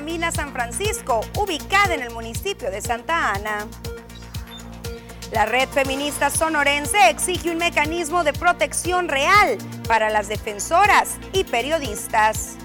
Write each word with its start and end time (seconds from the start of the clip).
mina 0.00 0.32
San 0.32 0.52
Francisco, 0.52 1.20
ubicada 1.38 1.94
en 1.94 2.02
el 2.02 2.10
municipio 2.10 2.70
de 2.70 2.80
Santa 2.80 3.32
Ana. 3.32 3.66
La 5.32 5.46
red 5.46 5.68
feminista 5.68 6.30
sonorense 6.30 7.10
exige 7.10 7.50
un 7.50 7.58
mecanismo 7.58 8.22
de 8.22 8.32
protección 8.32 9.08
real 9.08 9.58
para 9.88 10.10
las 10.10 10.28
defensoras 10.28 11.16
y 11.32 11.44
periodistas. 11.44 12.56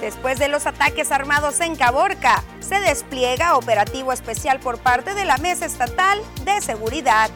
Después 0.00 0.38
de 0.38 0.48
los 0.48 0.66
ataques 0.66 1.10
armados 1.10 1.60
en 1.60 1.76
Caborca, 1.76 2.42
se 2.60 2.80
despliega 2.80 3.56
operativo 3.56 4.12
especial 4.12 4.60
por 4.60 4.78
parte 4.78 5.14
de 5.14 5.24
la 5.24 5.38
Mesa 5.38 5.66
Estatal 5.66 6.20
de 6.44 6.60
Seguridad. 6.60 7.30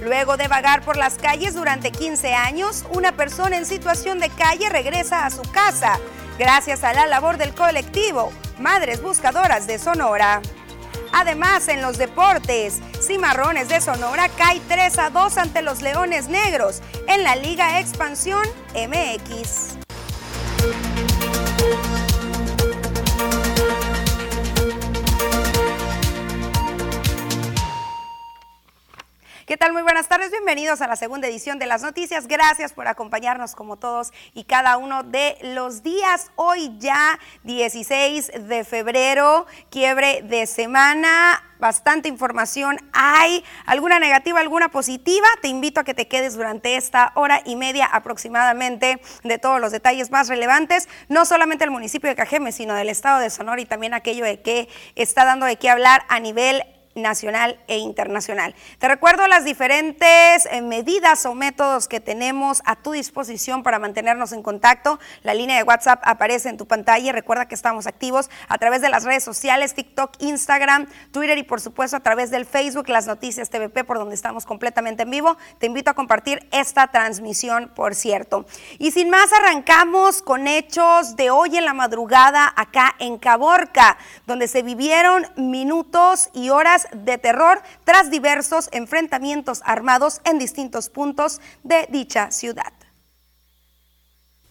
Luego 0.00 0.36
de 0.36 0.48
vagar 0.48 0.82
por 0.82 0.96
las 0.96 1.16
calles 1.16 1.54
durante 1.54 1.92
15 1.92 2.34
años, 2.34 2.84
una 2.92 3.12
persona 3.12 3.56
en 3.56 3.66
situación 3.66 4.18
de 4.18 4.30
calle 4.30 4.68
regresa 4.68 5.26
a 5.26 5.30
su 5.30 5.42
casa 5.42 5.98
gracias 6.38 6.84
a 6.84 6.94
la 6.94 7.06
labor 7.06 7.36
del 7.36 7.54
colectivo 7.54 8.32
Madres 8.58 9.02
Buscadoras 9.02 9.66
de 9.66 9.78
Sonora. 9.78 10.40
Además, 11.12 11.68
en 11.68 11.82
los 11.82 11.98
deportes, 11.98 12.78
Cimarrones 13.02 13.68
de 13.68 13.80
Sonora 13.80 14.28
cae 14.38 14.60
3 14.68 14.98
a 14.98 15.10
2 15.10 15.38
ante 15.38 15.62
los 15.62 15.82
Leones 15.82 16.28
Negros 16.28 16.80
en 17.08 17.22
la 17.24 17.36
Liga 17.36 17.80
Expansión 17.80 18.46
MX. 18.74 19.79
¿Qué 29.50 29.56
tal? 29.56 29.72
Muy 29.72 29.82
buenas 29.82 30.06
tardes, 30.06 30.30
bienvenidos 30.30 30.80
a 30.80 30.86
la 30.86 30.94
segunda 30.94 31.26
edición 31.26 31.58
de 31.58 31.66
las 31.66 31.82
noticias. 31.82 32.28
Gracias 32.28 32.72
por 32.72 32.86
acompañarnos 32.86 33.56
como 33.56 33.76
todos 33.76 34.12
y 34.32 34.44
cada 34.44 34.76
uno 34.76 35.02
de 35.02 35.36
los 35.42 35.82
días. 35.82 36.30
Hoy 36.36 36.70
ya 36.78 37.18
16 37.42 38.30
de 38.46 38.62
febrero, 38.62 39.48
quiebre 39.68 40.22
de 40.22 40.46
semana, 40.46 41.42
bastante 41.58 42.08
información 42.08 42.76
hay, 42.92 43.44
alguna 43.66 43.98
negativa, 43.98 44.38
alguna 44.38 44.68
positiva. 44.68 45.26
Te 45.42 45.48
invito 45.48 45.80
a 45.80 45.84
que 45.84 45.94
te 45.94 46.06
quedes 46.06 46.36
durante 46.36 46.76
esta 46.76 47.10
hora 47.16 47.42
y 47.44 47.56
media 47.56 47.86
aproximadamente 47.86 49.02
de 49.24 49.38
todos 49.38 49.60
los 49.60 49.72
detalles 49.72 50.12
más 50.12 50.28
relevantes, 50.28 50.88
no 51.08 51.26
solamente 51.26 51.64
del 51.64 51.72
municipio 51.72 52.08
de 52.08 52.14
Cajeme, 52.14 52.52
sino 52.52 52.74
del 52.74 52.88
estado 52.88 53.18
de 53.18 53.30
Sonora 53.30 53.60
y 53.60 53.66
también 53.66 53.94
aquello 53.94 54.24
de 54.24 54.42
que 54.42 54.68
está 54.94 55.24
dando 55.24 55.44
de 55.44 55.56
qué 55.56 55.68
hablar 55.68 56.04
a 56.08 56.20
nivel 56.20 56.62
nacional 56.94 57.58
e 57.68 57.78
internacional. 57.78 58.54
Te 58.78 58.88
recuerdo 58.88 59.28
las 59.28 59.44
diferentes 59.44 60.46
eh, 60.50 60.60
medidas 60.60 61.24
o 61.24 61.34
métodos 61.34 61.86
que 61.86 62.00
tenemos 62.00 62.62
a 62.64 62.76
tu 62.76 62.92
disposición 62.92 63.62
para 63.62 63.78
mantenernos 63.78 64.32
en 64.32 64.42
contacto. 64.42 64.98
La 65.22 65.34
línea 65.34 65.56
de 65.56 65.62
WhatsApp 65.62 66.02
aparece 66.04 66.48
en 66.48 66.56
tu 66.56 66.66
pantalla. 66.66 67.12
Recuerda 67.12 67.46
que 67.46 67.54
estamos 67.54 67.86
activos 67.86 68.28
a 68.48 68.58
través 68.58 68.80
de 68.80 68.88
las 68.88 69.04
redes 69.04 69.22
sociales, 69.22 69.74
TikTok, 69.74 70.14
Instagram, 70.18 70.88
Twitter 71.12 71.38
y 71.38 71.44
por 71.44 71.60
supuesto 71.60 71.96
a 71.96 72.00
través 72.00 72.30
del 72.30 72.44
Facebook, 72.44 72.88
las 72.88 73.06
noticias 73.06 73.50
TVP, 73.50 73.84
por 73.84 73.98
donde 73.98 74.14
estamos 74.14 74.44
completamente 74.44 75.04
en 75.04 75.10
vivo. 75.10 75.36
Te 75.58 75.66
invito 75.66 75.90
a 75.90 75.94
compartir 75.94 76.48
esta 76.50 76.88
transmisión, 76.88 77.70
por 77.74 77.94
cierto. 77.94 78.46
Y 78.78 78.90
sin 78.90 79.10
más, 79.10 79.32
arrancamos 79.32 80.22
con 80.22 80.48
hechos 80.48 81.14
de 81.14 81.30
hoy 81.30 81.56
en 81.56 81.64
la 81.64 81.74
madrugada 81.74 82.52
acá 82.56 82.96
en 82.98 83.18
Caborca, 83.18 83.96
donde 84.26 84.48
se 84.48 84.62
vivieron 84.62 85.26
minutos 85.36 86.30
y 86.32 86.50
horas 86.50 86.79
de 86.92 87.18
terror 87.18 87.62
tras 87.84 88.10
diversos 88.10 88.68
enfrentamientos 88.72 89.62
armados 89.64 90.20
en 90.24 90.38
distintos 90.38 90.88
puntos 90.88 91.40
de 91.62 91.86
dicha 91.90 92.30
ciudad. 92.30 92.72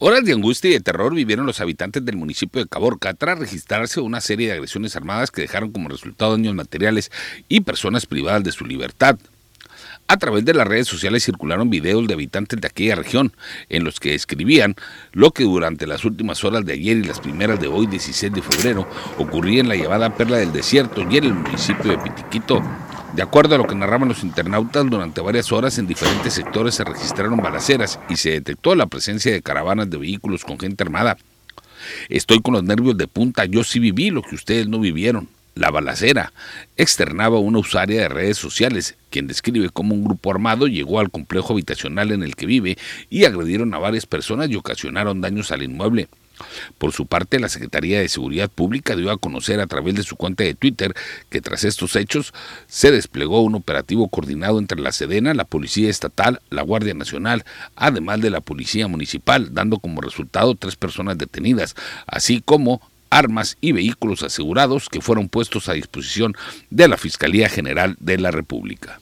Horas 0.02 0.24
de 0.24 0.32
angustia 0.32 0.70
y 0.70 0.74
de 0.74 0.80
terror 0.80 1.14
vivieron 1.14 1.46
los 1.46 1.60
habitantes 1.60 2.06
del 2.06 2.16
municipio 2.16 2.62
de 2.62 2.70
Caborca 2.70 3.14
tras 3.14 3.38
registrarse 3.38 4.00
una 4.00 4.22
serie 4.22 4.48
de 4.48 4.54
agresiones 4.54 4.96
armadas 4.96 5.30
que 5.30 5.42
dejaron 5.42 5.74
como 5.74 5.90
resultado 5.90 6.32
daños 6.32 6.56
materiales 6.56 7.12
y 7.50 7.62
personas 7.62 8.06
privadas 8.06 8.44
de 8.46 8.54
su 8.54 8.66
libertad. 8.66 9.20
A 10.12 10.18
través 10.18 10.44
de 10.44 10.56
las 10.56 10.68
redes 10.68 10.88
sociales 10.88 11.24
circularon 11.24 11.70
videos 11.70 12.08
de 12.08 12.16
habitantes 12.16 12.60
de 12.60 12.68
aquella 12.68 12.96
región 12.96 13.32
en 13.70 13.84
los 13.84 14.00
que 14.00 14.10
describían 14.10 14.74
lo 15.12 15.30
que 15.30 15.44
durante 15.44 15.86
las 15.86 16.04
últimas 16.04 16.44
horas 16.44 16.66
de 16.66 16.74
ayer 16.74 16.98
y 16.98 17.04
las 17.04 17.20
primeras 17.20 17.60
de 17.60 17.68
hoy, 17.68 17.86
16 17.86 18.34
de 18.34 18.42
febrero, 18.42 18.90
ocurría 19.20 19.60
en 19.60 19.70
la 19.70 19.76
llamada 19.76 20.16
Perla 20.16 20.38
del 20.38 20.52
Desierto 20.52 21.06
y 21.08 21.18
en 21.18 21.26
el 21.26 21.34
municipio 21.36 21.92
de 21.92 22.00
Pitiquito. 22.00 22.60
De 23.14 23.22
acuerdo 23.22 23.54
a 23.54 23.60
lo 23.60 23.68
que 23.68 23.76
narraban 23.76 24.10
los 24.10 24.24
internautas, 24.24 24.90
durante 24.90 25.22
varias 25.22 25.52
horas 25.52 25.78
en 25.78 25.86
diferentes 25.86 26.34
sectores 26.34 26.74
se 26.74 26.86
registraron 26.86 27.38
balaceras 27.38 28.00
y 28.10 28.16
se 28.16 28.32
detectó 28.32 28.74
la 28.74 28.88
presencia 28.88 29.32
de 29.32 29.44
caravanas 29.44 29.92
de 29.92 29.98
vehículos 30.00 30.44
con 30.44 30.58
gente 30.58 30.84
armada. 30.84 31.18
Estoy 32.10 32.42
con 32.42 32.56
los 32.56 32.64
nervios 32.64 32.98
de 32.98 33.08
punta, 33.08 33.46
yo 33.46 33.64
sí 33.64 33.78
viví 33.78 34.10
lo 34.10 34.24
que 34.24 34.34
ustedes 34.34 34.68
no 34.68 34.80
vivieron 34.80 35.30
la 35.56 35.72
balacera, 35.72 36.32
externaba 36.78 37.40
una 37.40 37.60
usuaria 37.60 38.02
de 38.02 38.10
redes 38.10 38.38
sociales, 38.38 38.96
quien 39.10 39.28
describe 39.28 39.70
cómo 39.70 39.94
un 39.94 40.04
grupo 40.04 40.32
armado 40.32 40.68
llegó 40.68 41.00
al 41.00 41.12
complejo 41.12 41.54
habitacional 41.54 42.12
en 42.12 42.24
el 42.24 42.36
que 42.36 42.46
vive 42.46 42.78
y 43.10 43.26
agredieron 43.26 43.74
a 43.74 43.80
varias 43.80 44.06
personas 44.06 44.50
y 44.50 44.56
ocasionaron 44.56 45.22
daños 45.22 45.52
al 45.52 45.64
inmueble. 45.64 46.08
Por 46.78 46.94
su 46.94 47.06
parte, 47.06 47.40
la 47.40 47.50
Secretaría 47.50 48.00
de 48.00 48.10
Seguridad 48.10 48.50
Pública 48.50 48.96
dio 48.96 49.12
a 49.12 49.18
conocer 49.18 49.60
a 49.60 49.68
través 49.68 49.96
de 49.96 50.04
su 50.04 50.16
cuenta 50.16 50.44
de 50.44 50.54
Twitter 50.54 50.94
que 51.30 51.42
tras 51.42 51.64
estos 51.64 51.96
hechos 51.96 52.34
se 52.68 52.92
desplegó 52.92 53.42
un 53.42 53.56
operativo 53.56 54.08
coordinado 54.08 54.60
entre 54.60 54.80
la 54.80 54.92
Sedena, 54.92 55.34
la 55.34 55.46
Policía 55.46 55.90
Estatal, 55.90 56.42
la 56.50 56.62
Guardia 56.62 56.94
Nacional, 56.94 57.44
además 57.76 58.22
de 58.22 58.30
la 58.30 58.42
Policía 58.42 58.88
Municipal, 58.88 59.54
dando 59.54 59.80
como 59.80 60.02
resultado 60.02 60.56
tres 60.56 60.76
personas 60.76 61.18
detenidas, 61.18 61.76
así 62.08 62.42
como 62.42 62.82
armas 63.10 63.58
y 63.62 63.72
vehículos 63.72 64.24
asegurados 64.24 64.90
que 64.90 65.02
fueron 65.02 65.30
puestos 65.30 65.70
a 65.70 65.74
disposición 65.74 66.36
de 66.70 66.88
la 66.88 66.98
Fiscalía 66.98 67.50
General 67.50 67.96
de 68.00 68.18
la 68.18 68.32
República. 68.32 69.00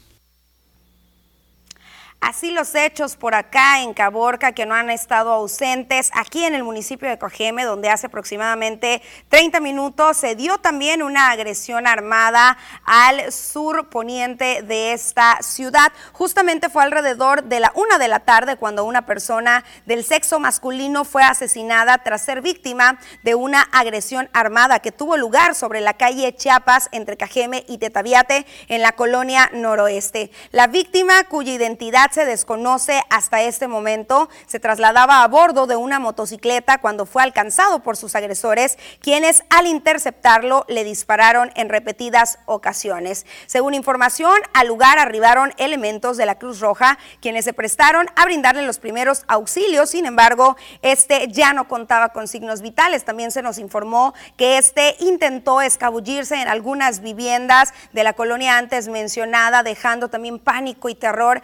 Así 2.19 2.49
los 2.49 2.73
hechos 2.73 3.15
por 3.15 3.35
acá 3.35 3.83
en 3.83 3.93
Caborca 3.93 4.51
que 4.51 4.65
no 4.65 4.73
han 4.73 4.89
estado 4.89 5.31
ausentes, 5.31 6.09
aquí 6.15 6.43
en 6.43 6.55
el 6.55 6.63
municipio 6.63 7.07
de 7.07 7.19
Cojeme, 7.19 7.63
donde 7.63 7.89
hace 7.89 8.07
aproximadamente 8.07 9.03
30 9.29 9.59
minutos 9.59 10.17
se 10.17 10.35
dio 10.35 10.57
también 10.57 11.03
una 11.03 11.29
agresión 11.29 11.85
armada 11.85 12.57
al 12.85 13.31
sur 13.31 13.89
poniente 13.89 14.63
de 14.63 14.93
esta 14.93 15.37
ciudad. 15.43 15.93
Justamente 16.11 16.69
fue 16.69 16.81
alrededor 16.81 17.43
de 17.43 17.59
la 17.59 17.71
una 17.75 17.99
de 17.99 18.07
la 18.07 18.21
tarde 18.21 18.57
cuando 18.57 18.83
una 18.83 19.05
persona 19.05 19.63
del 19.85 20.03
sexo 20.03 20.39
masculino 20.39 21.05
fue 21.05 21.23
asesinada 21.23 21.99
tras 21.99 22.23
ser 22.23 22.41
víctima 22.41 22.97
de 23.21 23.35
una 23.35 23.61
agresión 23.61 24.27
armada 24.33 24.79
que 24.79 24.91
tuvo 24.91 25.17
lugar 25.17 25.53
sobre 25.53 25.81
la 25.81 25.93
calle 25.93 26.35
Chiapas 26.35 26.89
entre 26.91 27.15
Cajeme 27.15 27.63
y 27.67 27.77
Tetaviate 27.77 28.47
en 28.69 28.81
la 28.81 28.93
colonia 28.93 29.51
noroeste. 29.53 30.31
La 30.51 30.65
víctima 30.65 31.23
cuya 31.25 31.53
identidad 31.53 32.06
se 32.11 32.25
desconoce 32.25 33.01
hasta 33.09 33.41
este 33.41 33.67
momento. 33.67 34.29
Se 34.45 34.59
trasladaba 34.59 35.23
a 35.23 35.27
bordo 35.27 35.67
de 35.67 35.75
una 35.75 35.99
motocicleta 35.99 36.79
cuando 36.79 37.05
fue 37.05 37.23
alcanzado 37.23 37.79
por 37.79 37.97
sus 37.97 38.15
agresores, 38.15 38.77
quienes 39.01 39.43
al 39.49 39.67
interceptarlo 39.67 40.65
le 40.67 40.83
dispararon 40.83 41.51
en 41.55 41.69
repetidas 41.69 42.39
ocasiones. 42.45 43.25
Según 43.45 43.73
información, 43.73 44.39
al 44.53 44.67
lugar 44.67 44.99
arribaron 44.99 45.53
elementos 45.57 46.17
de 46.17 46.25
la 46.25 46.37
Cruz 46.37 46.59
Roja, 46.59 46.97
quienes 47.21 47.45
se 47.45 47.53
prestaron 47.53 48.07
a 48.15 48.25
brindarle 48.25 48.65
los 48.65 48.79
primeros 48.79 49.23
auxilios. 49.27 49.89
Sin 49.89 50.05
embargo, 50.05 50.57
este 50.81 51.27
ya 51.29 51.53
no 51.53 51.67
contaba 51.67 52.09
con 52.09 52.27
signos 52.27 52.61
vitales. 52.61 53.05
También 53.05 53.31
se 53.31 53.41
nos 53.41 53.57
informó 53.57 54.13
que 54.35 54.57
este 54.57 54.95
intentó 54.99 55.61
escabullirse 55.61 56.35
en 56.35 56.47
algunas 56.47 57.01
viviendas 57.01 57.73
de 57.93 58.03
la 58.03 58.13
colonia 58.13 58.57
antes 58.57 58.87
mencionada, 58.87 59.63
dejando 59.63 60.09
también 60.09 60.39
pánico 60.39 60.89
y 60.89 60.95
terror 60.95 61.41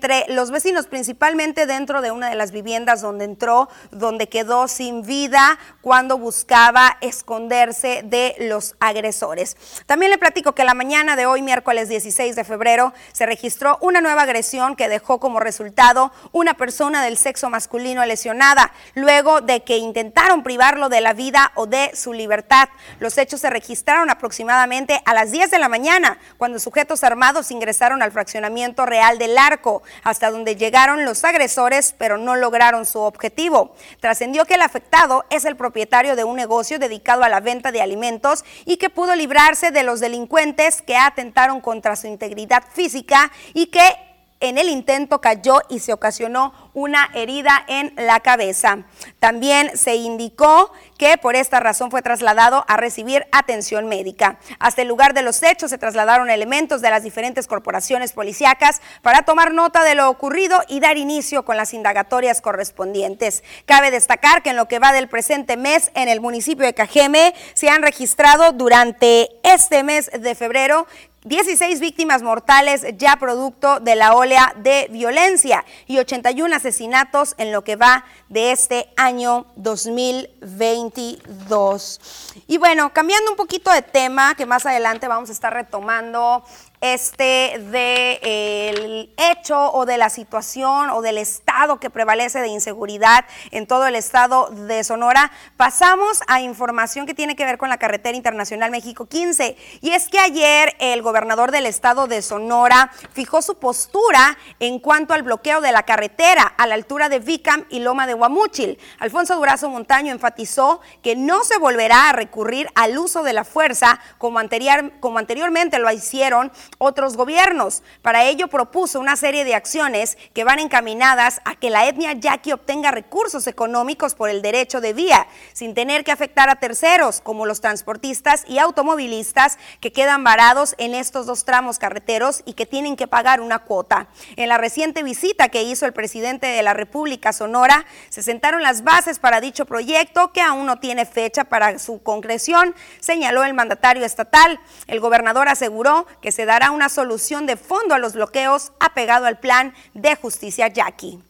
entre 0.00 0.24
los 0.28 0.50
vecinos, 0.50 0.86
principalmente 0.86 1.66
dentro 1.66 2.00
de 2.00 2.10
una 2.10 2.30
de 2.30 2.34
las 2.34 2.52
viviendas 2.52 3.02
donde 3.02 3.26
entró, 3.26 3.68
donde 3.90 4.30
quedó 4.30 4.66
sin 4.66 5.02
vida 5.02 5.58
cuando 5.82 6.16
buscaba 6.16 6.96
esconderse 7.02 8.00
de 8.02 8.34
los 8.38 8.76
agresores. 8.80 9.58
También 9.84 10.10
le 10.10 10.16
platico 10.16 10.54
que 10.54 10.64
la 10.64 10.72
mañana 10.72 11.16
de 11.16 11.26
hoy, 11.26 11.42
miércoles 11.42 11.90
16 11.90 12.34
de 12.34 12.44
febrero, 12.44 12.94
se 13.12 13.26
registró 13.26 13.76
una 13.82 14.00
nueva 14.00 14.22
agresión 14.22 14.74
que 14.74 14.88
dejó 14.88 15.20
como 15.20 15.38
resultado 15.38 16.12
una 16.32 16.54
persona 16.54 17.04
del 17.04 17.18
sexo 17.18 17.50
masculino 17.50 18.02
lesionada, 18.06 18.72
luego 18.94 19.42
de 19.42 19.64
que 19.64 19.76
intentaron 19.76 20.42
privarlo 20.42 20.88
de 20.88 21.02
la 21.02 21.12
vida 21.12 21.52
o 21.56 21.66
de 21.66 21.94
su 21.94 22.14
libertad. 22.14 22.70
Los 23.00 23.18
hechos 23.18 23.42
se 23.42 23.50
registraron 23.50 24.08
aproximadamente 24.08 25.02
a 25.04 25.12
las 25.12 25.30
10 25.30 25.50
de 25.50 25.58
la 25.58 25.68
mañana, 25.68 26.16
cuando 26.38 26.58
sujetos 26.58 27.04
armados 27.04 27.50
ingresaron 27.50 28.02
al 28.02 28.12
fraccionamiento 28.12 28.86
real 28.86 29.18
del 29.18 29.36
arco 29.36 29.82
hasta 30.02 30.30
donde 30.30 30.56
llegaron 30.56 31.04
los 31.04 31.24
agresores, 31.24 31.94
pero 31.98 32.18
no 32.18 32.36
lograron 32.36 32.86
su 32.86 33.00
objetivo. 33.00 33.74
Trascendió 34.00 34.44
que 34.44 34.54
el 34.54 34.62
afectado 34.62 35.24
es 35.30 35.44
el 35.44 35.56
propietario 35.56 36.16
de 36.16 36.24
un 36.24 36.36
negocio 36.36 36.78
dedicado 36.78 37.24
a 37.24 37.28
la 37.28 37.40
venta 37.40 37.72
de 37.72 37.82
alimentos 37.82 38.44
y 38.64 38.76
que 38.76 38.90
pudo 38.90 39.14
librarse 39.14 39.70
de 39.70 39.82
los 39.82 40.00
delincuentes 40.00 40.82
que 40.82 40.96
atentaron 40.96 41.60
contra 41.60 41.96
su 41.96 42.06
integridad 42.06 42.64
física 42.72 43.30
y 43.54 43.66
que 43.66 44.09
en 44.40 44.58
el 44.58 44.68
intento 44.68 45.20
cayó 45.20 45.60
y 45.68 45.78
se 45.78 45.92
ocasionó 45.92 46.52
una 46.72 47.10
herida 47.14 47.64
en 47.68 47.92
la 47.96 48.20
cabeza. 48.20 48.78
También 49.18 49.76
se 49.76 49.96
indicó 49.96 50.72
que 50.98 51.18
por 51.18 51.36
esta 51.36 51.60
razón 51.60 51.90
fue 51.90 52.02
trasladado 52.02 52.64
a 52.68 52.76
recibir 52.76 53.26
atención 53.32 53.86
médica. 53.86 54.38
Hasta 54.58 54.82
el 54.82 54.88
lugar 54.88 55.14
de 55.14 55.22
los 55.22 55.42
hechos 55.42 55.70
se 55.70 55.78
trasladaron 55.78 56.30
elementos 56.30 56.80
de 56.80 56.90
las 56.90 57.02
diferentes 57.02 57.46
corporaciones 57.46 58.12
policíacas 58.12 58.80
para 59.02 59.22
tomar 59.22 59.52
nota 59.52 59.84
de 59.84 59.94
lo 59.94 60.08
ocurrido 60.08 60.62
y 60.68 60.80
dar 60.80 60.96
inicio 60.96 61.44
con 61.44 61.56
las 61.56 61.74
indagatorias 61.74 62.40
correspondientes. 62.40 63.42
Cabe 63.66 63.90
destacar 63.90 64.42
que 64.42 64.50
en 64.50 64.56
lo 64.56 64.68
que 64.68 64.78
va 64.78 64.92
del 64.92 65.08
presente 65.08 65.56
mes 65.56 65.90
en 65.94 66.08
el 66.08 66.20
municipio 66.20 66.64
de 66.64 66.74
Cajeme 66.74 67.34
se 67.54 67.68
han 67.68 67.82
registrado 67.82 68.52
durante 68.52 69.28
este 69.42 69.82
mes 69.82 70.10
de 70.10 70.34
febrero 70.34 70.86
16 71.24 71.80
víctimas 71.80 72.22
mortales 72.22 72.86
ya 72.96 73.16
producto 73.16 73.78
de 73.78 73.94
la 73.94 74.14
olea 74.14 74.54
de 74.56 74.88
violencia 74.90 75.66
y 75.86 75.98
81 75.98 76.56
asesinatos 76.56 77.34
en 77.36 77.52
lo 77.52 77.62
que 77.62 77.76
va 77.76 78.06
de 78.30 78.52
este 78.52 78.88
año 78.96 79.44
2022. 79.56 82.00
Y 82.46 82.56
bueno, 82.56 82.94
cambiando 82.94 83.32
un 83.32 83.36
poquito 83.36 83.70
de 83.70 83.82
tema, 83.82 84.34
que 84.34 84.46
más 84.46 84.64
adelante 84.64 85.08
vamos 85.08 85.28
a 85.28 85.32
estar 85.32 85.52
retomando 85.52 86.42
este 86.80 87.58
del 87.70 89.12
hecho 89.16 89.72
o 89.72 89.84
de 89.84 89.98
la 89.98 90.08
situación 90.08 90.90
o 90.90 91.02
del 91.02 91.18
estado 91.18 91.78
que 91.78 91.90
prevalece 91.90 92.40
de 92.40 92.48
inseguridad 92.48 93.26
en 93.50 93.66
todo 93.66 93.86
el 93.86 93.96
estado 93.96 94.48
de 94.50 94.82
Sonora, 94.82 95.30
pasamos 95.56 96.20
a 96.26 96.40
información 96.40 97.06
que 97.06 97.14
tiene 97.14 97.36
que 97.36 97.44
ver 97.44 97.58
con 97.58 97.68
la 97.68 97.78
carretera 97.78 98.16
internacional 98.16 98.70
México 98.70 99.06
15. 99.06 99.56
Y 99.82 99.90
es 99.90 100.08
que 100.08 100.18
ayer 100.18 100.74
el 100.78 101.02
gobernador 101.02 101.50
del 101.50 101.66
estado 101.66 102.06
de 102.06 102.22
Sonora 102.22 102.90
fijó 103.12 103.42
su 103.42 103.58
postura 103.58 104.38
en 104.58 104.78
cuanto 104.78 105.12
al 105.12 105.22
bloqueo 105.22 105.60
de 105.60 105.72
la 105.72 105.82
carretera 105.82 106.42
a 106.42 106.66
la 106.66 106.74
altura 106.74 107.08
de 107.08 107.18
Vicam 107.18 107.64
y 107.68 107.80
Loma 107.80 108.06
de 108.06 108.14
Guamúchil. 108.14 108.78
Alfonso 108.98 109.36
Durazo 109.36 109.68
Montaño 109.68 110.12
enfatizó 110.12 110.80
que 111.02 111.14
no 111.14 111.44
se 111.44 111.58
volverá 111.58 112.08
a 112.08 112.12
recurrir 112.12 112.68
al 112.74 112.96
uso 112.96 113.22
de 113.22 113.34
la 113.34 113.44
fuerza 113.44 114.00
como, 114.18 114.38
anterior, 114.38 114.92
como 115.00 115.18
anteriormente 115.18 115.78
lo 115.78 115.90
hicieron 115.90 116.50
otros 116.78 117.16
gobiernos. 117.16 117.82
Para 118.02 118.24
ello 118.24 118.48
propuso 118.48 119.00
una 119.00 119.16
serie 119.16 119.44
de 119.44 119.54
acciones 119.54 120.16
que 120.32 120.44
van 120.44 120.58
encaminadas 120.58 121.40
a 121.44 121.54
que 121.54 121.70
la 121.70 121.86
etnia 121.86 122.12
yaqui 122.12 122.52
obtenga 122.52 122.90
recursos 122.90 123.46
económicos 123.46 124.14
por 124.14 124.30
el 124.30 124.42
derecho 124.42 124.80
de 124.80 124.92
vía, 124.92 125.26
sin 125.52 125.74
tener 125.74 126.04
que 126.04 126.12
afectar 126.12 126.48
a 126.48 126.56
terceros, 126.56 127.20
como 127.20 127.46
los 127.46 127.60
transportistas 127.60 128.44
y 128.46 128.58
automovilistas 128.58 129.58
que 129.80 129.92
quedan 129.92 130.24
varados 130.24 130.74
en 130.78 130.94
estos 130.94 131.26
dos 131.26 131.44
tramos 131.44 131.78
carreteros 131.78 132.42
y 132.46 132.54
que 132.54 132.66
tienen 132.66 132.96
que 132.96 133.06
pagar 133.06 133.40
una 133.40 133.60
cuota. 133.60 134.08
En 134.36 134.48
la 134.48 134.58
reciente 134.58 135.02
visita 135.02 135.48
que 135.48 135.62
hizo 135.62 135.86
el 135.86 135.92
presidente 135.92 136.46
de 136.46 136.62
la 136.62 136.74
República 136.74 137.32
Sonora, 137.32 137.84
se 138.08 138.22
sentaron 138.22 138.62
las 138.62 138.84
bases 138.84 139.18
para 139.18 139.40
dicho 139.40 139.66
proyecto 139.66 140.32
que 140.32 140.40
aún 140.40 140.66
no 140.66 140.78
tiene 140.78 141.06
fecha 141.06 141.44
para 141.44 141.78
su 141.78 142.02
concreción, 142.02 142.74
señaló 143.00 143.44
el 143.44 143.54
mandatario 143.54 144.04
estatal. 144.04 144.60
El 144.86 145.00
gobernador 145.00 145.48
aseguró 145.48 146.06
que 146.20 146.32
se 146.32 146.46
dará 146.46 146.59
una 146.68 146.88
solución 146.88 147.46
de 147.46 147.56
fondo 147.56 147.94
a 147.94 147.98
los 147.98 148.12
bloqueos 148.14 148.72
apegado 148.80 149.26
al 149.26 149.38
plan 149.38 149.72
de 149.94 150.16
justicia 150.16 150.68
Yaqui. 150.68 151.20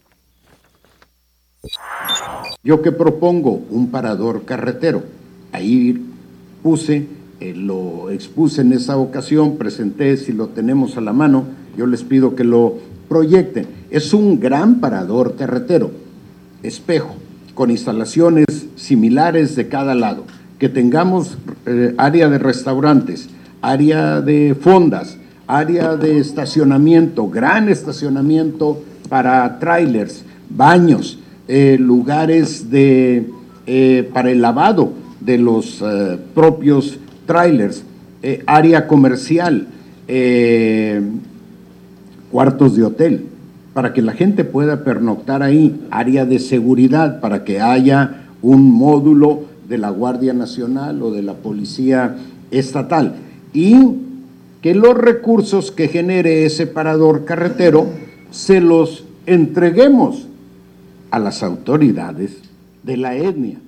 Yo 2.63 2.83
que 2.83 2.91
propongo 2.91 3.51
un 3.71 3.91
parador 3.91 4.45
carretero, 4.45 5.05
ahí 5.53 6.07
puse, 6.63 7.07
eh, 7.41 7.55
lo 7.55 8.11
expuse 8.11 8.63
en 8.63 8.73
esa 8.73 8.97
ocasión, 8.97 9.59
presenté, 9.59 10.17
si 10.17 10.33
lo 10.33 10.49
tenemos 10.49 10.97
a 10.97 11.01
la 11.01 11.13
mano, 11.13 11.45
yo 11.77 11.87
les 11.87 12.03
pido 12.03 12.35
que 12.35 12.45
lo 12.45 12.79
proyecten. 13.09 13.67
Es 13.91 14.15
un 14.15 14.41
gran 14.41 14.81
parador 14.81 15.37
carretero, 15.37 15.91
espejo, 16.63 17.15
con 17.55 17.71
instalaciones 17.71 18.47
similares 18.77 19.55
de 19.57 19.69
cada 19.69 19.95
lado, 19.95 20.25
que 20.59 20.69
tengamos 20.69 21.37
eh, 21.67 21.95
área 21.99 22.29
de 22.29 22.39
restaurantes, 22.39 23.29
área 23.61 24.21
de 24.21 24.57
fondas, 24.59 25.19
área 25.57 25.97
de 25.97 26.19
estacionamiento, 26.19 27.29
gran 27.29 27.69
estacionamiento 27.69 28.83
para 29.09 29.59
trailers, 29.59 30.25
baños, 30.49 31.19
eh, 31.49 31.77
lugares 31.81 32.71
de, 32.71 33.29
eh, 33.67 34.09
para 34.13 34.31
el 34.31 34.41
lavado 34.41 34.93
de 35.21 35.39
los 35.39 35.83
eh, 35.83 36.19
propios 36.35 36.99
trailers, 37.27 37.85
área 38.47 38.87
comercial, 38.87 39.67
cuartos 42.31 42.77
de 42.77 42.85
hotel, 42.85 43.27
para 43.73 43.95
que 43.95 44.03
la 44.03 44.13
gente 44.13 44.45
pueda 44.45 44.85
pernoctar 44.85 45.43
ahí, 45.43 45.81
área 45.91 46.27
de 46.27 46.39
seguridad, 46.39 47.21
para 47.21 47.45
que 47.45 47.61
haya 47.61 48.25
un 48.43 48.71
módulo 48.71 49.45
de 49.69 49.79
la 49.79 49.89
Guardia 49.89 50.35
Nacional 50.35 51.03
o 51.03 51.11
de 51.13 51.23
la 51.23 51.35
Policía 51.35 52.17
Estatal. 52.51 53.15
Y 53.55 53.77
que 54.63 54.75
los 54.75 54.95
recursos 54.97 55.73
que 55.73 55.89
genere 55.89 56.45
ese 56.45 56.67
parador 56.67 57.25
carretero 57.25 57.87
se 58.31 58.61
los 58.61 59.05
entreguemos 59.27 60.27
a 61.11 61.19
las 61.19 61.43
autoridades 61.43 62.43
de 62.83 62.97
la 62.97 63.15
etnia. 63.15 63.59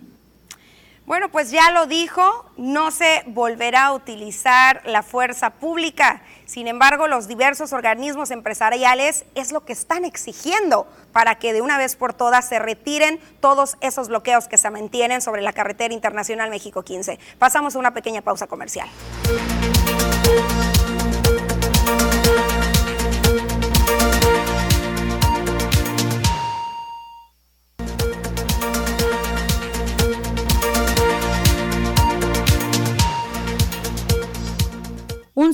Bueno, 1.04 1.30
pues 1.30 1.50
ya 1.50 1.72
lo 1.72 1.86
dijo, 1.86 2.22
no 2.56 2.90
se 2.92 3.24
volverá 3.26 3.86
a 3.86 3.92
utilizar 3.92 4.82
la 4.86 5.02
fuerza 5.02 5.50
pública. 5.50 6.22
Sin 6.46 6.68
embargo, 6.68 7.08
los 7.08 7.26
diversos 7.26 7.72
organismos 7.72 8.30
empresariales 8.30 9.24
es 9.34 9.50
lo 9.50 9.64
que 9.64 9.72
están 9.72 10.04
exigiendo 10.04 10.86
para 11.12 11.34
que 11.34 11.52
de 11.52 11.60
una 11.60 11.76
vez 11.76 11.96
por 11.96 12.14
todas 12.14 12.48
se 12.48 12.60
retiren 12.60 13.18
todos 13.40 13.76
esos 13.80 14.08
bloqueos 14.08 14.46
que 14.46 14.58
se 14.58 14.70
mantienen 14.70 15.20
sobre 15.20 15.42
la 15.42 15.52
carretera 15.52 15.92
internacional 15.92 16.50
México 16.50 16.82
15. 16.82 17.18
Pasamos 17.38 17.74
a 17.74 17.80
una 17.80 17.92
pequeña 17.92 18.22
pausa 18.22 18.46
comercial. 18.46 18.88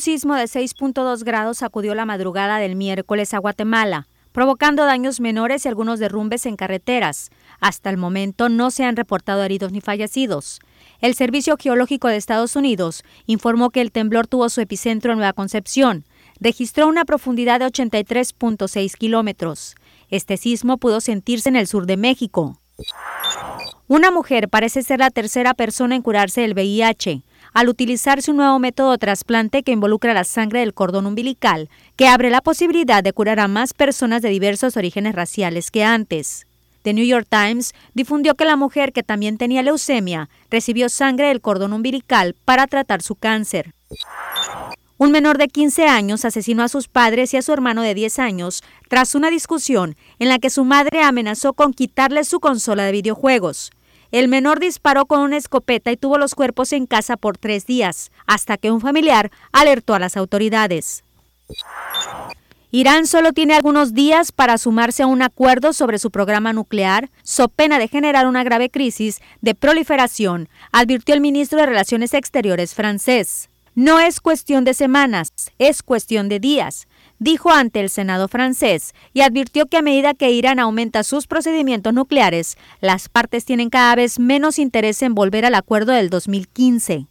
Sismo 0.08 0.36
de 0.36 0.44
6.2 0.44 1.22
grados 1.22 1.58
sacudió 1.58 1.94
la 1.94 2.06
madrugada 2.06 2.56
del 2.56 2.76
miércoles 2.76 3.34
a 3.34 3.38
Guatemala, 3.38 4.08
provocando 4.32 4.86
daños 4.86 5.20
menores 5.20 5.66
y 5.66 5.68
algunos 5.68 5.98
derrumbes 5.98 6.46
en 6.46 6.56
carreteras. 6.56 7.28
Hasta 7.60 7.90
el 7.90 7.98
momento 7.98 8.48
no 8.48 8.70
se 8.70 8.84
han 8.84 8.96
reportado 8.96 9.44
heridos 9.44 9.70
ni 9.70 9.82
fallecidos. 9.82 10.60
El 11.02 11.14
Servicio 11.14 11.58
Geológico 11.58 12.08
de 12.08 12.16
Estados 12.16 12.56
Unidos 12.56 13.04
informó 13.26 13.68
que 13.68 13.82
el 13.82 13.92
temblor 13.92 14.26
tuvo 14.26 14.48
su 14.48 14.62
epicentro 14.62 15.12
en 15.12 15.18
Nueva 15.18 15.34
Concepción. 15.34 16.06
Registró 16.40 16.88
una 16.88 17.04
profundidad 17.04 17.60
de 17.60 17.66
83.6 17.66 18.96
kilómetros. 18.96 19.74
Este 20.08 20.38
sismo 20.38 20.78
pudo 20.78 21.02
sentirse 21.02 21.50
en 21.50 21.56
el 21.56 21.66
sur 21.66 21.84
de 21.84 21.98
México. 21.98 22.58
Una 23.88 24.10
mujer 24.10 24.48
parece 24.48 24.82
ser 24.82 25.00
la 25.00 25.10
tercera 25.10 25.52
persona 25.52 25.96
en 25.96 26.00
curarse 26.00 26.40
del 26.40 26.54
VIH 26.54 27.24
al 27.58 27.68
utilizarse 27.68 28.30
un 28.30 28.36
nuevo 28.36 28.60
método 28.60 28.92
de 28.92 28.98
trasplante 28.98 29.64
que 29.64 29.72
involucra 29.72 30.14
la 30.14 30.22
sangre 30.22 30.60
del 30.60 30.74
cordón 30.74 31.06
umbilical, 31.06 31.68
que 31.96 32.06
abre 32.06 32.30
la 32.30 32.40
posibilidad 32.40 33.02
de 33.02 33.12
curar 33.12 33.40
a 33.40 33.48
más 33.48 33.74
personas 33.74 34.22
de 34.22 34.28
diversos 34.28 34.76
orígenes 34.76 35.16
raciales 35.16 35.72
que 35.72 35.82
antes. 35.82 36.46
The 36.82 36.92
New 36.92 37.04
York 37.04 37.26
Times 37.28 37.74
difundió 37.94 38.36
que 38.36 38.44
la 38.44 38.54
mujer 38.54 38.92
que 38.92 39.02
también 39.02 39.38
tenía 39.38 39.64
leucemia 39.64 40.28
recibió 40.52 40.88
sangre 40.88 41.26
del 41.26 41.40
cordón 41.40 41.72
umbilical 41.72 42.36
para 42.44 42.68
tratar 42.68 43.02
su 43.02 43.16
cáncer. 43.16 43.74
Un 44.96 45.10
menor 45.10 45.36
de 45.36 45.48
15 45.48 45.88
años 45.88 46.24
asesinó 46.24 46.62
a 46.62 46.68
sus 46.68 46.86
padres 46.86 47.34
y 47.34 47.38
a 47.38 47.42
su 47.42 47.52
hermano 47.52 47.82
de 47.82 47.94
10 47.94 48.20
años 48.20 48.62
tras 48.88 49.16
una 49.16 49.30
discusión 49.30 49.96
en 50.20 50.28
la 50.28 50.38
que 50.38 50.50
su 50.50 50.64
madre 50.64 51.02
amenazó 51.02 51.54
con 51.54 51.72
quitarle 51.72 52.22
su 52.22 52.38
consola 52.38 52.84
de 52.84 52.92
videojuegos. 52.92 53.72
El 54.10 54.28
menor 54.28 54.58
disparó 54.58 55.06
con 55.06 55.20
una 55.20 55.36
escopeta 55.36 55.92
y 55.92 55.96
tuvo 55.96 56.16
los 56.16 56.34
cuerpos 56.34 56.72
en 56.72 56.86
casa 56.86 57.16
por 57.16 57.36
tres 57.36 57.66
días, 57.66 58.10
hasta 58.26 58.56
que 58.56 58.70
un 58.70 58.80
familiar 58.80 59.30
alertó 59.52 59.94
a 59.94 59.98
las 59.98 60.16
autoridades. 60.16 61.04
Irán 62.70 63.06
solo 63.06 63.32
tiene 63.32 63.54
algunos 63.54 63.94
días 63.94 64.30
para 64.30 64.58
sumarse 64.58 65.02
a 65.02 65.06
un 65.06 65.22
acuerdo 65.22 65.72
sobre 65.72 65.98
su 65.98 66.10
programa 66.10 66.52
nuclear, 66.52 67.10
so 67.22 67.48
pena 67.48 67.78
de 67.78 67.88
generar 67.88 68.26
una 68.26 68.44
grave 68.44 68.68
crisis 68.68 69.20
de 69.40 69.54
proliferación, 69.54 70.48
advirtió 70.72 71.14
el 71.14 71.22
ministro 71.22 71.58
de 71.58 71.66
Relaciones 71.66 72.12
Exteriores 72.12 72.74
francés. 72.74 73.48
No 73.74 74.00
es 74.00 74.20
cuestión 74.20 74.64
de 74.64 74.74
semanas, 74.74 75.28
es 75.58 75.82
cuestión 75.82 76.28
de 76.28 76.40
días 76.40 76.88
dijo 77.18 77.50
ante 77.50 77.80
el 77.80 77.90
Senado 77.90 78.28
francés 78.28 78.94
y 79.12 79.22
advirtió 79.22 79.66
que 79.66 79.76
a 79.76 79.82
medida 79.82 80.14
que 80.14 80.30
Irán 80.30 80.58
aumenta 80.58 81.02
sus 81.02 81.26
procedimientos 81.26 81.92
nucleares, 81.94 82.56
las 82.80 83.08
partes 83.08 83.44
tienen 83.44 83.70
cada 83.70 83.94
vez 83.94 84.18
menos 84.18 84.58
interés 84.58 85.02
en 85.02 85.14
volver 85.14 85.44
al 85.44 85.54
acuerdo 85.54 85.92
del 85.92 86.10
2015. 86.10 87.06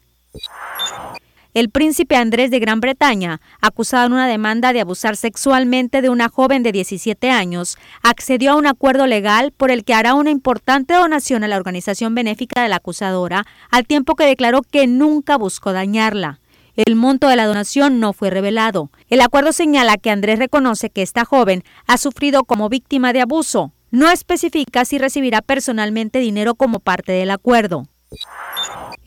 el 1.53 1.71
príncipe 1.71 2.15
Andrés 2.15 2.51
de 2.51 2.59
Gran 2.59 2.81
Bretaña, 2.81 3.41
acusado 3.61 4.05
en 4.05 4.13
una 4.13 4.27
demanda 4.27 4.73
de 4.73 4.81
abusar 4.81 5.17
sexualmente 5.17 6.03
de 6.03 6.09
una 6.09 6.29
joven 6.29 6.61
de 6.61 6.71
17 6.71 7.31
años, 7.31 7.79
accedió 8.03 8.51
a 8.51 8.55
un 8.55 8.67
acuerdo 8.67 9.07
legal 9.07 9.51
por 9.57 9.71
el 9.71 9.83
que 9.83 9.95
hará 9.95 10.13
una 10.13 10.29
importante 10.29 10.93
donación 10.93 11.43
a 11.43 11.47
la 11.47 11.57
organización 11.57 12.13
benéfica 12.13 12.61
de 12.61 12.69
la 12.69 12.75
acusadora, 12.75 13.47
al 13.71 13.87
tiempo 13.87 14.15
que 14.15 14.25
declaró 14.25 14.61
que 14.61 14.85
nunca 14.85 15.35
buscó 15.35 15.73
dañarla. 15.73 16.39
El 16.77 16.95
monto 16.95 17.27
de 17.27 17.35
la 17.35 17.47
donación 17.47 17.99
no 17.99 18.13
fue 18.13 18.29
revelado. 18.29 18.91
El 19.09 19.21
acuerdo 19.21 19.51
señala 19.51 19.97
que 19.97 20.11
Andrés 20.11 20.37
reconoce 20.37 20.91
que 20.91 21.01
esta 21.01 21.25
joven 21.25 21.63
ha 21.87 21.97
sufrido 21.97 22.43
como 22.43 22.69
víctima 22.69 23.13
de 23.13 23.21
abuso. 23.21 23.73
No 23.89 24.11
especifica 24.11 24.85
si 24.85 24.99
recibirá 24.99 25.41
personalmente 25.41 26.19
dinero 26.19 26.53
como 26.53 26.79
parte 26.79 27.13
del 27.13 27.31
acuerdo. 27.31 27.87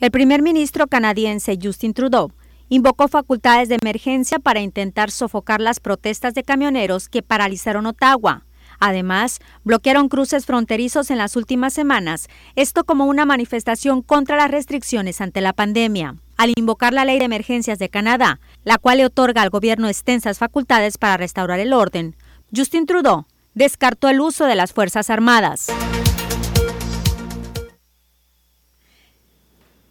El 0.01 0.11
primer 0.11 0.41
ministro 0.41 0.87
canadiense 0.87 1.57
Justin 1.63 1.93
Trudeau 1.93 2.33
invocó 2.67 3.07
facultades 3.07 3.69
de 3.69 3.77
emergencia 3.81 4.37
para 4.39 4.59
intentar 4.59 5.09
sofocar 5.09 5.61
las 5.61 5.79
protestas 5.79 6.33
de 6.33 6.43
camioneros 6.43 7.07
que 7.07 7.23
paralizaron 7.23 7.85
Ottawa. 7.85 8.43
Además, 8.81 9.39
bloquearon 9.63 10.09
cruces 10.09 10.47
fronterizos 10.47 11.11
en 11.11 11.19
las 11.19 11.35
últimas 11.35 11.71
semanas, 11.71 12.27
esto 12.55 12.83
como 12.83 13.05
una 13.05 13.25
manifestación 13.27 14.01
contra 14.01 14.37
las 14.37 14.49
restricciones 14.49 15.21
ante 15.21 15.39
la 15.39 15.53
pandemia. 15.53 16.15
Al 16.35 16.51
invocar 16.57 16.91
la 16.91 17.05
Ley 17.05 17.19
de 17.19 17.25
Emergencias 17.25 17.77
de 17.77 17.89
Canadá, 17.89 18.39
la 18.63 18.79
cual 18.79 18.97
le 18.97 19.05
otorga 19.05 19.43
al 19.43 19.51
gobierno 19.51 19.87
extensas 19.87 20.39
facultades 20.39 20.97
para 20.97 21.15
restaurar 21.15 21.59
el 21.59 21.73
orden, 21.73 22.15
Justin 22.53 22.87
Trudeau 22.87 23.27
descartó 23.53 24.09
el 24.09 24.19
uso 24.19 24.45
de 24.45 24.55
las 24.55 24.73
Fuerzas 24.73 25.11
Armadas. 25.11 25.67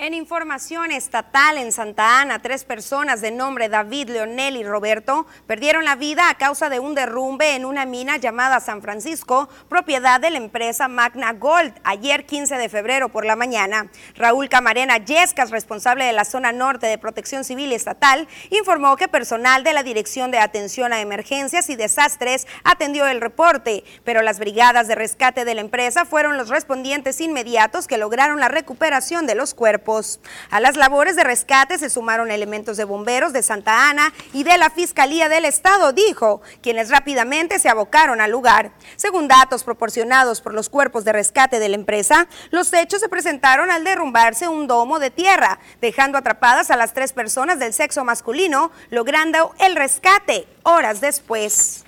En 0.03 0.15
información 0.15 0.93
estatal 0.93 1.59
en 1.59 1.73
Santa 1.73 2.23
Ana, 2.23 2.39
tres 2.39 2.65
personas 2.65 3.21
de 3.21 3.31
nombre 3.31 3.69
David, 3.69 4.09
Leonel 4.09 4.57
y 4.57 4.65
Roberto 4.65 5.27
perdieron 5.47 5.85
la 5.85 5.95
vida 5.95 6.31
a 6.31 6.39
causa 6.39 6.71
de 6.71 6.81
un 6.81 6.95
derrumbe 6.95 7.55
en 7.55 7.67
una 7.67 7.85
mina 7.85 8.17
llamada 8.17 8.61
San 8.61 8.81
Francisco, 8.81 9.51
propiedad 9.69 10.19
de 10.19 10.31
la 10.31 10.39
empresa 10.39 10.89
Magna 10.89 11.35
Gold, 11.35 11.75
ayer 11.85 12.25
15 12.25 12.57
de 12.57 12.71
febrero 12.71 13.11
por 13.11 13.27
la 13.27 13.37
mañana. 13.37 13.91
Raúl 14.15 14.49
Camarena 14.49 14.97
Yescas, 14.97 15.51
responsable 15.51 16.07
de 16.07 16.15
la 16.15 16.25
zona 16.25 16.51
norte 16.51 16.87
de 16.87 16.97
Protección 16.97 17.45
Civil 17.45 17.71
Estatal, 17.71 18.27
informó 18.49 18.97
que 18.97 19.07
personal 19.07 19.65
de 19.65 19.75
la 19.75 19.83
Dirección 19.83 20.31
de 20.31 20.39
Atención 20.39 20.95
a 20.95 21.03
Emergencias 21.03 21.69
y 21.69 21.77
Desastres 21.77 22.47
atendió 22.65 23.07
el 23.07 23.21
reporte, 23.21 23.85
pero 24.03 24.23
las 24.23 24.39
brigadas 24.39 24.89
de 24.89 24.95
rescate 24.95 25.45
de 25.45 25.55
la 25.55 25.61
empresa 25.61 26.07
fueron 26.07 26.39
los 26.39 26.49
respondientes 26.49 27.21
inmediatos 27.21 27.87
que 27.87 27.99
lograron 27.99 28.41
la 28.41 28.49
recuperación 28.49 29.27
de 29.27 29.35
los 29.35 29.53
cuerpos. 29.53 29.90
A 30.51 30.61
las 30.61 30.77
labores 30.77 31.17
de 31.17 31.25
rescate 31.25 31.77
se 31.79 31.91
sumaron 31.91 32.31
elementos 32.31 32.77
de 32.77 32.85
bomberos 32.85 33.33
de 33.33 33.43
Santa 33.43 33.91
Ana 33.91 34.13
y 34.33 34.45
de 34.45 34.57
la 34.57 34.71
Fiscalía 34.71 35.29
del 35.29 35.45
Estado, 35.45 35.93
dijo, 35.93 36.43
quienes 36.63 36.91
rápidamente 36.91 37.59
se 37.59 37.69
abocaron 37.69 38.21
al 38.21 38.31
lugar. 38.31 38.71
Según 38.97 39.27
datos 39.27 39.65
proporcionados 39.65 40.41
por 40.41 40.55
los 40.55 40.69
cuerpos 40.69 41.05
de 41.05 41.13
rescate 41.13 41.59
de 41.59 41.69
la 41.69 41.75
empresa, 41.75 42.29
los 42.51 42.73
hechos 42.73 43.01
se 43.01 43.09
presentaron 43.09 43.71
al 43.71 43.83
derrumbarse 43.83 44.47
un 44.47 44.69
domo 44.69 45.01
de 45.01 45.11
tierra, 45.11 45.59
dejando 45.81 46.19
atrapadas 46.19 46.71
a 46.71 46.77
las 46.77 46.95
tres 46.95 47.13
personas 47.13 47.59
del 47.59 47.73
sexo 47.73 48.05
masculino, 48.05 48.71
logrando 48.91 49.55
el 49.59 49.75
rescate 49.75 50.47
horas 50.63 51.01
después. 51.01 51.85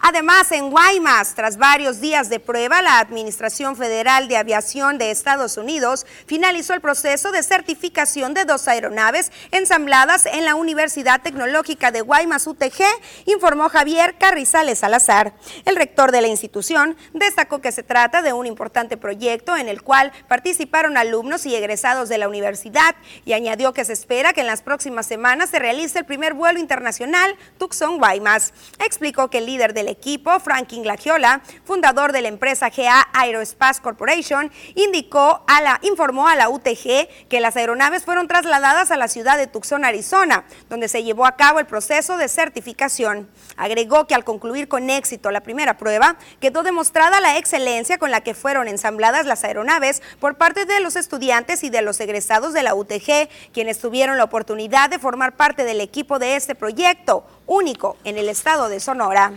Además, 0.00 0.52
en 0.52 0.70
Guaymas, 0.70 1.34
tras 1.34 1.56
varios 1.56 2.00
días 2.00 2.28
de 2.28 2.38
prueba, 2.38 2.80
la 2.82 3.00
Administración 3.00 3.76
Federal 3.76 4.28
de 4.28 4.36
Aviación 4.36 4.96
de 4.96 5.10
Estados 5.10 5.56
Unidos 5.56 6.06
finalizó 6.26 6.72
el 6.72 6.80
proceso 6.80 7.32
de 7.32 7.42
certificación 7.42 8.32
de 8.32 8.44
dos 8.44 8.68
aeronaves 8.68 9.32
ensambladas 9.50 10.26
en 10.26 10.44
la 10.44 10.54
Universidad 10.54 11.20
Tecnológica 11.20 11.90
de 11.90 12.02
Guaymas 12.02 12.46
UTG, 12.46 12.84
informó 13.26 13.68
Javier 13.68 14.16
Carrizales 14.18 14.78
Salazar. 14.78 15.34
El 15.64 15.76
rector 15.76 16.12
de 16.12 16.20
la 16.20 16.28
institución 16.28 16.96
destacó 17.12 17.60
que 17.60 17.72
se 17.72 17.82
trata 17.82 18.22
de 18.22 18.32
un 18.32 18.46
importante 18.46 18.96
proyecto 18.96 19.56
en 19.56 19.68
el 19.68 19.82
cual 19.82 20.12
participaron 20.28 20.96
alumnos 20.96 21.44
y 21.44 21.56
egresados 21.56 22.08
de 22.08 22.18
la 22.18 22.28
universidad 22.28 22.94
y 23.24 23.32
añadió 23.32 23.72
que 23.72 23.84
se 23.84 23.94
espera 23.94 24.32
que 24.32 24.42
en 24.42 24.46
las 24.46 24.62
próximas 24.62 25.06
semanas 25.06 25.50
se 25.50 25.58
realice 25.58 25.98
el 25.98 26.04
primer 26.04 26.34
vuelo 26.34 26.60
internacional 26.60 27.36
Tucson 27.58 27.98
Guaymas. 27.98 28.52
Explicó 28.78 29.28
que 29.28 29.38
el 29.38 29.46
líder 29.46 29.74
equipo, 29.88 30.38
Franklin 30.40 30.82
Glagiola, 30.82 31.42
fundador 31.64 32.12
de 32.12 32.22
la 32.22 32.28
empresa 32.28 32.70
GA 32.70 33.08
Aerospace 33.12 33.82
Corporation, 33.82 34.50
indicó 34.74 35.44
a 35.46 35.60
la, 35.60 35.78
informó 35.82 36.28
a 36.28 36.36
la 36.36 36.48
UTG 36.48 37.08
que 37.28 37.40
las 37.40 37.56
aeronaves 37.56 38.04
fueron 38.04 38.28
trasladadas 38.28 38.90
a 38.90 38.96
la 38.96 39.08
ciudad 39.08 39.36
de 39.36 39.46
Tucson, 39.46 39.84
Arizona, 39.84 40.44
donde 40.68 40.88
se 40.88 41.04
llevó 41.04 41.26
a 41.26 41.36
cabo 41.36 41.58
el 41.58 41.66
proceso 41.66 42.16
de 42.16 42.28
certificación. 42.28 43.28
Agregó 43.56 44.06
que 44.06 44.14
al 44.14 44.24
concluir 44.24 44.68
con 44.68 44.90
éxito 44.90 45.30
la 45.30 45.42
primera 45.42 45.78
prueba, 45.78 46.16
quedó 46.40 46.62
demostrada 46.62 47.20
la 47.20 47.38
excelencia 47.38 47.98
con 47.98 48.10
la 48.10 48.20
que 48.20 48.34
fueron 48.34 48.68
ensambladas 48.68 49.26
las 49.26 49.44
aeronaves 49.44 50.02
por 50.20 50.36
parte 50.36 50.64
de 50.64 50.80
los 50.80 50.96
estudiantes 50.96 51.64
y 51.64 51.70
de 51.70 51.82
los 51.82 52.00
egresados 52.00 52.52
de 52.52 52.62
la 52.62 52.74
UTG, 52.74 53.28
quienes 53.52 53.78
tuvieron 53.78 54.16
la 54.16 54.24
oportunidad 54.24 54.90
de 54.90 54.98
formar 54.98 55.36
parte 55.36 55.64
del 55.64 55.80
equipo 55.80 56.18
de 56.18 56.36
este 56.36 56.54
proyecto, 56.54 57.24
único 57.46 57.96
en 58.04 58.18
el 58.18 58.28
estado 58.28 58.68
de 58.68 58.80
Sonora. 58.80 59.32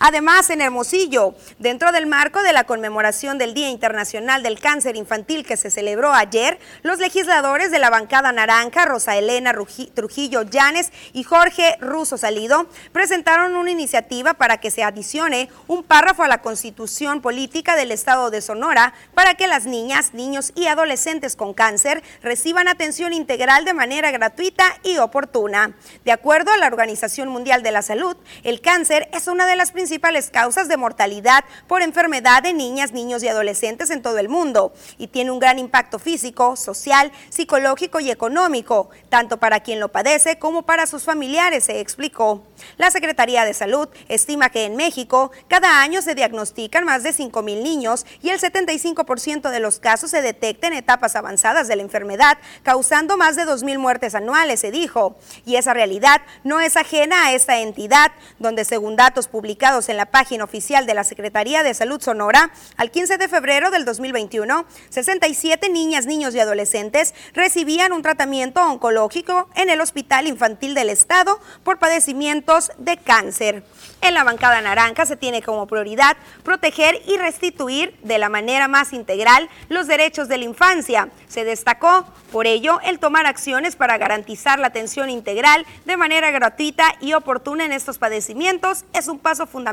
Además, 0.00 0.48
en 0.50 0.60
Hermosillo, 0.60 1.34
dentro 1.58 1.90
del 1.90 2.06
marco 2.06 2.42
de 2.42 2.52
la 2.52 2.64
conmemoración 2.64 3.36
del 3.36 3.52
Día 3.52 3.68
Internacional 3.68 4.44
del 4.44 4.60
Cáncer 4.60 4.96
Infantil 4.96 5.44
que 5.44 5.56
se 5.56 5.72
celebró 5.72 6.12
ayer, 6.12 6.60
los 6.82 7.00
legisladores 7.00 7.72
de 7.72 7.80
la 7.80 7.90
bancada 7.90 8.30
naranja, 8.30 8.84
Rosa 8.84 9.16
Elena 9.16 9.52
Trujillo 9.94 10.42
Llanes 10.42 10.92
y 11.12 11.24
Jorge 11.24 11.76
Russo 11.80 12.16
Salido, 12.16 12.68
presentaron 12.92 13.56
una 13.56 13.72
iniciativa 13.72 14.34
para 14.34 14.58
que 14.58 14.70
se 14.70 14.84
adicione 14.84 15.48
un 15.66 15.82
párrafo 15.82 16.22
a 16.22 16.28
la 16.28 16.42
Constitución 16.42 17.20
Política 17.20 17.74
del 17.74 17.90
Estado 17.90 18.30
de 18.30 18.40
Sonora 18.40 18.94
para 19.14 19.34
que 19.34 19.48
las 19.48 19.66
niñas, 19.66 20.14
niños 20.14 20.52
y 20.54 20.66
adolescentes 20.66 21.34
con 21.34 21.54
cáncer 21.54 22.04
reciban 22.22 22.68
atención 22.68 23.12
integral 23.12 23.64
de 23.64 23.74
manera 23.74 24.12
gratuita 24.12 24.64
y 24.84 24.98
oportuna. 24.98 25.74
De 26.04 26.12
acuerdo 26.12 26.52
a 26.52 26.56
la 26.56 26.68
Organización 26.68 27.28
Mundial 27.28 27.64
de 27.64 27.72
la 27.72 27.82
Salud, 27.82 28.16
el 28.44 28.60
cáncer 28.60 29.08
es 29.12 29.26
una 29.26 29.46
de 29.46 29.56
las 29.56 29.72
principales 29.72 29.87
causas 30.32 30.68
de 30.68 30.76
mortalidad 30.76 31.44
por 31.66 31.82
enfermedad 31.82 32.42
de 32.42 32.52
niñas, 32.52 32.92
niños 32.92 33.22
y 33.22 33.28
adolescentes 33.28 33.90
en 33.90 34.02
todo 34.02 34.18
el 34.18 34.28
mundo 34.28 34.72
y 34.98 35.08
tiene 35.08 35.30
un 35.30 35.38
gran 35.38 35.58
impacto 35.58 35.98
físico, 35.98 36.56
social, 36.56 37.12
psicológico 37.30 38.00
y 38.00 38.10
económico, 38.10 38.90
tanto 39.08 39.38
para 39.38 39.60
quien 39.60 39.80
lo 39.80 39.88
padece 39.88 40.38
como 40.38 40.62
para 40.62 40.86
sus 40.86 41.04
familiares, 41.04 41.64
se 41.64 41.80
explicó. 41.80 42.42
La 42.76 42.90
Secretaría 42.90 43.44
de 43.44 43.54
Salud 43.54 43.88
estima 44.08 44.50
que 44.50 44.64
en 44.64 44.76
México 44.76 45.30
cada 45.48 45.80
año 45.80 46.02
se 46.02 46.14
diagnostican 46.14 46.84
más 46.84 47.02
de 47.02 47.12
5 47.12 47.42
mil 47.42 47.62
niños 47.62 48.04
y 48.22 48.30
el 48.30 48.40
75% 48.40 49.50
de 49.50 49.60
los 49.60 49.78
casos 49.78 50.10
se 50.10 50.22
detecta 50.22 50.66
en 50.66 50.72
etapas 50.74 51.16
avanzadas 51.16 51.68
de 51.68 51.76
la 51.76 51.82
enfermedad, 51.82 52.38
causando 52.62 53.16
más 53.16 53.36
de 53.36 53.44
2 53.44 53.62
mil 53.62 53.78
muertes 53.78 54.14
anuales, 54.14 54.60
se 54.60 54.70
dijo. 54.70 55.16
Y 55.44 55.56
esa 55.56 55.74
realidad 55.74 56.22
no 56.44 56.60
es 56.60 56.76
ajena 56.76 57.26
a 57.26 57.32
esta 57.32 57.58
entidad, 57.58 58.12
donde 58.38 58.64
según 58.64 58.96
datos 58.96 59.28
publicados 59.28 59.77
en 59.86 59.96
la 59.96 60.06
página 60.06 60.42
oficial 60.42 60.86
de 60.86 60.94
la 60.94 61.04
Secretaría 61.04 61.62
de 61.62 61.72
Salud 61.72 62.00
Sonora, 62.00 62.50
al 62.76 62.90
15 62.90 63.16
de 63.16 63.28
febrero 63.28 63.70
del 63.70 63.84
2021, 63.84 64.64
67 64.90 65.68
niñas, 65.68 66.06
niños 66.06 66.34
y 66.34 66.40
adolescentes 66.40 67.14
recibían 67.32 67.92
un 67.92 68.02
tratamiento 68.02 68.60
oncológico 68.60 69.48
en 69.54 69.70
el 69.70 69.80
Hospital 69.80 70.26
Infantil 70.26 70.74
del 70.74 70.90
Estado 70.90 71.38
por 71.62 71.78
padecimientos 71.78 72.72
de 72.78 72.96
cáncer. 72.96 73.62
En 74.00 74.14
la 74.14 74.24
bancada 74.24 74.60
naranja 74.60 75.06
se 75.06 75.16
tiene 75.16 75.42
como 75.42 75.68
prioridad 75.68 76.16
proteger 76.42 77.00
y 77.06 77.16
restituir 77.16 77.96
de 78.02 78.18
la 78.18 78.28
manera 78.28 78.66
más 78.66 78.92
integral 78.92 79.48
los 79.68 79.86
derechos 79.86 80.26
de 80.26 80.38
la 80.38 80.44
infancia. 80.44 81.08
Se 81.28 81.44
destacó, 81.44 82.04
por 82.32 82.48
ello, 82.48 82.80
el 82.82 82.98
tomar 82.98 83.26
acciones 83.26 83.76
para 83.76 83.96
garantizar 83.98 84.58
la 84.58 84.68
atención 84.68 85.08
integral 85.08 85.64
de 85.84 85.96
manera 85.96 86.32
gratuita 86.32 86.96
y 87.00 87.12
oportuna 87.12 87.64
en 87.64 87.72
estos 87.72 87.98
padecimientos 87.98 88.84
es 88.92 89.06
un 89.06 89.18
paso 89.18 89.46
fundamental 89.46 89.67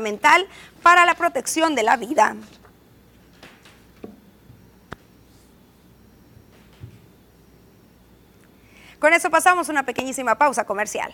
para 0.82 1.04
la 1.04 1.14
protección 1.14 1.74
de 1.74 1.82
la 1.82 1.96
vida. 1.96 2.36
Con 8.98 9.12
eso 9.12 9.30
pasamos 9.30 9.68
una 9.68 9.84
pequeñísima 9.84 10.36
pausa 10.36 10.64
comercial. 10.64 11.12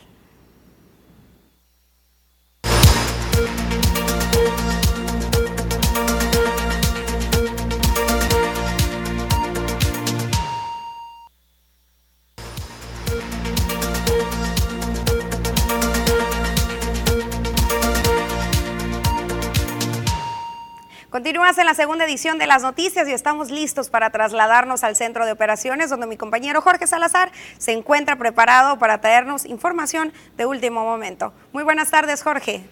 Continúas 21.42 21.58
en 21.58 21.66
la 21.66 21.74
segunda 21.74 22.04
edición 22.04 22.38
de 22.38 22.46
las 22.46 22.62
noticias 22.62 23.08
y 23.08 23.12
estamos 23.12 23.50
listos 23.50 23.90
para 23.90 24.10
trasladarnos 24.10 24.84
al 24.84 24.94
centro 24.94 25.26
de 25.26 25.32
operaciones 25.32 25.90
donde 25.90 26.06
mi 26.06 26.16
compañero 26.16 26.60
Jorge 26.60 26.86
Salazar 26.86 27.32
se 27.58 27.72
encuentra 27.72 28.16
preparado 28.16 28.78
para 28.78 29.00
traernos 29.00 29.44
información 29.44 30.12
de 30.36 30.46
último 30.46 30.84
momento. 30.84 31.32
Muy 31.52 31.64
buenas 31.64 31.90
tardes, 31.90 32.22
Jorge. 32.22 32.62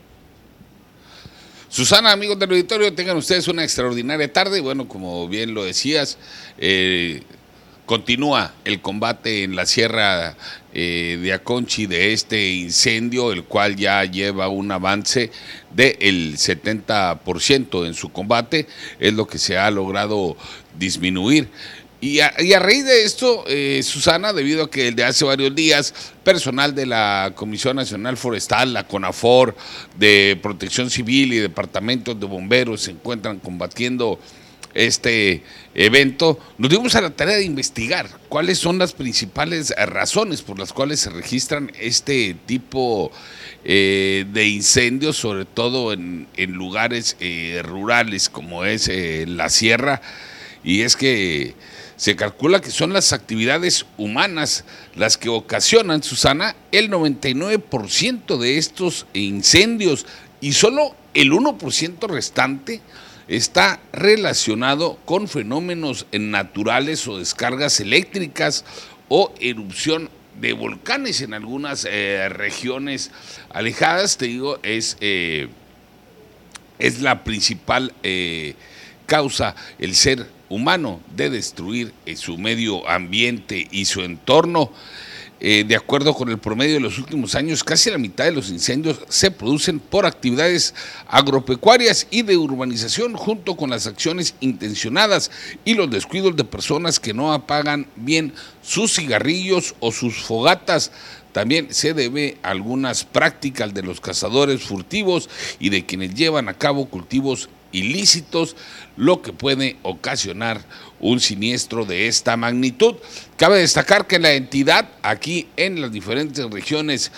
Susana, 1.69 2.13
amigos 2.13 2.39
del 2.39 2.49
auditorio, 2.49 2.95
tengan 2.95 3.17
ustedes 3.17 3.49
una 3.49 3.65
extraordinaria 3.65 4.33
tarde. 4.33 4.61
Bueno, 4.61 4.87
como 4.87 5.27
bien 5.27 5.53
lo 5.53 5.65
decías, 5.65 6.17
eh, 6.57 7.25
continúa 7.91 8.55
el 8.65 8.81
combate 8.81 9.43
en 9.43 9.57
la 9.57 9.67
Sierra 9.67 10.37
eh, 10.73 11.19
de 11.21 11.33
Aconchi 11.33 11.87
de 11.87 12.13
este 12.13 12.53
incendio, 12.53 13.33
el 13.33 13.43
cual 13.43 13.75
ya 13.75 14.05
lleva 14.05 14.47
un 14.47 14.71
avance 14.71 15.33
del 15.75 16.37
70% 16.37 17.85
en 17.85 17.95
su 17.95 18.13
combate, 18.13 18.69
es 19.01 19.13
lo 19.13 19.27
que 19.27 19.39
se 19.39 19.59
ha 19.59 19.69
logrado 19.73 20.37
disminuir. 20.79 21.49
Y 22.01 22.21
a, 22.21 22.31
raíz 22.61 22.85
de 22.85 23.03
esto, 23.03 23.43
eh, 23.49 23.83
Susana, 23.83 24.33
debido 24.33 24.63
a 24.63 24.71
que 24.71 24.93
de 24.93 25.03
hace 25.03 25.25
varios 25.25 25.53
días, 25.53 25.93
personal 26.23 26.77
de 26.77 26.87
la 26.87 27.33
Comisión 27.35 27.75
Nacional 27.75 28.17
Forestal, 28.17 28.73
la 28.73 28.87
CONAFOR, 28.87 29.57
de 29.99 30.39
Protección 30.41 30.91
Civil 30.91 31.33
y 31.33 31.39
departamentos 31.39 32.21
de 32.21 32.27
bomberos 32.27 32.83
se 32.83 32.93
encuentran 32.93 33.41
combatiendo 33.41 34.21
este 34.75 35.43
evento, 35.75 36.39
nos 36.59 36.71
dimos 36.71 36.95
a 36.95 37.01
la 37.01 37.11
tarea 37.11 37.37
de 37.37 37.45
investigar 37.45 38.09
cuáles 38.29 38.59
son 38.59 38.79
las 38.79 38.93
principales 38.93 39.75
razones 39.77 40.43
por 40.43 40.59
las 40.59 40.73
cuales 40.73 41.01
se 41.01 41.11
registran 41.11 41.73
este 41.81 42.37
tipo 42.47 43.11
eh, 43.65 44.25
de 44.33 44.49
incendios, 44.49 45.17
sobre 45.17 45.45
todo 45.45 45.93
en, 45.93 46.27
lugares 46.37 47.17
eh, 47.21 47.61
rurales 47.65 48.29
como 48.29 48.65
es 48.65 48.89
eh, 48.89 49.25
la 49.29 49.49
sierra. 49.49 50.01
Y 50.63 50.83
es 50.83 50.97
que 50.97 51.55
se 51.97 52.17
calcula 52.17 52.61
que 52.61 52.71
son 52.71 52.93
las 52.93 53.13
actividades 53.13 53.85
humanas 53.99 54.65
las 54.95 55.19
que 55.19 55.29
ocasionan, 55.29 56.03
Susana, 56.03 56.57
el 56.73 56.91
99% 56.91 58.39
de 58.39 58.57
estos 58.59 59.07
incendios 59.13 60.07
y 60.41 60.53
solo 60.53 60.95
el 61.13 61.33
1% 61.33 62.09
restante 62.09 62.81
está 63.31 63.81
relacionado 63.93 64.99
con 65.05 65.29
fenómenos 65.29 66.05
naturales 66.11 67.07
o 67.07 67.17
descargas 67.19 67.79
eléctricas 67.79 68.65
o 69.09 69.33
erupción 69.41 70.11
de 70.41 70.53
volcanes 70.53 71.21
en 71.21 71.33
algunas 71.35 71.87
eh, 71.89 72.29
regiones 72.29 73.13
alejadas, 73.51 74.17
te 74.17 74.27
digo, 74.27 74.59
es, 74.65 74.97
eh, 75.01 75.49
es 76.81 77.03
la 77.03 77.23
principal 77.23 77.93
eh, 78.03 78.55
causa 79.07 79.55
el 79.79 79.95
ser 79.95 80.27
humano 80.49 81.01
de 81.15 81.31
destruir 81.31 81.93
su 82.17 82.37
medio 82.37 82.89
ambiente 82.89 83.69
y 83.71 83.85
su 83.85 84.01
entorno. 84.01 84.73
Eh, 85.43 85.65
de 85.67 85.75
acuerdo 85.75 86.13
con 86.13 86.29
el 86.29 86.37
promedio 86.37 86.75
de 86.75 86.81
los 86.81 86.99
últimos 86.99 87.35
años, 87.35 87.65
casi 87.65 87.91
la 87.91 87.97
mitad 87.97 88.25
de 88.25 88.33
los 88.33 88.51
incendios 88.51 89.01
se 89.09 89.31
producen 89.31 89.81
por 89.81 90.05
actividades 90.05 90.75
agropecuarias 91.09 92.07
y 92.11 92.21
de 92.21 92.37
urbanización, 92.37 93.15
junto 93.15 93.57
con 93.57 93.71
las 93.71 93.87
acciones 93.87 94.35
intencionadas 94.41 95.31
y 95.65 95.73
los 95.75 95.91
descuidos 95.91 96.37
de 96.37 96.45
personas 96.45 97.01
que 97.01 97.15
no 97.15 97.33
apagan 97.33 97.87
bien 97.97 98.35
sus 98.61 98.95
cigarrillos 98.95 99.75
o 99.81 99.93
sus 99.93 100.23
fogatas. 100.23 100.93
También 101.33 101.73
se 101.73 101.95
debe 101.95 102.37
a 102.43 102.51
algunas 102.51 103.05
prácticas 103.05 103.73
de 103.73 103.83
los 103.83 104.01
cazadores 104.01 104.63
furtivos 104.63 105.31
y 105.59 105.71
de 105.71 105.87
quienes 105.87 106.15
llevan 106.15 106.51
a 106.51 106.55
cabo 106.55 106.87
cultivos 106.87 107.49
ilícitos, 107.73 108.57
lo 108.97 109.23
que 109.23 109.33
puede 109.33 109.77
ocasionar 109.83 110.61
un 110.99 111.21
siniestro 111.21 111.85
de 111.85 112.07
esta 112.07 112.37
magnitud. 112.37 112.97
Cabe 113.37 113.59
destacar 113.59 114.07
que 114.07 114.19
la 114.19 114.33
entidad 114.33 114.89
aquí 115.03 115.49
en 115.57 115.81
las 115.81 115.93
diferentes 115.93 116.49
regiones 116.51 117.11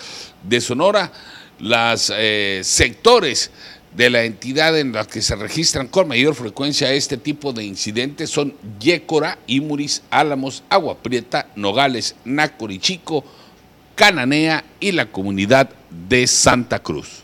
de 0.43 0.61
Sonora, 0.61 1.11
los 1.59 2.11
eh, 2.15 2.61
sectores 2.63 3.51
de 3.95 4.09
la 4.09 4.23
entidad 4.23 4.77
en 4.77 4.91
las 4.91 5.07
que 5.07 5.21
se 5.21 5.35
registran 5.35 5.87
con 5.87 6.07
mayor 6.07 6.33
frecuencia 6.33 6.91
este 6.91 7.17
tipo 7.17 7.53
de 7.53 7.63
incidentes 7.63 8.29
son 8.29 8.55
Yécora, 8.79 9.37
Imuris, 9.47 10.01
Álamos, 10.09 10.63
Agua 10.69 10.97
Prieta, 10.97 11.47
Nogales, 11.55 12.15
Nácorichico, 12.25 13.23
Cananea 13.95 14.63
y 14.79 14.91
la 14.91 15.11
comunidad 15.11 15.69
de 16.09 16.25
Santa 16.25 16.79
Cruz. 16.79 17.22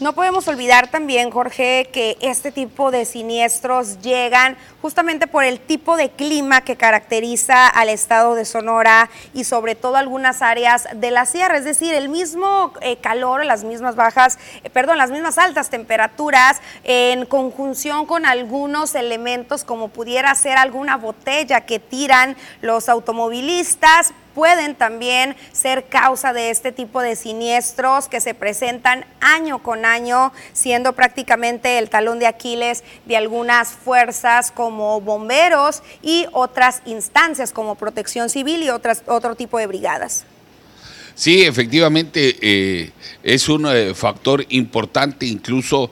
No 0.00 0.12
podemos 0.12 0.46
olvidar 0.46 0.86
también, 0.86 1.32
Jorge, 1.32 1.90
que 1.92 2.16
este 2.20 2.52
tipo 2.52 2.92
de 2.92 3.04
siniestros 3.04 4.00
llegan 4.00 4.56
justamente 4.80 5.26
por 5.26 5.42
el 5.42 5.58
tipo 5.58 5.96
de 5.96 6.08
clima 6.10 6.60
que 6.60 6.76
caracteriza 6.76 7.66
al 7.66 7.88
estado 7.88 8.36
de 8.36 8.44
Sonora 8.44 9.10
y 9.34 9.42
sobre 9.42 9.74
todo 9.74 9.96
algunas 9.96 10.40
áreas 10.40 10.86
de 10.94 11.10
la 11.10 11.26
sierra, 11.26 11.58
es 11.58 11.64
decir, 11.64 11.94
el 11.94 12.10
mismo 12.10 12.72
eh, 12.80 12.98
calor, 12.98 13.44
las 13.44 13.64
mismas 13.64 13.96
bajas, 13.96 14.38
eh, 14.62 14.70
perdón, 14.70 14.98
las 14.98 15.10
mismas 15.10 15.36
altas 15.36 15.68
temperaturas 15.68 16.60
en 16.84 17.26
conjunción 17.26 18.06
con 18.06 18.24
algunos 18.24 18.94
elementos 18.94 19.64
como 19.64 19.88
pudiera 19.88 20.32
ser 20.36 20.58
alguna 20.58 20.96
botella 20.96 21.62
que 21.62 21.80
tiran 21.80 22.36
los 22.60 22.88
automovilistas, 22.88 24.14
pueden 24.38 24.76
también 24.76 25.34
ser 25.50 25.86
causa 25.88 26.32
de 26.32 26.50
este 26.50 26.70
tipo 26.70 27.02
de 27.02 27.16
siniestros 27.16 28.06
que 28.06 28.20
se 28.20 28.34
presentan 28.34 29.04
año 29.20 29.64
con 29.64 29.84
año, 29.84 30.32
siendo 30.52 30.92
prácticamente 30.92 31.76
el 31.76 31.90
talón 31.90 32.20
de 32.20 32.28
Aquiles 32.28 32.84
de 33.04 33.16
algunas 33.16 33.70
fuerzas 33.72 34.52
como 34.52 35.00
bomberos 35.00 35.82
y 36.02 36.26
otras 36.30 36.82
instancias 36.86 37.50
como 37.50 37.74
protección 37.74 38.30
civil 38.30 38.62
y 38.62 38.70
otras, 38.70 39.02
otro 39.08 39.34
tipo 39.34 39.58
de 39.58 39.66
brigadas. 39.66 40.24
Sí, 41.16 41.42
efectivamente 41.42 42.36
eh, 42.40 42.92
es 43.24 43.48
un 43.48 43.66
eh, 43.66 43.92
factor 43.92 44.46
importante, 44.50 45.26
incluso 45.26 45.90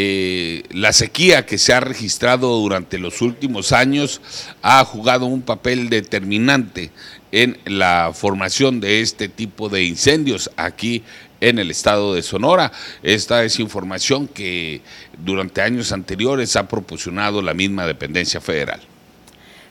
eh, 0.00 0.62
la 0.70 0.92
sequía 0.92 1.44
que 1.44 1.58
se 1.58 1.72
ha 1.72 1.80
registrado 1.80 2.56
durante 2.60 2.98
los 2.98 3.20
últimos 3.20 3.72
años 3.72 4.20
ha 4.62 4.84
jugado 4.84 5.26
un 5.26 5.42
papel 5.42 5.88
determinante 5.88 6.92
en 7.32 7.58
la 7.64 8.12
formación 8.14 8.78
de 8.78 9.00
este 9.00 9.28
tipo 9.28 9.68
de 9.68 9.82
incendios 9.82 10.52
aquí 10.56 11.02
en 11.40 11.58
el 11.58 11.72
estado 11.72 12.14
de 12.14 12.22
Sonora. 12.22 12.70
Esta 13.02 13.42
es 13.42 13.58
información 13.58 14.28
que 14.28 14.82
durante 15.18 15.62
años 15.62 15.90
anteriores 15.90 16.54
ha 16.54 16.68
proporcionado 16.68 17.42
la 17.42 17.52
misma 17.52 17.84
dependencia 17.84 18.40
federal. 18.40 18.80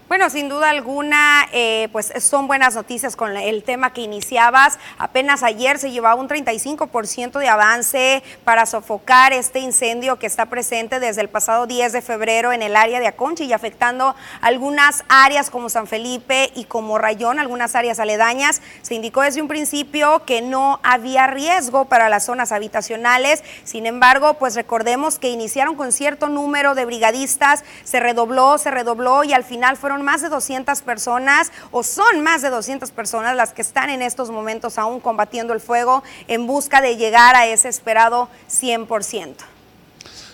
Bueno, 0.10 0.30
sin 0.30 0.48
duda 0.48 0.70
alguna, 0.70 1.50
eh, 1.52 1.89
pues 1.91 2.13
son 2.22 2.48
buenas 2.48 2.76
noticias 2.76 3.17
con 3.17 3.36
el 3.36 3.62
tema 3.63 3.91
que 3.91 4.00
iniciabas. 4.00 4.80
Apenas 4.98 5.43
ayer 5.43 5.80
se 5.80 5.91
llevaba 5.91 6.15
un 6.15 6.30
35% 6.30 7.39
de 7.39 7.50
avance 7.50 8.24
para 8.46 8.65
sofocar 8.65 9.34
este 9.34 9.60
incendio 9.60 10.17
que 10.17 10.26
está 10.26 10.46
presente 10.46 11.02
desde 11.02 11.20
el 11.20 11.28
pasado 11.28 11.67
10 11.67 11.91
de 11.91 12.02
febrero 12.02 12.54
en 12.54 12.62
el 12.62 12.78
área 12.78 13.02
de 13.02 13.08
Aconchi 13.08 13.43
y 13.43 13.52
afectando 13.52 14.15
algunas 14.39 15.04
áreas 15.10 15.50
como 15.50 15.67
San 15.67 15.88
Felipe 15.88 16.54
y 16.56 16.63
como 16.63 16.98
Rayón, 16.98 17.38
algunas 17.38 17.76
áreas 17.76 18.00
aledañas. 18.00 18.62
Se 18.84 18.96
indicó 18.96 19.24
desde 19.24 19.41
un 19.41 19.50
principio 19.50 20.24
que 20.24 20.41
no 20.41 20.80
había 20.84 21.28
riesgo 21.28 21.84
para 21.84 22.08
las 22.08 22.24
zonas 22.24 22.54
habitacionales. 22.54 23.43
Sin 23.65 23.86
embargo, 23.86 24.36
pues 24.36 24.56
recordemos 24.56 25.20
que 25.20 25.28
iniciaron 25.28 25.76
con 25.76 25.91
cierto 25.91 26.30
número 26.30 26.76
de 26.76 26.86
brigadistas, 26.86 27.65
se 27.84 28.00
redobló, 28.00 28.58
se 28.58 28.72
redobló 28.72 29.26
y 29.26 29.34
al 29.34 29.43
final 29.43 29.76
fueron 29.76 29.96
más 30.03 30.21
de 30.21 30.29
200 30.29 30.81
personas 30.81 31.51
o 31.71 31.83
son 31.83 32.21
más 32.21 32.41
de 32.41 32.49
200 32.49 32.91
personas 32.91 33.36
las 33.36 33.53
que 33.53 33.62
están 33.62 33.89
en 33.89 34.01
estos 34.01 34.29
momentos 34.29 34.77
aún 34.77 34.99
combatiendo 34.99 35.53
el 35.53 35.60
fuego 35.60 36.03
en 36.27 36.47
busca 36.47 36.81
de 36.81 36.97
llegar 36.97 37.36
a 37.36 37.47
ese 37.47 37.69
esperado 37.69 38.29
100%. 38.49 39.36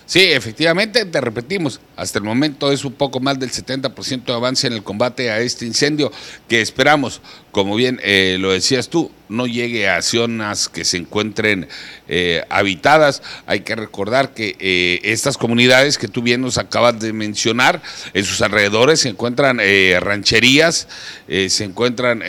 Sí, 0.06 0.20
efectivamente, 0.20 1.06
te 1.06 1.20
repetimos, 1.20 1.80
hasta 1.96 2.18
el 2.18 2.24
momento 2.24 2.70
es 2.70 2.84
un 2.84 2.92
poco 2.92 3.20
más 3.20 3.38
del 3.38 3.50
70% 3.50 4.24
de 4.24 4.32
avance 4.34 4.66
en 4.66 4.74
el 4.74 4.82
combate 4.82 5.30
a 5.30 5.40
este 5.40 5.64
incendio 5.64 6.12
que 6.46 6.60
esperamos, 6.60 7.22
como 7.52 7.74
bien 7.74 7.98
eh, 8.02 8.36
lo 8.38 8.52
decías 8.52 8.90
tú, 8.90 9.10
no 9.28 9.46
llegue 9.46 9.88
a 9.88 10.02
zonas 10.02 10.68
que 10.68 10.84
se 10.84 10.96
encuentren 10.96 11.68
eh, 12.08 12.44
habitadas. 12.48 13.22
Hay 13.46 13.60
que 13.60 13.74
recordar 13.74 14.34
que 14.34 14.56
eh, 14.58 15.00
estas 15.02 15.38
comunidades 15.38 15.98
que 15.98 16.08
tú 16.08 16.22
bien 16.22 16.40
nos 16.40 16.58
acabas 16.58 16.98
de 17.00 17.12
mencionar, 17.12 17.82
en 18.12 18.24
sus 18.24 18.42
alrededores 18.42 19.00
se 19.00 19.08
encuentran 19.08 19.60
rancherías, 20.00 20.88
se 21.26 21.64
encuentran 21.64 22.22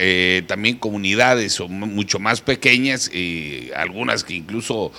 también 0.46 0.78
comunidades 0.78 1.60
mucho 1.60 2.18
más 2.18 2.40
pequeñas, 2.40 3.10
algunas 3.74 4.24
que 4.24 4.34
incluso 4.34 4.92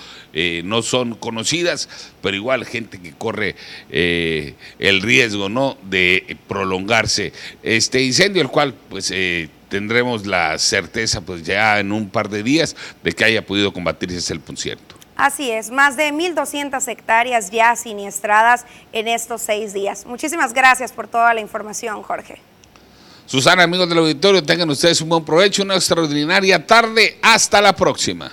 no 0.64 0.82
son 0.82 1.14
conocidas, 1.14 1.88
pero 2.22 2.36
igual 2.36 2.64
gente 2.64 3.00
que 3.00 3.12
corre 3.12 3.56
el 3.90 5.02
riesgo 5.02 5.48
¿no? 5.48 5.76
de 5.88 6.36
prolongarse 6.46 7.32
este 7.62 8.02
incendio, 8.02 8.42
el 8.42 8.48
cual 8.48 8.74
pues 8.88 9.10
eh, 9.10 9.48
tendremos 9.68 10.26
la 10.26 10.58
certeza 10.58 11.20
pues 11.20 11.42
ya 11.42 11.78
en 11.78 11.92
un 11.92 12.08
par 12.08 12.28
de 12.28 12.42
días 12.42 12.76
de 13.02 13.12
que 13.12 13.24
haya 13.24 13.44
podido 13.44 13.72
combatirse 13.72 14.32
el 14.32 14.42
cierto. 14.56 14.96
Así 15.16 15.50
es, 15.50 15.70
más 15.70 15.96
de 15.96 16.12
1.200 16.12 16.86
hectáreas 16.86 17.50
ya 17.50 17.74
siniestradas 17.74 18.64
en 18.92 19.08
estos 19.08 19.42
seis 19.42 19.72
días. 19.72 20.06
Muchísimas 20.06 20.52
gracias 20.52 20.92
por 20.92 21.08
toda 21.08 21.34
la 21.34 21.40
información, 21.40 22.02
Jorge. 22.04 22.40
Susana, 23.26 23.64
amigos 23.64 23.88
del 23.88 23.98
auditorio, 23.98 24.42
tengan 24.42 24.70
ustedes 24.70 25.00
un 25.00 25.08
buen 25.08 25.24
provecho, 25.24 25.62
una 25.62 25.74
extraordinaria 25.74 26.64
tarde. 26.64 27.18
Hasta 27.20 27.60
la 27.60 27.74
próxima. 27.74 28.30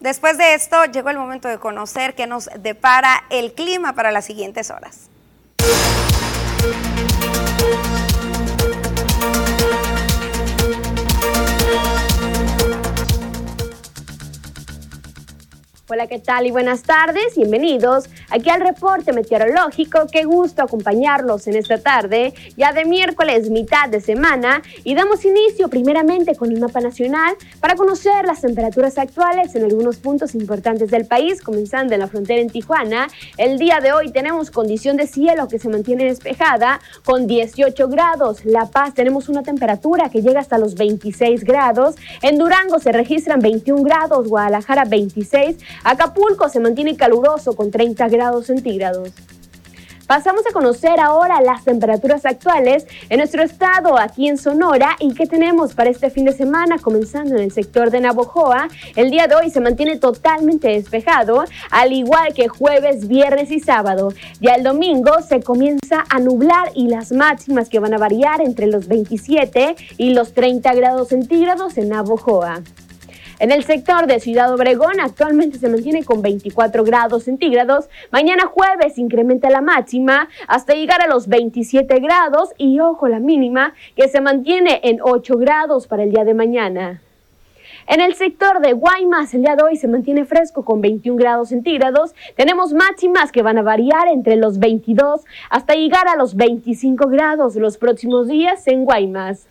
después 0.00 0.36
de 0.36 0.54
esto, 0.54 0.84
llegó 0.86 1.10
el 1.10 1.16
momento 1.16 1.48
de 1.48 1.58
conocer 1.58 2.14
qué 2.14 2.26
nos 2.26 2.50
depara 2.58 3.24
el 3.30 3.52
clima 3.54 3.94
para 3.94 4.10
las 4.10 4.24
siguientes 4.24 4.70
horas. 4.70 5.08
Hola, 15.92 16.06
¿qué 16.06 16.20
tal 16.20 16.46
y 16.46 16.52
buenas 16.52 16.84
tardes? 16.84 17.34
Bienvenidos 17.34 18.08
aquí 18.28 18.48
al 18.48 18.60
reporte 18.60 19.12
meteorológico. 19.12 20.06
Qué 20.06 20.22
gusto 20.22 20.62
acompañarlos 20.62 21.48
en 21.48 21.56
esta 21.56 21.78
tarde, 21.78 22.32
ya 22.56 22.72
de 22.72 22.84
miércoles, 22.84 23.50
mitad 23.50 23.88
de 23.88 24.00
semana, 24.00 24.62
y 24.84 24.94
damos 24.94 25.24
inicio 25.24 25.68
primeramente 25.68 26.36
con 26.36 26.52
el 26.52 26.60
mapa 26.60 26.80
nacional 26.80 27.34
para 27.58 27.74
conocer 27.74 28.24
las 28.24 28.40
temperaturas 28.40 28.98
actuales 28.98 29.56
en 29.56 29.64
algunos 29.64 29.96
puntos 29.96 30.36
importantes 30.36 30.92
del 30.92 31.06
país, 31.06 31.42
comenzando 31.42 31.92
en 31.92 31.98
la 31.98 32.06
frontera 32.06 32.40
en 32.40 32.50
Tijuana. 32.50 33.08
El 33.36 33.58
día 33.58 33.80
de 33.80 33.92
hoy 33.92 34.12
tenemos 34.12 34.52
condición 34.52 34.96
de 34.96 35.08
cielo 35.08 35.48
que 35.48 35.58
se 35.58 35.68
mantiene 35.68 36.04
despejada 36.04 36.78
con 37.04 37.26
18 37.26 37.88
grados. 37.88 38.44
La 38.44 38.66
Paz 38.66 38.94
tenemos 38.94 39.28
una 39.28 39.42
temperatura 39.42 40.08
que 40.08 40.22
llega 40.22 40.38
hasta 40.38 40.56
los 40.56 40.76
26 40.76 41.42
grados. 41.42 41.96
En 42.22 42.38
Durango 42.38 42.78
se 42.78 42.92
registran 42.92 43.40
21 43.40 43.82
grados, 43.82 44.28
Guadalajara 44.28 44.84
26 44.84 45.56
Acapulco 45.84 46.48
se 46.48 46.60
mantiene 46.60 46.96
caluroso 46.96 47.54
con 47.54 47.70
30 47.70 48.08
grados 48.08 48.46
centígrados. 48.46 49.12
Pasamos 50.10 50.44
a 50.44 50.52
conocer 50.52 50.98
ahora 50.98 51.40
las 51.40 51.62
temperaturas 51.62 52.26
actuales 52.26 52.84
en 53.10 53.18
nuestro 53.18 53.44
estado, 53.44 53.96
aquí 53.96 54.28
en 54.28 54.38
Sonora, 54.38 54.96
y 54.98 55.14
qué 55.14 55.24
tenemos 55.24 55.74
para 55.74 55.88
este 55.88 56.10
fin 56.10 56.24
de 56.24 56.32
semana, 56.32 56.78
comenzando 56.78 57.36
en 57.36 57.42
el 57.42 57.52
sector 57.52 57.92
de 57.92 58.00
Navojoa. 58.00 58.66
El 58.96 59.12
día 59.12 59.28
de 59.28 59.36
hoy 59.36 59.50
se 59.50 59.60
mantiene 59.60 59.98
totalmente 59.98 60.66
despejado, 60.66 61.44
al 61.70 61.92
igual 61.92 62.34
que 62.34 62.48
jueves, 62.48 63.06
viernes 63.06 63.52
y 63.52 63.60
sábado. 63.60 64.12
Ya 64.40 64.56
el 64.56 64.64
domingo 64.64 65.12
se 65.22 65.42
comienza 65.42 66.04
a 66.08 66.18
nublar 66.18 66.72
y 66.74 66.88
las 66.88 67.12
máximas 67.12 67.68
que 67.68 67.78
van 67.78 67.94
a 67.94 67.98
variar 67.98 68.40
entre 68.40 68.66
los 68.66 68.88
27 68.88 69.76
y 69.96 70.12
los 70.12 70.32
30 70.32 70.74
grados 70.74 71.10
centígrados 71.10 71.78
en 71.78 71.90
Navojoa. 71.90 72.62
En 73.40 73.52
el 73.52 73.64
sector 73.64 74.06
de 74.06 74.20
Ciudad 74.20 74.52
Obregón 74.52 75.00
actualmente 75.00 75.56
se 75.56 75.70
mantiene 75.70 76.04
con 76.04 76.20
24 76.20 76.84
grados 76.84 77.24
centígrados. 77.24 77.88
Mañana 78.12 78.44
jueves 78.44 78.98
incrementa 78.98 79.48
la 79.48 79.62
máxima 79.62 80.28
hasta 80.46 80.74
llegar 80.74 81.00
a 81.00 81.08
los 81.08 81.26
27 81.26 82.00
grados 82.00 82.50
y 82.58 82.80
ojo 82.80 83.08
la 83.08 83.18
mínima 83.18 83.72
que 83.96 84.08
se 84.08 84.20
mantiene 84.20 84.82
en 84.84 85.00
8 85.00 85.38
grados 85.38 85.86
para 85.86 86.02
el 86.02 86.10
día 86.10 86.24
de 86.24 86.34
mañana. 86.34 87.00
En 87.86 88.02
el 88.02 88.14
sector 88.14 88.60
de 88.60 88.74
Guaymas, 88.74 89.32
el 89.32 89.40
día 89.40 89.56
de 89.56 89.62
hoy 89.62 89.76
se 89.76 89.88
mantiene 89.88 90.26
fresco 90.26 90.62
con 90.62 90.82
21 90.82 91.18
grados 91.18 91.48
centígrados. 91.48 92.14
Tenemos 92.36 92.74
máximas 92.74 93.32
que 93.32 93.40
van 93.40 93.56
a 93.56 93.62
variar 93.62 94.08
entre 94.08 94.36
los 94.36 94.58
22 94.58 95.22
hasta 95.48 95.74
llegar 95.76 96.08
a 96.08 96.16
los 96.16 96.36
25 96.36 97.08
grados 97.08 97.56
los 97.56 97.78
próximos 97.78 98.28
días 98.28 98.66
en 98.66 98.84
Guaymas. 98.84 99.46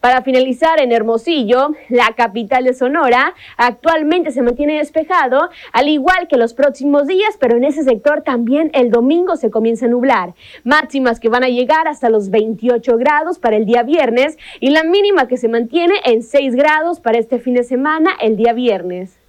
Para 0.00 0.22
finalizar, 0.22 0.80
en 0.80 0.92
Hermosillo, 0.92 1.72
la 1.90 2.14
capital 2.16 2.64
de 2.64 2.72
Sonora, 2.72 3.34
actualmente 3.58 4.30
se 4.30 4.40
mantiene 4.40 4.78
despejado, 4.78 5.50
al 5.72 5.88
igual 5.88 6.26
que 6.26 6.38
los 6.38 6.54
próximos 6.54 7.06
días, 7.06 7.36
pero 7.38 7.58
en 7.58 7.64
ese 7.64 7.84
sector 7.84 8.22
también 8.22 8.70
el 8.72 8.90
domingo 8.90 9.36
se 9.36 9.50
comienza 9.50 9.84
a 9.84 9.90
nublar. 9.90 10.32
Máximas 10.64 11.20
que 11.20 11.28
van 11.28 11.44
a 11.44 11.50
llegar 11.50 11.86
hasta 11.86 12.08
los 12.08 12.30
28 12.30 12.96
grados 12.96 13.38
para 13.38 13.56
el 13.56 13.66
día 13.66 13.82
viernes 13.82 14.38
y 14.58 14.70
la 14.70 14.84
mínima 14.84 15.28
que 15.28 15.36
se 15.36 15.48
mantiene 15.48 15.96
en 16.06 16.22
6 16.22 16.54
grados 16.54 16.98
para 16.98 17.18
este 17.18 17.38
fin 17.38 17.52
de 17.52 17.64
semana 17.64 18.12
el 18.22 18.38
día 18.38 18.54
viernes. 18.54 19.19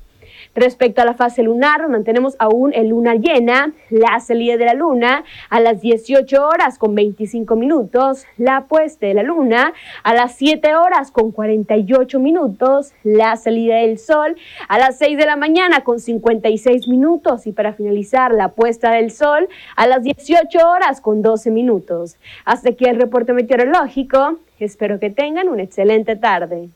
Respecto 0.54 1.02
a 1.02 1.06
la 1.06 1.14
fase 1.14 1.44
lunar, 1.44 1.88
mantenemos 1.88 2.36
aún 2.38 2.74
el 2.74 2.90
luna 2.90 3.16
llena, 3.16 3.72
la 3.90 4.20
salida 4.20 4.58
de 4.58 4.66
la 4.66 4.74
luna 4.74 5.24
a 5.50 5.62
las 5.62 5.80
18 5.80 6.46
horas 6.46 6.78
con 6.78 6.94
25 6.94 7.56
minutos, 7.56 8.26
la 8.38 8.66
puesta 8.66 9.08
de 9.08 9.14
la 9.14 9.24
luna 9.24 9.72
a 10.04 10.14
las 10.14 10.36
7 10.36 10.76
horas 10.76 11.10
con 11.12 11.32
48 11.32 12.20
minutos, 12.20 12.92
la 13.04 13.38
salida 13.38 13.78
del 13.78 13.98
sol 13.98 14.36
a 14.68 14.78
las 14.78 14.98
6 14.98 15.18
de 15.18 15.26
la 15.26 15.38
mañana 15.38 15.86
con 15.86 16.02
56 16.02 16.90
minutos 16.90 17.48
y 17.48 17.54
para 17.54 17.72
finalizar 17.72 18.34
la 18.34 18.50
puesta 18.50 18.92
del 18.92 19.12
sol 19.12 19.48
a 19.78 19.88
las 19.88 20.04
18 20.04 20.68
horas 20.68 21.00
con 21.00 21.22
12 21.22 21.50
minutos. 21.50 22.18
Hasta 22.44 22.72
aquí 22.72 22.86
el 22.86 23.00
reporte 23.00 23.32
meteorológico. 23.32 24.38
Espero 24.60 25.00
que 25.00 25.10
tengan 25.10 25.48
una 25.48 25.64
excelente 25.64 26.18
tarde. 26.18 26.70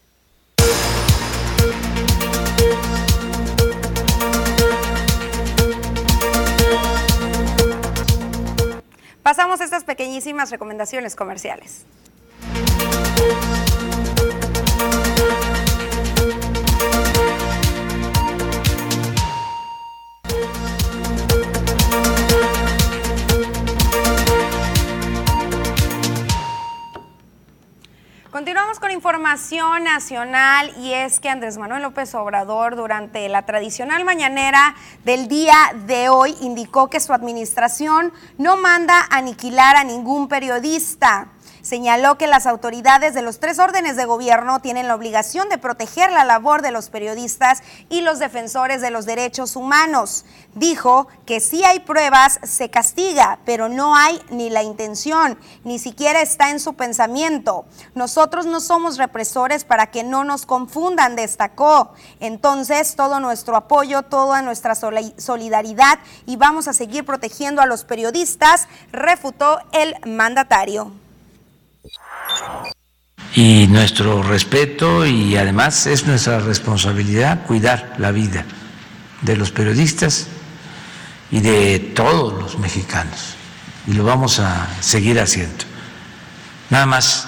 Pasamos 9.26 9.60
a 9.60 9.64
estas 9.64 9.84
pequeñísimas 9.84 10.52
recomendaciones 10.52 11.16
comerciales. 11.16 11.84
Información 29.26 29.84
nacional 29.86 30.72
y 30.78 30.94
es 30.94 31.20
que 31.20 31.30
Andrés 31.30 31.58
Manuel 31.58 31.82
López 31.82 32.14
Obrador 32.14 32.76
durante 32.76 33.28
la 33.28 33.44
tradicional 33.44 34.06
mañanera 34.06 34.76
del 35.04 35.28
día 35.28 35.56
de 35.88 36.10
hoy 36.10 36.36
indicó 36.42 36.92
que 36.92 37.00
su 37.00 37.12
administración 37.12 38.14
no 38.38 38.56
manda 38.56 39.08
aniquilar 39.10 39.78
a 39.78 39.84
ningún 39.84 40.28
periodista. 40.28 41.30
Señaló 41.65 42.15
que 42.19 42.28
las 42.28 42.45
autoridades 42.45 43.15
de 43.15 43.23
los 43.23 43.39
tres 43.39 43.58
órdenes 43.58 43.95
de 43.95 44.06
gobierno 44.06 44.60
tienen 44.60 44.88
la 44.88 44.93
obligación 44.93 45.49
de 45.49 45.58
proteger 45.58 46.12
la 46.12 46.23
labor 46.23 46.62
de 46.62 46.69
los 46.69 46.91
periodistas 46.91 47.63
y 47.89 48.01
los 48.01 48.19
defensores 48.19 48.82
de 48.82 48.91
los 48.91 49.08
derechos 49.08 49.56
humanos. 49.56 50.25
Dijo 50.54 51.08
que 51.25 51.39
si 51.39 51.63
hay 51.63 51.80
pruebas, 51.80 52.39
se 52.43 52.69
castiga, 52.69 53.39
pero 53.45 53.67
no 53.67 53.95
hay 53.95 54.21
ni 54.30 54.51
la 54.51 54.62
intención, 54.62 55.39
ni 55.63 55.80
siquiera 55.80 56.21
está 56.21 56.51
en 56.51 56.60
su 56.60 56.75
pensamiento. 56.75 57.65
Nosotros 57.95 58.45
no 58.45 58.60
somos 58.60 58.99
represores 58.99 59.63
para 59.63 59.88
que 59.88 60.04
no 60.04 60.23
nos 60.23 60.45
confundan, 60.45 61.15
destacó. 61.15 61.93
Entonces, 62.19 62.95
todo 62.95 63.19
nuestro 63.19 63.56
apoyo, 63.56 64.04
toda 64.04 64.43
nuestra 64.43 64.75
solidaridad 64.75 65.97
y 66.28 66.36
vamos 66.36 66.67
a 66.67 66.73
seguir 66.73 67.08
protegiendo 67.08 67.63
a 67.63 67.65
los 67.65 67.86
periodistas, 67.86 68.67
refutó 68.91 69.62
el 69.71 69.95
mandatario. 70.06 70.91
Y 73.34 73.68
nuestro 73.68 74.24
respeto 74.24 75.06
y 75.06 75.36
además 75.36 75.88
es 75.88 76.06
nuestra 76.08 76.40
responsabilidad 76.40 77.46
cuidar 77.46 77.96
la 77.98 78.12
vida 78.12 78.46
de 79.22 79.36
los 79.36 79.52
periodistas 79.52 80.28
y 81.32 81.42
de 81.42 81.80
todos 81.80 82.34
los 82.34 82.60
mexicanos. 82.60 83.36
Y 83.88 83.94
lo 83.94 84.06
vamos 84.06 84.40
a 84.40 84.68
seguir 84.82 85.20
haciendo. 85.20 85.66
Nada 86.70 86.86
más, 86.86 87.28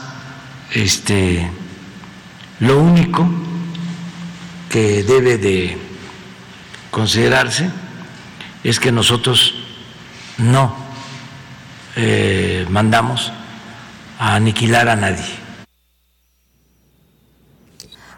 este, 0.74 1.52
lo 2.60 2.80
único 2.80 3.28
que 4.70 5.04
debe 5.04 5.38
de 5.38 5.78
considerarse 6.90 7.70
es 8.64 8.80
que 8.80 8.92
nosotros 8.92 9.56
no 10.38 10.76
eh, 11.96 12.66
mandamos 12.70 13.32
a 14.20 14.36
aniquilar 14.36 14.90
a 14.90 14.96
nadie. 14.96 15.47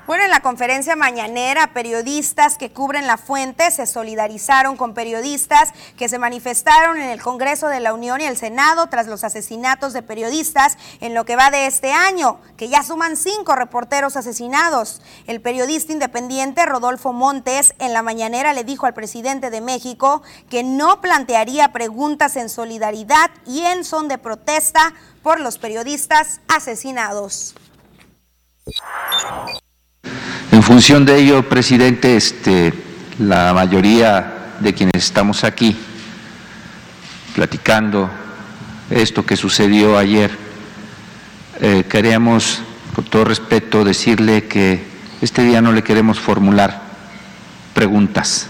Bueno, 0.09 0.23
en 0.23 0.31
la 0.31 0.39
conferencia 0.39 0.95
mañanera, 0.95 1.71
periodistas 1.71 2.57
que 2.57 2.71
cubren 2.71 3.05
la 3.05 3.17
fuente 3.17 3.69
se 3.69 3.85
solidarizaron 3.85 4.75
con 4.75 4.95
periodistas 4.95 5.69
que 5.99 6.09
se 6.09 6.17
manifestaron 6.17 6.97
en 6.97 7.11
el 7.11 7.21
Congreso 7.21 7.67
de 7.67 7.79
la 7.79 7.93
Unión 7.93 8.19
y 8.19 8.23
el 8.23 8.35
Senado 8.35 8.87
tras 8.87 9.05
los 9.05 9.23
asesinatos 9.23 9.93
de 9.93 10.01
periodistas 10.01 10.79
en 10.99 11.13
lo 11.13 11.25
que 11.25 11.35
va 11.35 11.51
de 11.51 11.67
este 11.67 11.91
año, 11.91 12.39
que 12.57 12.69
ya 12.69 12.81
suman 12.81 13.17
cinco 13.17 13.53
reporteros 13.53 14.17
asesinados. 14.17 15.03
El 15.27 15.41
periodista 15.41 15.93
independiente 15.93 16.65
Rodolfo 16.65 17.13
Montes 17.13 17.75
en 17.77 17.93
la 17.93 18.01
mañanera 18.01 18.53
le 18.53 18.63
dijo 18.63 18.87
al 18.87 18.95
presidente 18.95 19.51
de 19.51 19.61
México 19.61 20.23
que 20.49 20.63
no 20.63 21.01
plantearía 21.01 21.71
preguntas 21.71 22.35
en 22.35 22.49
solidaridad 22.49 23.29
y 23.45 23.59
en 23.61 23.83
son 23.83 24.07
de 24.07 24.17
protesta 24.17 24.91
por 25.21 25.39
los 25.39 25.59
periodistas 25.59 26.41
asesinados. 26.47 27.53
En 30.51 30.63
función 30.63 31.05
de 31.05 31.17
ello, 31.17 31.47
presidente, 31.47 32.15
este, 32.15 32.73
la 33.19 33.53
mayoría 33.53 34.55
de 34.59 34.73
quienes 34.73 35.03
estamos 35.03 35.43
aquí 35.43 35.75
platicando 37.35 38.09
esto 38.89 39.25
que 39.25 39.35
sucedió 39.35 39.97
ayer, 39.97 40.31
eh, 41.61 41.83
queremos, 41.87 42.61
con 42.95 43.05
todo 43.05 43.25
respeto, 43.25 43.83
decirle 43.83 44.45
que 44.45 44.83
este 45.21 45.43
día 45.43 45.61
no 45.61 45.71
le 45.71 45.83
queremos 45.83 46.19
formular 46.19 46.81
preguntas 47.73 48.47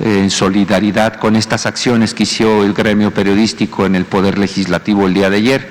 eh, 0.00 0.18
en 0.18 0.30
solidaridad 0.30 1.14
con 1.14 1.36
estas 1.36 1.66
acciones 1.66 2.14
que 2.14 2.24
hizo 2.24 2.64
el 2.64 2.74
gremio 2.74 3.12
periodístico 3.14 3.86
en 3.86 3.94
el 3.94 4.04
Poder 4.04 4.38
Legislativo 4.38 5.06
el 5.06 5.14
día 5.14 5.30
de 5.30 5.36
ayer. 5.36 5.70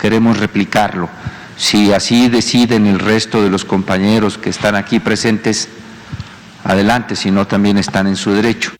Queremos 0.00 0.38
replicarlo. 0.38 1.08
Si 1.56 1.92
así 1.92 2.28
deciden 2.28 2.86
el 2.86 2.98
resto 2.98 3.42
de 3.42 3.48
los 3.48 3.64
compañeros 3.64 4.36
que 4.36 4.50
están 4.50 4.74
aquí 4.74 5.00
presentes, 5.00 5.68
adelante, 6.64 7.16
si 7.16 7.30
no 7.30 7.46
también 7.46 7.78
están 7.78 8.06
en 8.06 8.16
su 8.16 8.32
derecho. 8.32 8.72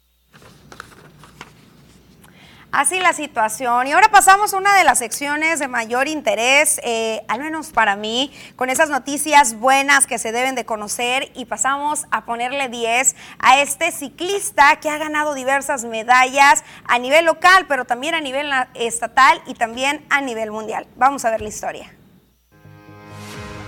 Así 2.77 3.01
la 3.01 3.15
situación. 3.15 3.87
Y 3.87 3.93
ahora 3.93 4.11
pasamos 4.11 4.53
a 4.53 4.59
una 4.59 4.77
de 4.77 4.85
las 4.85 4.99
secciones 4.99 5.61
de 5.61 5.67
mayor 5.67 6.09
interés, 6.09 6.79
eh, 6.85 7.23
al 7.27 7.41
menos 7.41 7.71
para 7.71 7.97
mí, 7.97 8.31
con 8.55 8.69
esas 8.69 8.91
noticias 8.91 9.59
buenas 9.59 10.07
que 10.07 10.19
se 10.19 10.31
deben 10.31 10.55
de 10.55 10.67
conocer 10.67 11.33
y 11.35 11.47
pasamos 11.47 12.05
a 12.11 12.27
ponerle 12.27 12.69
10 12.69 13.17
a 13.39 13.63
este 13.63 13.91
ciclista 13.93 14.77
que 14.77 14.91
ha 14.91 14.99
ganado 14.99 15.33
diversas 15.33 15.87
medallas 15.87 16.65
a 16.85 16.99
nivel 16.99 17.25
local, 17.25 17.65
pero 17.67 17.87
también 17.87 18.15
a 18.15 18.21
nivel 18.21 18.51
estatal 18.75 19.41
y 19.47 19.55
también 19.55 20.05
a 20.11 20.21
nivel 20.21 20.51
mundial. 20.51 20.87
Vamos 20.97 21.25
a 21.25 21.31
ver 21.31 21.41
la 21.41 21.49
historia. 21.49 21.96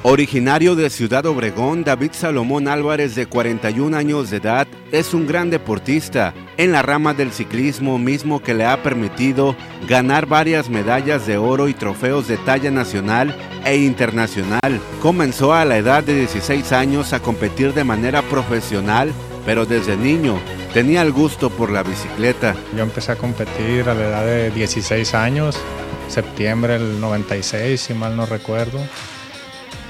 Originario 0.05 0.77
de 0.77 0.91
Ciudad 0.91 1.27
Obregón, 1.27 1.83
David 1.83 2.13
Salomón 2.13 2.69
Álvarez, 2.69 3.17
de 3.17 3.27
41 3.27 3.97
años 3.97 4.31
de 4.31 4.37
edad, 4.37 4.69
es 4.93 5.13
un 5.13 5.27
gran 5.27 5.51
deportista 5.51 6.35
en 6.57 6.71
la 6.71 6.83
rama 6.83 7.15
del 7.15 7.33
ciclismo 7.33 7.99
mismo 7.99 8.41
que 8.41 8.55
le 8.55 8.65
ha 8.65 8.81
permitido 8.81 9.57
ganar 9.89 10.27
varias 10.27 10.71
medallas 10.71 11.27
de 11.27 11.37
oro 11.37 11.69
y 11.69 11.75
trofeos 11.75 12.29
de 12.29 12.37
talla 12.37 12.71
nacional 12.71 13.35
e 13.65 13.79
internacional. 13.79 14.81
Comenzó 15.03 15.53
a 15.53 15.65
la 15.65 15.79
edad 15.79 16.05
de 16.05 16.15
16 16.15 16.71
años 16.71 17.13
a 17.13 17.19
competir 17.19 17.75
de 17.75 17.83
manera 17.83 18.23
profesional, 18.23 19.13
pero 19.45 19.67
desde 19.67 19.97
niño 19.97 20.39
tenía 20.73 21.03
el 21.03 21.11
gusto 21.11 21.51
por 21.51 21.73
la 21.73 21.83
bicicleta. 21.83 22.55
Yo 22.77 22.85
empecé 22.85 23.13
a 23.13 23.17
competir 23.17 23.89
a 23.89 23.95
la 23.95 24.07
edad 24.07 24.25
de 24.25 24.51
16 24.53 25.13
años, 25.15 25.59
septiembre 26.07 26.75
del 26.75 27.01
96, 27.01 27.81
si 27.81 27.95
mal 27.95 28.17
no 28.17 28.27
recuerdo. 28.27 28.79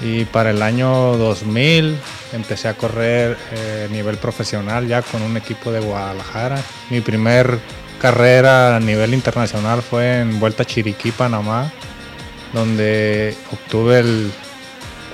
Y 0.00 0.24
para 0.26 0.50
el 0.50 0.62
año 0.62 1.16
2000 1.16 1.98
empecé 2.32 2.68
a 2.68 2.74
correr 2.74 3.36
a 3.36 3.54
eh, 3.56 3.88
nivel 3.90 4.16
profesional 4.16 4.86
ya 4.86 5.02
con 5.02 5.22
un 5.22 5.36
equipo 5.36 5.72
de 5.72 5.80
Guadalajara. 5.80 6.60
Mi 6.90 7.00
primer 7.00 7.58
carrera 8.00 8.76
a 8.76 8.80
nivel 8.80 9.12
internacional 9.12 9.82
fue 9.82 10.20
en 10.20 10.38
Vuelta 10.38 10.64
Chiriquí, 10.64 11.10
Panamá, 11.10 11.72
donde 12.52 13.36
obtuve 13.52 14.00
el 14.00 14.30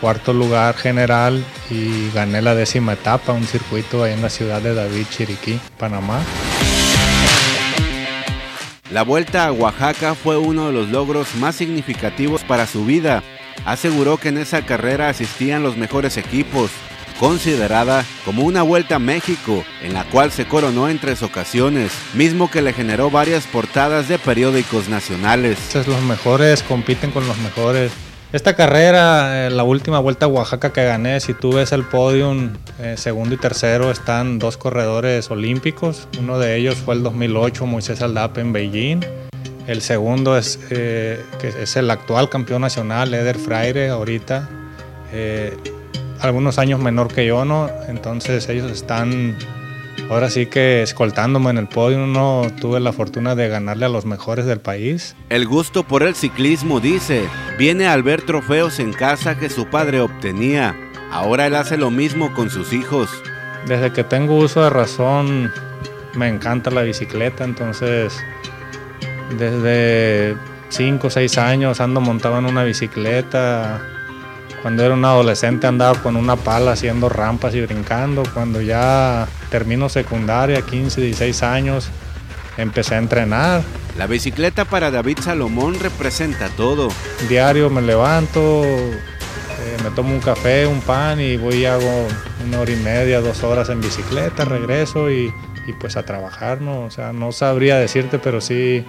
cuarto 0.00 0.34
lugar 0.34 0.74
general 0.76 1.42
y 1.70 2.10
gané 2.10 2.42
la 2.42 2.54
décima 2.54 2.92
etapa, 2.92 3.32
un 3.32 3.46
circuito 3.46 4.04
ahí 4.04 4.12
en 4.12 4.20
la 4.20 4.28
ciudad 4.28 4.60
de 4.60 4.74
David, 4.74 5.06
Chiriquí, 5.10 5.58
Panamá. 5.78 6.20
La 8.90 9.02
vuelta 9.02 9.46
a 9.46 9.52
Oaxaca 9.52 10.14
fue 10.14 10.36
uno 10.36 10.66
de 10.66 10.72
los 10.72 10.88
logros 10.90 11.34
más 11.36 11.56
significativos 11.56 12.44
para 12.44 12.66
su 12.66 12.84
vida 12.84 13.22
aseguró 13.64 14.16
que 14.16 14.28
en 14.28 14.38
esa 14.38 14.64
carrera 14.66 15.08
asistían 15.08 15.62
los 15.62 15.76
mejores 15.76 16.16
equipos, 16.16 16.70
considerada 17.18 18.04
como 18.24 18.42
una 18.42 18.62
vuelta 18.62 18.96
a 18.96 18.98
México, 18.98 19.64
en 19.82 19.94
la 19.94 20.04
cual 20.04 20.30
se 20.30 20.46
coronó 20.46 20.88
en 20.88 20.98
tres 20.98 21.22
ocasiones, 21.22 21.92
mismo 22.14 22.50
que 22.50 22.62
le 22.62 22.72
generó 22.72 23.10
varias 23.10 23.46
portadas 23.46 24.08
de 24.08 24.18
periódicos 24.18 24.88
nacionales. 24.88 25.58
Los 25.74 26.02
mejores 26.02 26.62
compiten 26.62 27.10
con 27.10 27.26
los 27.26 27.38
mejores. 27.38 27.92
Esta 28.34 28.56
carrera, 28.56 29.46
eh, 29.46 29.50
la 29.50 29.62
última 29.62 30.00
vuelta 30.00 30.26
a 30.26 30.28
Oaxaca 30.28 30.72
que 30.72 30.84
gané, 30.84 31.20
si 31.20 31.34
tú 31.34 31.52
ves 31.52 31.70
el 31.70 31.84
podium, 31.84 32.50
eh, 32.80 32.96
segundo 32.96 33.36
y 33.36 33.38
tercero 33.38 33.92
están 33.92 34.40
dos 34.40 34.56
corredores 34.56 35.30
olímpicos. 35.30 36.08
Uno 36.18 36.40
de 36.40 36.56
ellos 36.56 36.74
fue 36.74 36.96
el 36.96 37.04
2008, 37.04 37.64
Moisés 37.64 38.02
Aldap 38.02 38.38
en 38.38 38.52
Beijing. 38.52 39.00
El 39.66 39.80
segundo 39.80 40.36
es, 40.36 40.58
eh, 40.70 41.24
que 41.40 41.48
es 41.48 41.76
el 41.76 41.90
actual 41.90 42.28
campeón 42.28 42.60
nacional, 42.62 43.14
Eder 43.14 43.38
Fraire, 43.38 43.88
ahorita. 43.88 44.48
Eh, 45.12 45.56
algunos 46.20 46.58
años 46.58 46.80
menor 46.80 47.08
que 47.08 47.26
yo, 47.26 47.44
¿no? 47.44 47.70
Entonces 47.88 48.48
ellos 48.48 48.70
están 48.70 49.36
ahora 50.10 50.28
sí 50.28 50.46
que 50.46 50.82
escoltándome 50.82 51.50
en 51.50 51.58
el 51.58 51.68
podio. 51.68 52.06
No 52.06 52.46
tuve 52.60 52.80
la 52.80 52.92
fortuna 52.92 53.34
de 53.34 53.48
ganarle 53.48 53.86
a 53.86 53.88
los 53.88 54.04
mejores 54.04 54.44
del 54.44 54.60
país. 54.60 55.16
El 55.30 55.46
gusto 55.46 55.84
por 55.84 56.02
el 56.02 56.14
ciclismo, 56.14 56.80
dice, 56.80 57.26
viene 57.58 57.86
al 57.86 58.02
ver 58.02 58.22
trofeos 58.22 58.78
en 58.80 58.92
casa 58.92 59.38
que 59.38 59.48
su 59.48 59.66
padre 59.66 60.00
obtenía. 60.00 60.76
Ahora 61.10 61.46
él 61.46 61.54
hace 61.54 61.76
lo 61.76 61.90
mismo 61.90 62.34
con 62.34 62.50
sus 62.50 62.72
hijos. 62.72 63.08
Desde 63.66 63.92
que 63.92 64.04
tengo 64.04 64.36
uso 64.36 64.62
de 64.62 64.70
razón, 64.70 65.52
me 66.14 66.28
encanta 66.28 66.70
la 66.70 66.82
bicicleta, 66.82 67.44
entonces 67.44 68.14
desde 69.38 70.36
5 70.70 71.06
o 71.06 71.10
6 71.10 71.38
años 71.38 71.80
ando 71.80 72.00
montado 72.00 72.38
en 72.38 72.46
una 72.46 72.64
bicicleta. 72.64 73.80
Cuando 74.62 74.82
era 74.82 74.94
un 74.94 75.04
adolescente 75.04 75.66
andaba 75.66 76.00
con 76.02 76.16
una 76.16 76.36
pala 76.36 76.72
haciendo 76.72 77.08
rampas 77.08 77.54
y 77.54 77.60
brincando. 77.60 78.22
Cuando 78.32 78.60
ya 78.60 79.28
termino 79.50 79.88
secundaria, 79.88 80.62
15, 80.62 81.00
16 81.02 81.42
años, 81.42 81.90
empecé 82.56 82.94
a 82.94 82.98
entrenar. 82.98 83.62
La 83.96 84.06
bicicleta 84.06 84.64
para 84.64 84.90
David 84.90 85.18
Salomón 85.20 85.78
representa 85.78 86.48
todo. 86.48 86.88
Diario 87.28 87.70
me 87.70 87.82
levanto, 87.82 88.64
eh, 88.64 89.76
me 89.84 89.90
tomo 89.90 90.14
un 90.14 90.20
café, 90.20 90.66
un 90.66 90.80
pan 90.80 91.20
y 91.20 91.36
voy 91.36 91.56
y 91.56 91.66
hago 91.66 92.08
una 92.44 92.60
hora 92.60 92.72
y 92.72 92.76
media, 92.76 93.20
dos 93.20 93.44
horas 93.44 93.68
en 93.68 93.80
bicicleta, 93.80 94.44
regreso 94.44 95.10
y, 95.10 95.32
y 95.66 95.72
pues 95.78 95.96
a 95.96 96.04
trabajar, 96.04 96.60
¿no? 96.60 96.84
O 96.84 96.90
sea, 96.90 97.12
no 97.12 97.30
sabría 97.32 97.76
decirte, 97.76 98.18
pero 98.18 98.40
sí 98.40 98.84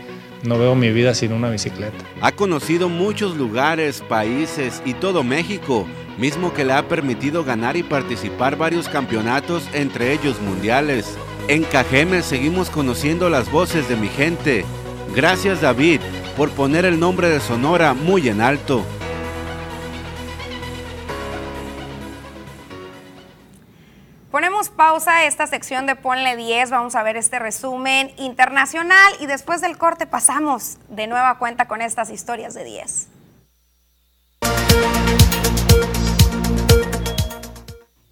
no 0.45 0.57
veo 0.57 0.75
mi 0.75 0.91
vida 0.91 1.13
sin 1.13 1.33
una 1.33 1.49
bicicleta. 1.49 1.97
Ha 2.21 2.31
conocido 2.31 2.89
muchos 2.89 3.35
lugares, 3.35 4.01
países 4.01 4.81
y 4.85 4.93
todo 4.93 5.23
México, 5.23 5.87
mismo 6.17 6.53
que 6.53 6.65
le 6.65 6.73
ha 6.73 6.87
permitido 6.87 7.43
ganar 7.43 7.77
y 7.77 7.83
participar 7.83 8.55
varios 8.55 8.87
campeonatos, 8.87 9.67
entre 9.73 10.13
ellos 10.13 10.41
mundiales. 10.41 11.17
En 11.47 11.63
Cajeme 11.63 12.21
seguimos 12.21 12.69
conociendo 12.69 13.29
las 13.29 13.51
voces 13.51 13.87
de 13.89 13.95
mi 13.95 14.07
gente. 14.07 14.65
Gracias 15.15 15.61
David 15.61 16.01
por 16.35 16.49
poner 16.51 16.85
el 16.85 16.99
nombre 16.99 17.29
de 17.29 17.39
Sonora 17.39 17.93
muy 17.93 18.27
en 18.27 18.41
alto. 18.41 18.83
Pausa 24.75 25.25
esta 25.25 25.47
sección 25.47 25.85
de 25.85 25.95
Ponle 25.95 26.35
10, 26.35 26.69
vamos 26.69 26.95
a 26.95 27.03
ver 27.03 27.17
este 27.17 27.39
resumen 27.39 28.11
internacional 28.17 29.13
y 29.19 29.25
después 29.25 29.61
del 29.61 29.77
corte 29.77 30.05
pasamos 30.05 30.77
de 30.89 31.07
nueva 31.07 31.37
cuenta 31.37 31.67
con 31.67 31.81
estas 31.81 32.09
historias 32.09 32.53
de 32.53 32.63
10. 32.65 33.07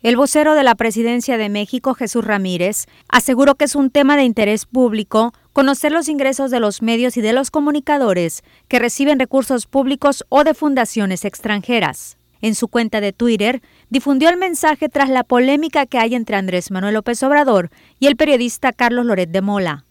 El 0.02 0.18
vocero 0.18 0.54
de 0.54 0.64
la 0.64 0.76
Presidencia 0.76 1.38
de 1.38 1.48
México, 1.48 1.94
Jesús 1.94 2.26
Ramírez, 2.26 2.88
aseguró 3.08 3.56
que 3.56 3.64
es 3.66 3.76
un 3.76 3.90
tema 3.90 4.18
de 4.18 4.24
interés 4.24 4.66
público 4.66 5.34
conocer 5.54 5.94
los 5.94 6.10
ingresos 6.10 6.52
de 6.52 6.60
los 6.60 6.82
medios 6.82 7.16
y 7.16 7.22
de 7.22 7.32
los 7.32 7.52
comunicadores 7.52 8.44
que 8.68 8.80
reciben 8.80 9.20
recursos 9.20 9.66
públicos 9.66 10.26
o 10.28 10.44
de 10.44 10.54
fundaciones 10.54 11.24
extranjeras. 11.24 12.18
En 12.44 12.56
su 12.56 12.68
cuenta 12.68 13.00
de 13.00 13.14
Twitter, 13.14 13.62
difundió 13.90 14.30
el 14.30 14.36
mensaje 14.36 14.90
tras 14.90 15.08
la 15.08 15.24
polémica 15.24 15.86
que 15.86 15.98
hay 15.98 16.14
entre 16.14 16.36
Andrés 16.36 16.72
Manuel 16.72 16.96
López 16.96 17.24
Obrador 17.24 17.70
y 18.00 18.08
el 18.08 18.18
periodista 18.18 18.74
Carlos 18.74 19.06
Loret 19.06 19.30
de 19.30 19.42
Mola. 19.42 19.86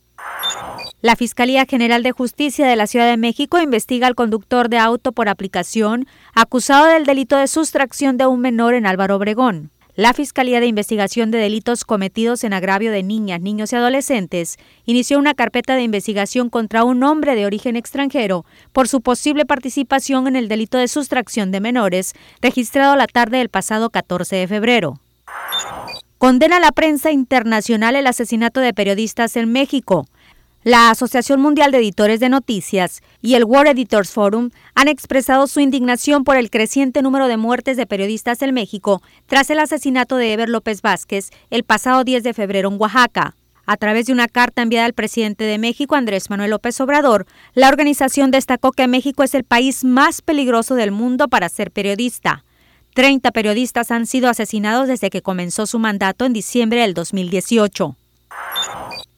La 1.00 1.16
Fiscalía 1.16 1.64
General 1.64 2.02
de 2.02 2.12
Justicia 2.12 2.66
de 2.66 2.76
la 2.76 2.86
Ciudad 2.86 3.08
de 3.08 3.16
México 3.16 3.58
investiga 3.58 4.06
al 4.06 4.14
conductor 4.14 4.68
de 4.68 4.76
auto 4.76 5.12
por 5.12 5.30
aplicación 5.30 6.06
acusado 6.34 6.88
del 6.88 7.06
delito 7.06 7.38
de 7.38 7.46
sustracción 7.46 8.18
de 8.18 8.26
un 8.26 8.40
menor 8.40 8.74
en 8.74 8.84
Álvaro 8.84 9.16
Obregón. 9.16 9.70
La 9.94 10.14
Fiscalía 10.14 10.58
de 10.60 10.66
Investigación 10.66 11.30
de 11.30 11.36
Delitos 11.36 11.84
Cometidos 11.84 12.44
en 12.44 12.54
Agravio 12.54 12.90
de 12.92 13.02
Niñas, 13.02 13.42
Niños 13.42 13.74
y 13.74 13.76
Adolescentes 13.76 14.56
inició 14.86 15.18
una 15.18 15.34
carpeta 15.34 15.76
de 15.76 15.82
investigación 15.82 16.48
contra 16.48 16.82
un 16.84 17.02
hombre 17.02 17.34
de 17.34 17.44
origen 17.44 17.76
extranjero 17.76 18.46
por 18.72 18.88
su 18.88 19.02
posible 19.02 19.44
participación 19.44 20.28
en 20.28 20.36
el 20.36 20.48
delito 20.48 20.78
de 20.78 20.88
sustracción 20.88 21.50
de 21.50 21.60
menores 21.60 22.14
registrado 22.40 22.96
la 22.96 23.06
tarde 23.06 23.36
del 23.36 23.50
pasado 23.50 23.90
14 23.90 24.34
de 24.34 24.48
febrero. 24.48 24.98
Condena 26.16 26.58
la 26.58 26.72
prensa 26.72 27.10
internacional 27.10 27.94
el 27.94 28.06
asesinato 28.06 28.60
de 28.60 28.72
periodistas 28.72 29.36
en 29.36 29.52
México. 29.52 30.06
La 30.64 30.90
Asociación 30.90 31.40
Mundial 31.40 31.72
de 31.72 31.78
Editores 31.78 32.20
de 32.20 32.28
Noticias 32.28 33.00
y 33.20 33.34
el 33.34 33.42
World 33.42 33.72
Editors 33.72 34.12
Forum 34.12 34.50
han 34.76 34.86
expresado 34.86 35.48
su 35.48 35.58
indignación 35.58 36.22
por 36.22 36.36
el 36.36 36.50
creciente 36.50 37.02
número 37.02 37.26
de 37.26 37.36
muertes 37.36 37.76
de 37.76 37.84
periodistas 37.84 38.42
en 38.42 38.54
México 38.54 39.02
tras 39.26 39.50
el 39.50 39.58
asesinato 39.58 40.16
de 40.16 40.32
Ever 40.32 40.48
López 40.48 40.80
Vázquez 40.80 41.30
el 41.50 41.64
pasado 41.64 42.04
10 42.04 42.22
de 42.22 42.32
febrero 42.32 42.68
en 42.68 42.80
Oaxaca. 42.80 43.34
A 43.66 43.76
través 43.76 44.06
de 44.06 44.12
una 44.12 44.28
carta 44.28 44.62
enviada 44.62 44.86
al 44.86 44.92
presidente 44.92 45.42
de 45.42 45.58
México, 45.58 45.96
Andrés 45.96 46.30
Manuel 46.30 46.50
López 46.50 46.80
Obrador, 46.80 47.26
la 47.54 47.68
organización 47.68 48.30
destacó 48.30 48.70
que 48.70 48.86
México 48.86 49.24
es 49.24 49.34
el 49.34 49.42
país 49.42 49.82
más 49.82 50.22
peligroso 50.22 50.76
del 50.76 50.92
mundo 50.92 51.26
para 51.26 51.48
ser 51.48 51.72
periodista. 51.72 52.44
Treinta 52.94 53.32
periodistas 53.32 53.90
han 53.90 54.06
sido 54.06 54.28
asesinados 54.28 54.86
desde 54.86 55.10
que 55.10 55.22
comenzó 55.22 55.66
su 55.66 55.80
mandato 55.80 56.24
en 56.24 56.32
diciembre 56.32 56.82
del 56.82 56.94
2018. 56.94 57.96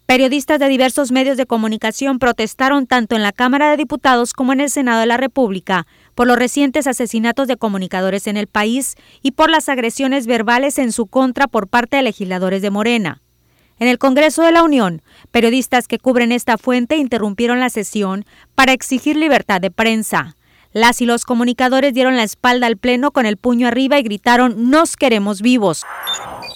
Periodistas 0.07 0.59
de 0.59 0.69
diversos 0.69 1.13
medios 1.13 1.39
de 1.39 1.47
comunicación 1.47 2.19
protestaron 2.19 2.87
tanto 2.87 3.17
en 3.17 3.23
la 3.23 3.33
Cámara 3.33 3.71
de 3.71 3.79
Diputados 3.79 4.35
como 4.35 4.53
en 4.53 4.61
el 4.61 4.69
Senado 4.69 5.01
de 5.01 5.07
la 5.07 5.17
República 5.17 5.87
por 6.15 6.27
los 6.27 6.39
recientes 6.39 6.87
asesinatos 6.87 7.49
de 7.49 7.57
comunicadores 7.57 8.27
en 8.27 8.37
el 8.37 8.47
país 8.47 8.97
y 9.23 9.31
por 9.31 9.49
las 9.49 9.71
agresiones 9.71 10.27
verbales 10.27 10.77
en 10.77 10.93
su 10.93 11.07
contra 11.07 11.47
por 11.47 11.69
parte 11.69 11.97
de 11.97 12.03
legisladores 12.03 12.61
de 12.61 12.71
Morena. 12.71 13.23
En 13.79 13.89
el 13.89 13.99
Congreso 13.99 14.43
de 14.43 14.53
la 14.53 14.63
Unión, 14.63 15.01
periodistas 15.31 15.89
que 15.89 15.99
cubren 15.99 16.33
esta 16.33 16.59
fuente 16.59 16.97
interrumpieron 16.97 17.59
la 17.59 17.71
sesión 17.71 18.27
para 18.55 18.75
exigir 18.75 19.17
libertad 19.17 19.63
de 19.63 19.71
prensa. 19.71 20.37
Las 20.75 21.01
y 21.01 21.07
los 21.07 21.25
comunicadores 21.25 21.95
dieron 21.95 22.17
la 22.17 22.25
espalda 22.25 22.67
al 22.67 22.77
Pleno 22.77 23.13
con 23.13 23.27
el 23.27 23.37
puño 23.37 23.69
arriba 23.69 23.97
y 23.97 24.03
gritaron 24.03 24.71
Nos 24.71 24.97
queremos 24.97 25.41
vivos. 25.41 25.85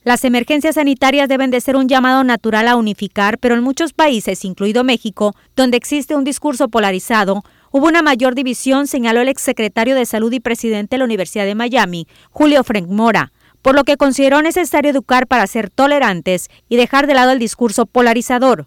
Las 0.02 0.24
emergencias 0.24 0.74
sanitarias 0.74 1.28
deben 1.28 1.52
de 1.52 1.60
ser 1.60 1.76
un 1.76 1.88
llamado 1.88 2.24
natural 2.24 2.66
a 2.66 2.74
unificar, 2.74 3.38
pero 3.38 3.54
en 3.54 3.62
muchos 3.62 3.92
países, 3.92 4.44
incluido 4.44 4.82
México, 4.82 5.36
donde 5.54 5.76
existe 5.76 6.16
un 6.16 6.24
discurso 6.24 6.68
polarizado, 6.68 7.44
hubo 7.70 7.86
una 7.86 8.02
mayor 8.02 8.34
división, 8.34 8.88
señaló 8.88 9.20
el 9.20 9.28
exsecretario 9.28 9.94
de 9.94 10.04
Salud 10.04 10.32
y 10.32 10.40
presidente 10.40 10.96
de 10.96 10.98
la 10.98 11.04
Universidad 11.04 11.44
de 11.44 11.54
Miami, 11.54 12.08
Julio 12.30 12.64
Frank 12.64 12.88
Mora, 12.88 13.30
por 13.62 13.76
lo 13.76 13.84
que 13.84 13.96
consideró 13.96 14.42
necesario 14.42 14.90
educar 14.90 15.28
para 15.28 15.46
ser 15.46 15.70
tolerantes 15.70 16.48
y 16.68 16.74
dejar 16.74 17.06
de 17.06 17.14
lado 17.14 17.30
el 17.30 17.38
discurso 17.38 17.86
polarizador. 17.86 18.66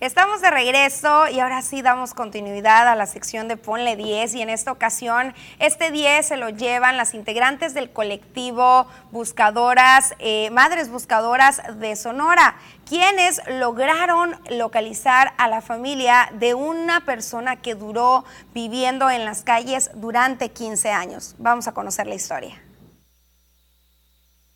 Estamos 0.00 0.40
de 0.40 0.50
regreso 0.50 1.28
y 1.28 1.40
ahora 1.40 1.60
sí 1.60 1.82
damos 1.82 2.14
continuidad 2.14 2.88
a 2.88 2.94
la 2.94 3.04
sección 3.04 3.48
de 3.48 3.58
Ponle 3.58 3.96
10 3.96 4.34
y 4.34 4.40
en 4.40 4.48
esta 4.48 4.72
ocasión 4.72 5.34
este 5.58 5.90
10 5.90 6.26
se 6.26 6.38
lo 6.38 6.48
llevan 6.48 6.96
las 6.96 7.12
integrantes 7.12 7.74
del 7.74 7.90
colectivo 7.90 8.86
Buscadoras, 9.10 10.14
eh, 10.18 10.48
Madres 10.52 10.88
Buscadoras 10.88 11.60
de 11.78 11.96
Sonora, 11.96 12.56
quienes 12.88 13.42
lograron 13.46 14.40
localizar 14.48 15.34
a 15.36 15.48
la 15.48 15.60
familia 15.60 16.30
de 16.32 16.54
una 16.54 17.04
persona 17.04 17.56
que 17.56 17.74
duró 17.74 18.24
viviendo 18.54 19.10
en 19.10 19.26
las 19.26 19.42
calles 19.42 19.90
durante 19.92 20.48
15 20.48 20.92
años. 20.92 21.34
Vamos 21.36 21.68
a 21.68 21.72
conocer 21.72 22.06
la 22.06 22.14
historia. 22.14 22.69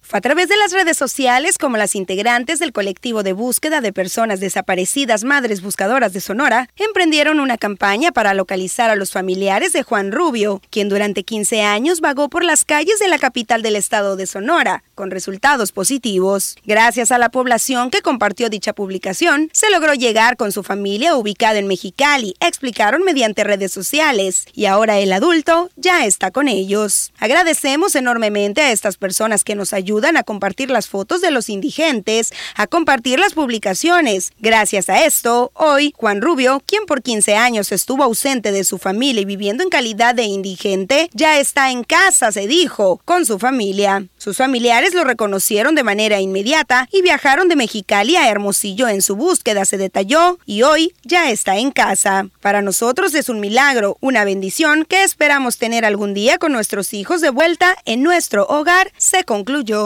Fue 0.07 0.19
a 0.19 0.21
través 0.21 0.51
de 0.51 0.59
las 0.59 0.71
redes 0.71 0.99
sociales 0.99 1.57
como 1.57 1.79
las 1.79 1.95
integrantes 1.95 2.59
del 2.59 2.75
colectivo 2.75 3.23
de 3.23 3.33
búsqueda 3.33 3.81
de 3.81 3.91
personas 3.91 4.39
desaparecidas 4.39 5.25
Madres 5.25 5.63
Buscadoras 5.63 6.13
de 6.13 6.21
Sonora 6.21 6.69
emprendieron 6.77 7.41
una 7.41 7.57
campaña 7.57 8.13
para 8.13 8.35
localizar 8.35 8.91
a 8.91 8.97
los 8.97 9.13
familiares 9.13 9.73
de 9.73 9.83
Juan 9.83 10.13
Rubio, 10.13 10.61
quien 10.69 10.91
durante 10.91 11.25
15 11.25 11.63
años 11.63 12.03
vagó 12.03 12.29
por 12.29 12.45
las 12.45 12.67
calles 12.67 12.99
de 12.99 13.09
la 13.09 13.19
capital 13.19 13.63
del 13.63 13.77
estado 13.77 14.17
de 14.17 14.27
Sonora, 14.27 14.85
con 14.95 15.11
resultados 15.11 15.73
positivos. 15.73 16.57
Gracias 16.67 17.11
a 17.11 17.17
la 17.17 17.31
población 17.31 17.89
que 17.89 18.03
compartió 18.03 18.51
dicha 18.51 18.75
publicación, 18.75 19.49
se 19.55 19.71
logró 19.71 19.95
llegar 19.95 20.37
con 20.37 20.53
su 20.53 20.63
familia 20.63 21.17
ubicada 21.17 21.59
en 21.59 21.67
Mexicali, 21.67 22.37
explicaron 22.41 23.05
mediante 23.05 23.43
redes 23.43 23.73
sociales, 23.73 24.45
y 24.53 24.67
ahora 24.67 24.99
el 24.99 25.15
adulto 25.15 25.71
ya 25.77 26.05
está 26.05 26.31
con 26.31 26.47
ellos. 26.49 27.11
Agradecemos 27.19 27.95
enormemente 27.95 28.61
a 28.61 28.71
estas 28.71 28.99
personas 28.99 29.45
que 29.45 29.55
nos 29.55 29.73
ayudan 29.73 29.94
ayudan 29.95 30.17
a 30.17 30.25
compartir 30.25 30.71
las 30.71 30.89
fotos 30.89 31.21
de 31.21 31.31
los 31.31 31.49
indigentes, 31.49 32.33
a 32.57 32.67
compartir 32.67 33.21
las 33.21 33.35
publicaciones. 33.35 34.33
Gracias 34.41 34.89
a 34.89 35.05
esto, 35.05 35.53
hoy 35.55 35.95
Juan 35.97 36.21
Rubio, 36.21 36.61
quien 36.67 36.85
por 36.85 37.01
15 37.01 37.37
años 37.37 37.71
estuvo 37.71 38.03
ausente 38.03 38.51
de 38.51 38.65
su 38.65 38.79
familia 38.79 39.23
y 39.23 39.25
viviendo 39.25 39.63
en 39.63 39.69
calidad 39.69 40.17
de 40.17 40.25
indigente, 40.25 41.11
ya 41.13 41.39
está 41.39 41.71
en 41.71 41.85
casa, 41.85 42.33
se 42.33 42.49
dijo, 42.49 43.01
con 43.05 43.25
su 43.25 43.39
familia. 43.39 44.05
Sus 44.19 44.37
familiares 44.37 44.95
lo 44.95 45.05
reconocieron 45.05 45.77
de 45.77 45.85
manera 45.85 46.21
inmediata 46.21 46.89
y 46.91 47.01
viajaron 47.03 47.49
de 47.49 47.55
Mexicali 47.55 48.17
a 48.17 48.29
Hermosillo 48.29 48.89
en 48.89 49.01
su 49.01 49.15
búsqueda, 49.15 49.65
se 49.65 49.79
detalló, 49.79 50.41
y 50.45 50.63
hoy 50.63 50.93
ya 51.05 51.31
está 51.31 51.57
en 51.57 51.71
casa. 51.71 52.27
Para 52.41 52.63
nosotros 52.63 53.15
es 53.15 53.29
un 53.29 53.39
milagro, 53.39 53.97
una 54.01 54.25
bendición 54.25 54.87
que 54.87 55.05
esperamos 55.05 55.59
tener 55.59 55.85
algún 55.85 56.15
día 56.15 56.39
con 56.39 56.51
nuestros 56.51 56.95
hijos 56.95 57.21
de 57.21 57.31
vuelta 57.31 57.77
en 57.85 58.03
nuestro 58.03 58.45
hogar, 58.49 58.91
se 58.97 59.23
concluyó. 59.23 59.84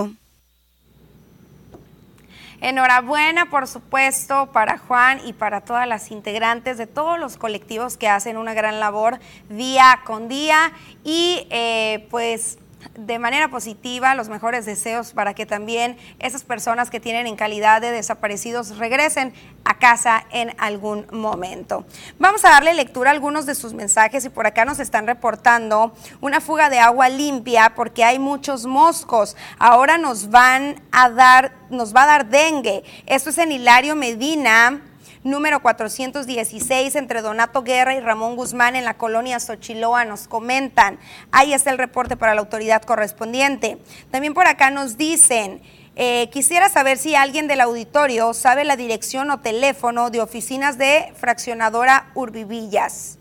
Enhorabuena, 2.61 3.51
por 3.51 3.69
supuesto, 3.69 4.51
para 4.53 4.79
Juan 4.79 5.21
y 5.25 5.33
para 5.33 5.61
todas 5.61 5.87
las 5.87 6.11
integrantes 6.11 6.77
de 6.77 6.87
todos 6.87 7.19
los 7.19 7.37
colectivos 7.37 7.97
que 7.97 8.09
hacen 8.09 8.37
una 8.37 8.53
gran 8.53 8.81
labor 8.81 9.21
día 9.49 10.01
con 10.05 10.29
día. 10.29 10.73
Y 11.05 11.47
eh, 11.51 12.07
pues 12.11 12.59
de 12.97 13.19
manera 13.19 13.49
positiva 13.49 14.15
los 14.15 14.29
mejores 14.29 14.67
deseos 14.67 15.13
para 15.13 15.35
que 15.35 15.47
también 15.47 15.97
esas 16.19 16.45
personas 16.45 16.91
que 16.91 17.01
tienen 17.01 17.27
en 17.27 17.37
calidad 17.37 17.81
de 17.81 17.91
desaparecidos 17.91 18.79
regresen 18.79 19.33
a 19.65 19.79
casa 19.79 20.25
en 20.31 20.55
algún 20.59 21.07
momento. 21.11 21.85
Vamos 22.19 22.45
a 22.45 22.51
darle 22.51 22.75
lectura 22.75 23.11
a 23.11 23.13
algunos 23.13 23.47
de 23.47 23.55
sus 23.55 23.75
mensajes 23.75 24.25
y 24.25 24.29
por 24.31 24.47
acá 24.47 24.65
nos 24.65 24.81
están 24.81 25.07
reportando 25.07 25.95
una 26.21 26.41
fuga 26.41 26.71
de 26.71 26.79
agua 26.79 27.09
limpia 27.09 27.75
porque 27.75 28.05
hay 28.05 28.19
muchos 28.19 28.67
moscos. 28.67 29.37
Ahora 29.59 29.99
nos 29.99 30.31
van 30.31 30.83
a 30.93 31.11
dar, 31.11 31.53
nos 31.71 31.95
va 31.95 32.05
a 32.05 32.07
dar 32.07 32.27
dengue. 32.29 32.83
Esto 33.07 33.31
es 33.31 33.39
en 33.39 33.53
Hilario 33.53 33.95
Medina 33.95 34.81
número 35.29 35.61
416 35.61 36.97
entre 36.97 37.23
Donato 37.23 37.63
Guerra 37.63 37.95
y 37.95 38.01
Ramón 38.01 38.37
Guzmán 38.37 38.77
en 38.77 38.85
la 38.85 38.95
colonia 38.95 39.39
Xochiloa. 39.39 40.05
Nos 40.05 40.29
comentan, 40.29 40.99
ahí 41.31 41.53
está 41.53 41.71
el 41.71 41.79
reporte 41.79 42.17
para 42.17 42.35
la 42.35 42.41
autoridad 42.41 42.83
correspondiente. 42.83 43.79
También 44.11 44.35
por 44.35 44.47
acá 44.47 44.71
nos 44.71 44.97
dicen, 44.97 45.63
eh, 45.97 46.29
quisiera 46.31 46.69
saber 46.69 46.97
si 46.97 47.15
alguien 47.15 47.49
del 47.49 47.61
auditorio 47.61 48.33
sabe 48.33 48.65
la 48.65 48.77
dirección 48.77 49.31
o 49.31 49.41
teléfono 49.41 50.11
de 50.11 50.21
oficinas 50.21 50.79
de 50.79 51.13
fraccionadora 51.17 52.11
Urbivillas. 52.15 53.18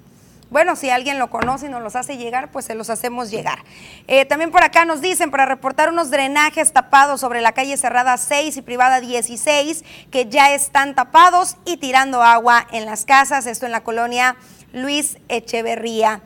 Bueno, 0.49 0.77
si 0.77 0.89
alguien 0.89 1.19
lo 1.19 1.29
conoce 1.29 1.65
y 1.65 1.69
nos 1.69 1.81
los 1.81 1.97
hace 1.97 2.17
llegar, 2.17 2.51
pues 2.51 2.65
se 2.65 2.75
los 2.75 2.89
hacemos 2.89 3.29
llegar. 3.29 3.59
Eh, 4.07 4.23
también 4.25 4.49
por 4.49 4.63
acá 4.63 4.85
nos 4.85 5.01
dicen 5.01 5.29
para 5.29 5.45
reportar 5.45 5.89
unos 5.89 6.09
drenajes 6.09 6.71
tapados 6.71 7.19
sobre 7.19 7.41
la 7.41 7.51
calle 7.51 7.75
cerrada 7.75 8.17
6 8.17 8.55
y 8.55 8.61
privada 8.61 9.01
16 9.01 9.83
que 10.09 10.27
ya 10.27 10.53
están 10.53 10.95
tapados 10.95 11.57
y 11.65 11.77
tirando 11.77 12.23
agua 12.23 12.65
en 12.71 12.85
las 12.85 13.03
casas, 13.03 13.45
esto 13.45 13.65
en 13.65 13.73
la 13.73 13.83
colonia 13.83 14.37
Luis 14.71 15.17
Echeverría. 15.27 16.21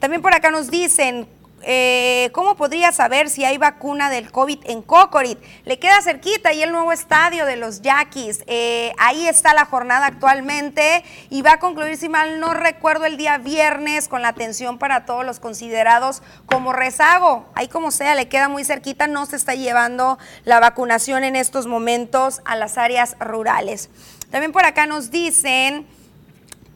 También 0.00 0.22
por 0.22 0.34
acá 0.34 0.50
nos 0.50 0.70
dicen 0.70 1.28
eh, 1.62 2.30
¿cómo 2.32 2.56
podría 2.56 2.92
saber 2.92 3.28
si 3.28 3.44
hay 3.44 3.58
vacuna 3.58 4.10
del 4.10 4.30
COVID 4.32 4.60
en 4.64 4.82
Cocorit? 4.82 5.38
Le 5.64 5.78
queda 5.78 6.00
cerquita 6.02 6.52
y 6.52 6.62
el 6.62 6.72
nuevo 6.72 6.92
estadio 6.92 7.46
de 7.46 7.56
los 7.56 7.82
Yaquis. 7.82 8.42
Eh, 8.46 8.92
ahí 8.98 9.26
está 9.26 9.54
la 9.54 9.64
jornada 9.64 10.06
actualmente 10.06 11.04
y 11.28 11.42
va 11.42 11.52
a 11.52 11.58
concluir, 11.58 11.96
si 11.96 12.08
mal 12.08 12.40
no 12.40 12.54
recuerdo, 12.54 13.04
el 13.04 13.16
día 13.16 13.38
viernes 13.38 14.08
con 14.08 14.22
la 14.22 14.28
atención 14.28 14.78
para 14.78 15.04
todos 15.04 15.24
los 15.24 15.40
considerados 15.40 16.22
como 16.46 16.72
rezago. 16.72 17.46
Ahí 17.54 17.68
como 17.68 17.90
sea, 17.90 18.14
le 18.14 18.28
queda 18.28 18.48
muy 18.48 18.64
cerquita, 18.64 19.06
no 19.06 19.26
se 19.26 19.36
está 19.36 19.54
llevando 19.54 20.18
la 20.44 20.60
vacunación 20.60 21.24
en 21.24 21.36
estos 21.36 21.66
momentos 21.66 22.40
a 22.44 22.56
las 22.56 22.78
áreas 22.78 23.16
rurales. 23.20 23.90
También 24.30 24.52
por 24.52 24.64
acá 24.64 24.86
nos 24.86 25.10
dicen 25.10 25.86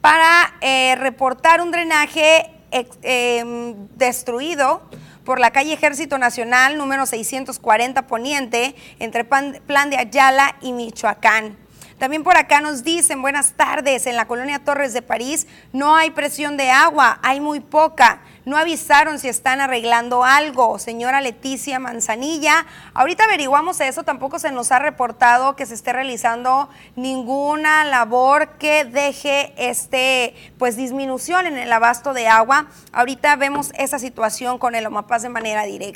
para 0.01 0.53
eh, 0.61 0.95
reportar 0.97 1.61
un 1.61 1.71
drenaje 1.71 2.54
Em, 2.71 3.87
destruido 3.95 4.81
por 5.23 5.39
la 5.39 5.51
calle 5.51 5.73
Ejército 5.73 6.17
Nacional 6.17 6.77
número 6.77 7.05
640 7.05 8.07
Poniente 8.07 8.75
entre 8.99 9.23
Plan 9.23 9.89
de 9.89 9.97
Ayala 9.97 10.55
y 10.61 10.73
Michoacán. 10.73 11.57
También 11.97 12.23
por 12.23 12.35
acá 12.35 12.59
nos 12.59 12.83
dicen, 12.83 13.21
buenas 13.21 13.53
tardes, 13.53 14.05
en 14.05 14.17
la 14.17 14.27
colonia 14.27 14.59
Torres 14.59 14.91
de 14.93 15.01
París 15.01 15.47
no 15.71 15.95
hay 15.95 16.11
presión 16.11 16.57
de 16.57 16.69
agua, 16.69 17.19
hay 17.23 17.39
muy 17.39 17.61
poca. 17.61 18.21
No 18.45 18.57
avisaron 18.57 19.19
si 19.19 19.27
están 19.27 19.59
arreglando 19.59 20.23
algo. 20.23 20.79
Señora 20.79 21.21
Leticia 21.21 21.79
Manzanilla, 21.79 22.65
ahorita 22.93 23.25
averiguamos 23.25 23.79
eso, 23.81 24.03
tampoco 24.03 24.39
se 24.39 24.51
nos 24.51 24.71
ha 24.71 24.79
reportado 24.79 25.55
que 25.55 25.65
se 25.65 25.73
esté 25.73 25.93
realizando 25.93 26.69
ninguna 26.95 27.83
labor 27.83 28.57
que 28.57 28.85
deje 28.85 29.53
este, 29.57 30.35
pues 30.57 30.77
disminución 30.77 31.45
en 31.47 31.57
el 31.57 31.71
abasto 31.71 32.13
de 32.13 32.27
agua. 32.27 32.67
Ahorita 32.93 33.35
vemos 33.35 33.71
esa 33.77 33.99
situación 33.99 34.57
con 34.57 34.75
el 34.75 34.85
Omapaz 34.85 35.23
de 35.23 35.29
manera 35.29 35.63
directa. 35.63 35.95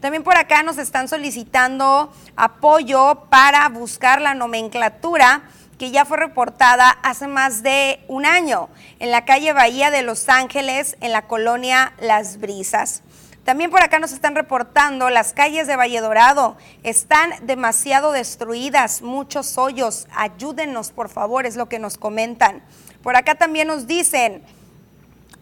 También 0.00 0.22
por 0.22 0.36
acá 0.36 0.62
nos 0.62 0.78
están 0.78 1.08
solicitando 1.08 2.12
apoyo 2.36 3.26
para 3.30 3.68
buscar 3.68 4.20
la 4.20 4.34
nomenclatura 4.34 5.42
que 5.80 5.90
ya 5.90 6.04
fue 6.04 6.18
reportada 6.18 6.90
hace 6.90 7.26
más 7.26 7.62
de 7.62 8.04
un 8.06 8.26
año 8.26 8.68
en 8.98 9.10
la 9.10 9.24
calle 9.24 9.54
Bahía 9.54 9.90
de 9.90 10.02
Los 10.02 10.28
Ángeles, 10.28 10.98
en 11.00 11.10
la 11.10 11.26
colonia 11.26 11.94
Las 11.98 12.38
Brisas. 12.38 13.02
También 13.44 13.70
por 13.70 13.82
acá 13.82 13.98
nos 13.98 14.12
están 14.12 14.34
reportando 14.34 15.08
las 15.08 15.32
calles 15.32 15.66
de 15.66 15.76
Valle 15.76 16.02
Dorado 16.02 16.58
están 16.82 17.30
demasiado 17.46 18.12
destruidas, 18.12 19.00
muchos 19.00 19.56
hoyos. 19.56 20.06
Ayúdenos, 20.14 20.90
por 20.90 21.08
favor, 21.08 21.46
es 21.46 21.56
lo 21.56 21.70
que 21.70 21.78
nos 21.78 21.96
comentan. 21.96 22.62
Por 23.02 23.16
acá 23.16 23.36
también 23.36 23.66
nos 23.66 23.86
dicen, 23.86 24.44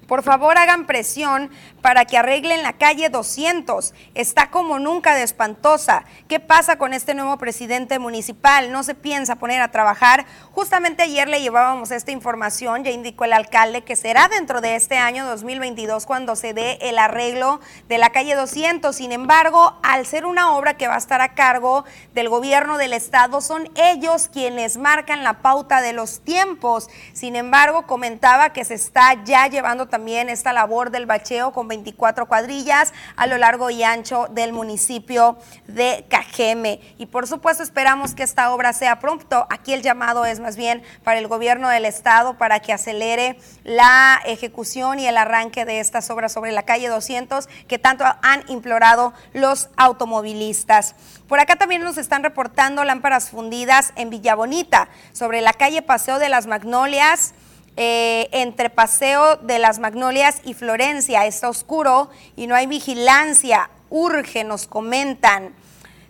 por 0.08 0.22
favor 0.22 0.56
hagan 0.56 0.86
presión 0.86 1.50
para 1.82 2.06
que 2.06 2.16
arreglen 2.16 2.62
la 2.62 2.72
calle 2.72 3.10
200. 3.10 3.92
Está 4.14 4.50
como 4.50 4.78
nunca 4.78 5.14
de 5.14 5.22
espantosa. 5.22 6.04
¿Qué 6.28 6.40
pasa 6.40 6.78
con 6.78 6.94
este 6.94 7.12
nuevo 7.12 7.36
presidente 7.36 7.98
municipal? 7.98 8.72
No 8.72 8.82
se 8.82 8.94
piensa 8.94 9.36
poner 9.36 9.60
a 9.60 9.70
trabajar. 9.70 10.24
Justamente 10.52 11.02
ayer 11.02 11.28
le 11.28 11.42
llevábamos 11.42 11.90
esta 11.90 12.10
información, 12.10 12.84
ya 12.84 12.90
indicó 12.90 13.26
el 13.26 13.34
alcalde 13.34 13.84
que 13.84 13.96
será 13.96 14.28
dentro 14.28 14.62
de 14.62 14.76
este 14.76 14.96
año 14.96 15.26
2022 15.26 16.06
cuando 16.06 16.36
se 16.36 16.54
dé 16.54 16.78
el 16.80 16.98
arreglo 16.98 17.60
de 17.88 17.98
la 17.98 18.08
calle 18.08 18.34
200. 18.34 18.96
Sin 18.96 19.12
embargo, 19.12 19.78
al 19.82 20.06
ser 20.06 20.24
una 20.24 20.56
obra 20.56 20.78
que 20.78 20.88
va 20.88 20.94
a 20.94 20.98
estar 20.98 21.20
a 21.20 21.34
cargo 21.34 21.84
del 22.14 22.30
gobierno 22.30 22.78
del 22.78 22.94
estado, 22.94 23.42
son 23.42 23.68
ellos 23.76 24.30
quienes 24.32 24.78
marcan 24.78 25.22
la 25.22 25.42
pauta 25.42 25.82
de 25.82 25.92
los 25.92 26.20
tiempos. 26.20 26.88
Sin 27.12 27.36
embargo, 27.36 27.86
comentaba 27.86 28.54
que 28.54 28.64
se 28.64 28.72
está 28.72 29.22
ya 29.24 29.46
llevando 29.48 29.86
también 29.86 29.97
esta 30.06 30.52
labor 30.52 30.90
del 30.90 31.06
bacheo 31.06 31.52
con 31.52 31.68
24 31.68 32.26
cuadrillas 32.26 32.92
a 33.16 33.26
lo 33.26 33.36
largo 33.36 33.68
y 33.68 33.82
ancho 33.82 34.26
del 34.30 34.52
municipio 34.52 35.38
de 35.66 36.06
Cajeme. 36.08 36.80
Y 36.98 37.06
por 37.06 37.26
supuesto 37.26 37.62
esperamos 37.62 38.14
que 38.14 38.22
esta 38.22 38.52
obra 38.52 38.72
sea 38.72 39.00
pronto. 39.00 39.46
Aquí 39.50 39.72
el 39.72 39.82
llamado 39.82 40.24
es 40.24 40.40
más 40.40 40.56
bien 40.56 40.82
para 41.04 41.18
el 41.18 41.26
gobierno 41.26 41.68
del 41.68 41.84
estado 41.84 42.38
para 42.38 42.60
que 42.60 42.72
acelere 42.72 43.38
la 43.64 44.20
ejecución 44.24 44.98
y 44.98 45.06
el 45.06 45.16
arranque 45.16 45.64
de 45.64 45.80
estas 45.80 46.08
obras 46.10 46.32
sobre 46.32 46.52
la 46.52 46.62
calle 46.62 46.88
200 46.88 47.48
que 47.66 47.78
tanto 47.78 48.04
han 48.22 48.44
implorado 48.48 49.12
los 49.32 49.68
automovilistas. 49.76 50.94
Por 51.26 51.40
acá 51.40 51.56
también 51.56 51.82
nos 51.82 51.98
están 51.98 52.22
reportando 52.22 52.84
lámparas 52.84 53.30
fundidas 53.30 53.92
en 53.96 54.10
Villa 54.10 54.34
Bonita, 54.34 54.88
sobre 55.12 55.42
la 55.42 55.52
calle 55.52 55.82
Paseo 55.82 56.18
de 56.18 56.28
las 56.28 56.46
Magnolias. 56.46 57.34
Eh, 57.80 58.28
entre 58.32 58.70
Paseo 58.70 59.36
de 59.36 59.60
las 59.60 59.78
Magnolias 59.78 60.40
y 60.44 60.54
Florencia. 60.54 61.26
Está 61.26 61.48
oscuro 61.48 62.10
y 62.34 62.48
no 62.48 62.56
hay 62.56 62.66
vigilancia. 62.66 63.70
Urge, 63.88 64.42
nos 64.42 64.66
comentan. 64.66 65.54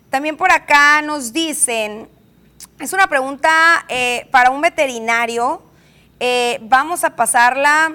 También 0.09 0.35
por 0.35 0.51
acá 0.51 1.03
nos 1.03 1.31
dicen, 1.31 2.09
es 2.79 2.91
una 2.91 3.05
pregunta 3.05 3.85
eh, 3.87 4.27
para 4.31 4.49
un 4.49 4.61
veterinario. 4.61 5.61
Eh, 6.19 6.57
vamos 6.63 7.03
a 7.03 7.15
pasarla 7.15 7.93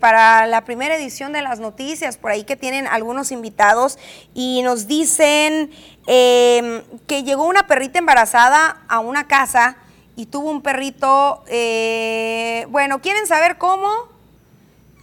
para 0.00 0.48
la 0.48 0.64
primera 0.64 0.96
edición 0.96 1.32
de 1.32 1.40
las 1.40 1.60
noticias, 1.60 2.18
por 2.18 2.32
ahí 2.32 2.42
que 2.42 2.56
tienen 2.56 2.88
algunos 2.88 3.30
invitados 3.30 3.96
y 4.34 4.60
nos 4.62 4.88
dicen 4.88 5.70
que 6.04 7.22
llegó 7.24 7.46
una 7.46 7.68
perrita 7.68 8.00
embarazada 8.00 8.82
a 8.88 8.98
una 8.98 9.28
casa 9.28 9.76
y 10.18 10.26
tuvo 10.26 10.50
un 10.50 10.62
perrito, 10.62 11.44
eh, 11.46 12.66
bueno, 12.70 13.00
¿quieren 13.00 13.28
saber 13.28 13.56
cómo? 13.56 14.17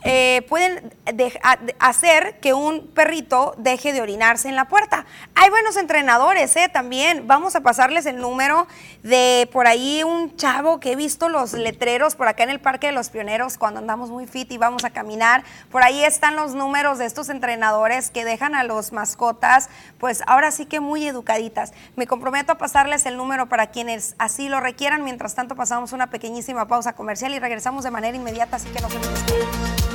Eh, 0.08 0.46
pueden 0.48 0.94
hacer 1.80 2.40
que 2.40 2.54
un 2.54 2.88
perrito 2.88 3.56
deje 3.58 3.92
de 3.92 4.02
orinarse 4.02 4.48
en 4.48 4.56
la 4.56 4.68
puerta. 4.68 5.08
Hay 5.34 5.50
buenos 5.50 5.78
entrenadores, 5.78 6.56
¿eh? 6.58 6.70
También 6.72 7.26
vamos 7.26 7.56
a 7.56 7.62
pasarles 7.62 8.06
el 8.06 8.18
número 8.18 8.68
de 9.02 9.50
por 9.52 9.66
ahí 9.66 10.04
un 10.04 10.36
chavo 10.36 10.80
que 10.80 10.92
he 10.92 10.96
visto 10.96 11.28
los 11.28 11.54
letreros 11.54 12.16
por 12.16 12.28
acá 12.28 12.44
en 12.44 12.52
el 12.52 12.60
Parque 12.60 12.88
de 12.88 12.94
los 12.94 13.10
Pioneros 13.10 13.58
cuando 13.58 13.80
andamos 13.80 14.12
muy 14.12 14.28
fit 14.28 14.52
y 14.52 14.60
vamos 14.60 14.86
a 14.86 14.92
caminar. 14.92 15.44
Por 15.72 15.82
ahí 15.82 16.04
están 16.04 16.36
los 16.36 16.54
números 16.54 17.00
de 17.00 17.06
estos 17.06 17.30
entrenadores 17.30 18.12
que 18.12 18.24
dejan 18.26 18.54
a 18.54 18.64
los 18.64 18.92
mascotas, 18.92 19.70
pues 19.98 20.22
ahora 20.28 20.52
sí 20.52 20.68
que 20.68 20.80
muy 20.80 21.08
educaditas. 21.08 21.74
Me 21.96 22.06
comprometo 22.06 22.52
a 22.52 22.58
pasarles 22.60 23.08
el 23.08 23.18
número 23.18 23.50
para 23.50 23.72
quienes 23.72 24.14
así 24.20 24.50
lo 24.50 24.60
requieran. 24.60 25.04
Mientras 25.04 25.34
tanto, 25.34 25.56
pasamos 25.56 25.94
una 25.94 26.12
pequeñísima 26.12 26.68
pausa 26.68 26.94
comercial 26.94 27.34
y 27.34 27.40
regresamos 27.40 27.84
de 27.84 27.90
manera 27.90 28.16
inmediata, 28.16 28.58
así 28.58 28.70
que 28.70 28.82
no 28.82 28.90
se. 28.90 29.95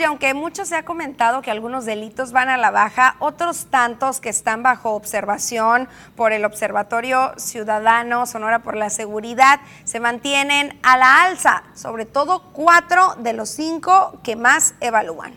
Y 0.00 0.04
aunque 0.04 0.32
mucho 0.34 0.64
se 0.64 0.76
ha 0.76 0.84
comentado 0.84 1.42
que 1.42 1.50
algunos 1.50 1.84
delitos 1.84 2.32
van 2.32 2.48
a 2.48 2.56
la 2.56 2.70
baja, 2.70 3.16
otros 3.18 3.66
tantos 3.66 4.20
que 4.20 4.30
están 4.30 4.62
bajo 4.62 4.94
observación 4.94 5.88
por 6.16 6.32
el 6.32 6.44
Observatorio 6.44 7.34
Ciudadano 7.36 8.24
Sonora 8.26 8.62
por 8.62 8.76
la 8.76 8.88
Seguridad 8.88 9.60
se 9.84 10.00
mantienen 10.00 10.78
a 10.82 10.96
la 10.96 11.24
alza, 11.24 11.64
sobre 11.74 12.06
todo 12.06 12.42
cuatro 12.52 13.14
de 13.18 13.34
los 13.34 13.50
cinco 13.50 14.20
que 14.24 14.36
más 14.36 14.74
evalúan. 14.80 15.34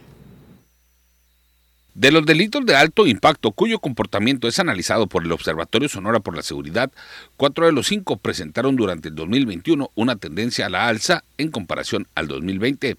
De 1.94 2.12
los 2.12 2.26
delitos 2.26 2.66
de 2.66 2.76
alto 2.76 3.06
impacto 3.06 3.52
cuyo 3.52 3.78
comportamiento 3.78 4.48
es 4.48 4.58
analizado 4.58 5.06
por 5.06 5.24
el 5.24 5.32
Observatorio 5.32 5.90
Sonora 5.90 6.22
por 6.22 6.36
la 6.36 6.42
Seguridad, 6.42 6.92
cuatro 7.38 7.68
de 7.68 7.72
los 7.72 7.88
cinco 7.88 8.18
presentaron 8.18 8.76
durante 8.76 9.10
el 9.10 9.16
2021 9.16 9.92
una 9.94 10.16
tendencia 10.16 10.66
a 10.66 10.70
la 10.70 10.88
alza 10.88 11.24
en 11.38 11.52
comparación 11.52 12.08
al 12.16 12.28
2020. 12.28 12.98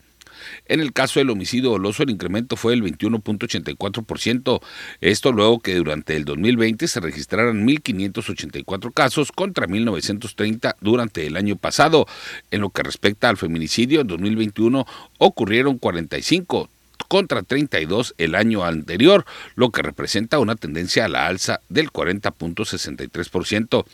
En 0.66 0.80
el 0.80 0.92
caso 0.92 1.20
del 1.20 1.30
homicidio 1.30 1.70
doloso, 1.70 2.02
el 2.02 2.10
incremento 2.10 2.56
fue 2.56 2.72
del 2.72 2.82
21.84%. 2.82 4.60
Esto 5.00 5.32
luego 5.32 5.60
que 5.60 5.74
durante 5.74 6.16
el 6.16 6.24
2020 6.24 6.88
se 6.88 7.00
registraran 7.00 7.66
1.584 7.66 8.92
casos 8.92 9.32
contra 9.32 9.66
1.930 9.66 10.76
durante 10.80 11.26
el 11.26 11.36
año 11.36 11.56
pasado. 11.56 12.06
En 12.50 12.60
lo 12.60 12.70
que 12.70 12.82
respecta 12.82 13.28
al 13.28 13.36
feminicidio, 13.36 14.00
en 14.00 14.06
2021 14.06 14.86
ocurrieron 15.18 15.78
45 15.78 16.68
contra 17.08 17.42
32 17.42 18.14
el 18.18 18.34
año 18.34 18.64
anterior, 18.64 19.24
lo 19.54 19.70
que 19.70 19.82
representa 19.82 20.38
una 20.38 20.56
tendencia 20.56 21.04
a 21.04 21.08
la 21.08 21.26
alza 21.26 21.60
del 21.68 21.90
40.63%. 21.90 23.84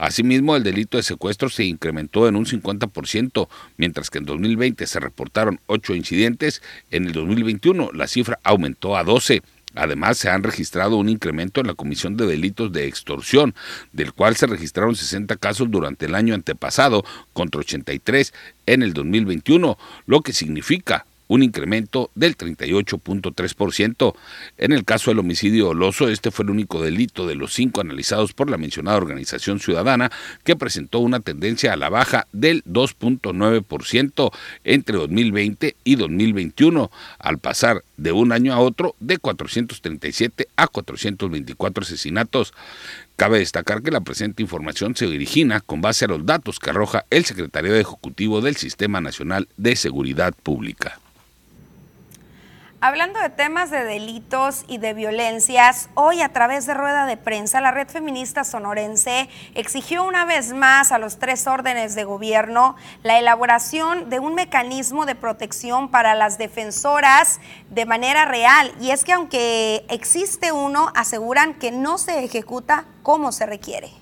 Asimismo, 0.00 0.56
el 0.56 0.62
delito 0.62 0.96
de 0.96 1.02
secuestro 1.02 1.50
se 1.50 1.64
incrementó 1.64 2.26
en 2.26 2.34
un 2.34 2.46
50%, 2.46 3.48
mientras 3.76 4.08
que 4.08 4.16
en 4.16 4.24
2020 4.24 4.86
se 4.86 4.98
reportaron 4.98 5.60
8 5.66 5.94
incidentes, 5.94 6.62
en 6.90 7.04
el 7.04 7.12
2021 7.12 7.90
la 7.92 8.06
cifra 8.06 8.38
aumentó 8.42 8.96
a 8.96 9.04
12. 9.04 9.42
Además, 9.74 10.16
se 10.16 10.30
han 10.30 10.42
registrado 10.42 10.96
un 10.96 11.10
incremento 11.10 11.60
en 11.60 11.66
la 11.66 11.74
comisión 11.74 12.16
de 12.16 12.26
delitos 12.26 12.72
de 12.72 12.86
extorsión, 12.86 13.54
del 13.92 14.14
cual 14.14 14.36
se 14.36 14.46
registraron 14.46 14.96
60 14.96 15.36
casos 15.36 15.70
durante 15.70 16.06
el 16.06 16.14
año 16.14 16.32
antepasado 16.32 17.04
contra 17.34 17.60
83 17.60 18.32
en 18.64 18.82
el 18.82 18.94
2021, 18.94 19.76
lo 20.06 20.22
que 20.22 20.32
significa 20.32 21.04
un 21.30 21.44
incremento 21.44 22.10
del 22.16 22.36
38.3%. 22.36 24.14
En 24.58 24.72
el 24.72 24.84
caso 24.84 25.12
del 25.12 25.20
homicidio 25.20 25.66
doloso, 25.66 26.08
este 26.08 26.32
fue 26.32 26.44
el 26.44 26.50
único 26.50 26.82
delito 26.82 27.24
de 27.28 27.36
los 27.36 27.54
cinco 27.54 27.80
analizados 27.80 28.32
por 28.32 28.50
la 28.50 28.58
mencionada 28.58 28.96
organización 28.96 29.60
ciudadana 29.60 30.10
que 30.42 30.56
presentó 30.56 30.98
una 30.98 31.20
tendencia 31.20 31.72
a 31.72 31.76
la 31.76 31.88
baja 31.88 32.26
del 32.32 32.64
2.9% 32.64 34.32
entre 34.64 34.96
2020 34.96 35.76
y 35.84 35.94
2021, 35.94 36.90
al 37.20 37.38
pasar 37.38 37.84
de 37.96 38.10
un 38.10 38.32
año 38.32 38.52
a 38.52 38.58
otro 38.58 38.96
de 38.98 39.18
437 39.18 40.48
a 40.56 40.66
424 40.66 41.84
asesinatos. 41.84 42.52
Cabe 43.14 43.38
destacar 43.38 43.82
que 43.82 43.92
la 43.92 44.00
presente 44.00 44.42
información 44.42 44.96
se 44.96 45.06
origina 45.06 45.60
con 45.60 45.80
base 45.80 46.06
a 46.06 46.08
los 46.08 46.26
datos 46.26 46.58
que 46.58 46.70
arroja 46.70 47.04
el 47.10 47.24
Secretario 47.24 47.76
Ejecutivo 47.76 48.40
del 48.40 48.56
Sistema 48.56 49.00
Nacional 49.00 49.46
de 49.56 49.76
Seguridad 49.76 50.34
Pública. 50.42 50.98
Hablando 52.82 53.20
de 53.20 53.28
temas 53.28 53.70
de 53.70 53.84
delitos 53.84 54.64
y 54.66 54.78
de 54.78 54.94
violencias, 54.94 55.90
hoy 55.92 56.22
a 56.22 56.30
través 56.30 56.64
de 56.64 56.72
rueda 56.72 57.04
de 57.04 57.18
prensa, 57.18 57.60
la 57.60 57.72
red 57.72 57.88
feminista 57.88 58.42
sonorense 58.42 59.28
exigió 59.54 60.02
una 60.02 60.24
vez 60.24 60.54
más 60.54 60.90
a 60.90 60.96
los 60.96 61.18
tres 61.18 61.46
órdenes 61.46 61.94
de 61.94 62.04
gobierno 62.04 62.76
la 63.02 63.18
elaboración 63.18 64.08
de 64.08 64.18
un 64.18 64.34
mecanismo 64.34 65.04
de 65.04 65.14
protección 65.14 65.90
para 65.90 66.14
las 66.14 66.38
defensoras 66.38 67.42
de 67.68 67.84
manera 67.84 68.24
real. 68.24 68.72
Y 68.80 68.92
es 68.92 69.04
que 69.04 69.12
aunque 69.12 69.84
existe 69.90 70.50
uno, 70.50 70.90
aseguran 70.94 71.52
que 71.58 71.72
no 71.72 71.98
se 71.98 72.24
ejecuta 72.24 72.86
como 73.02 73.30
se 73.32 73.44
requiere. 73.44 73.99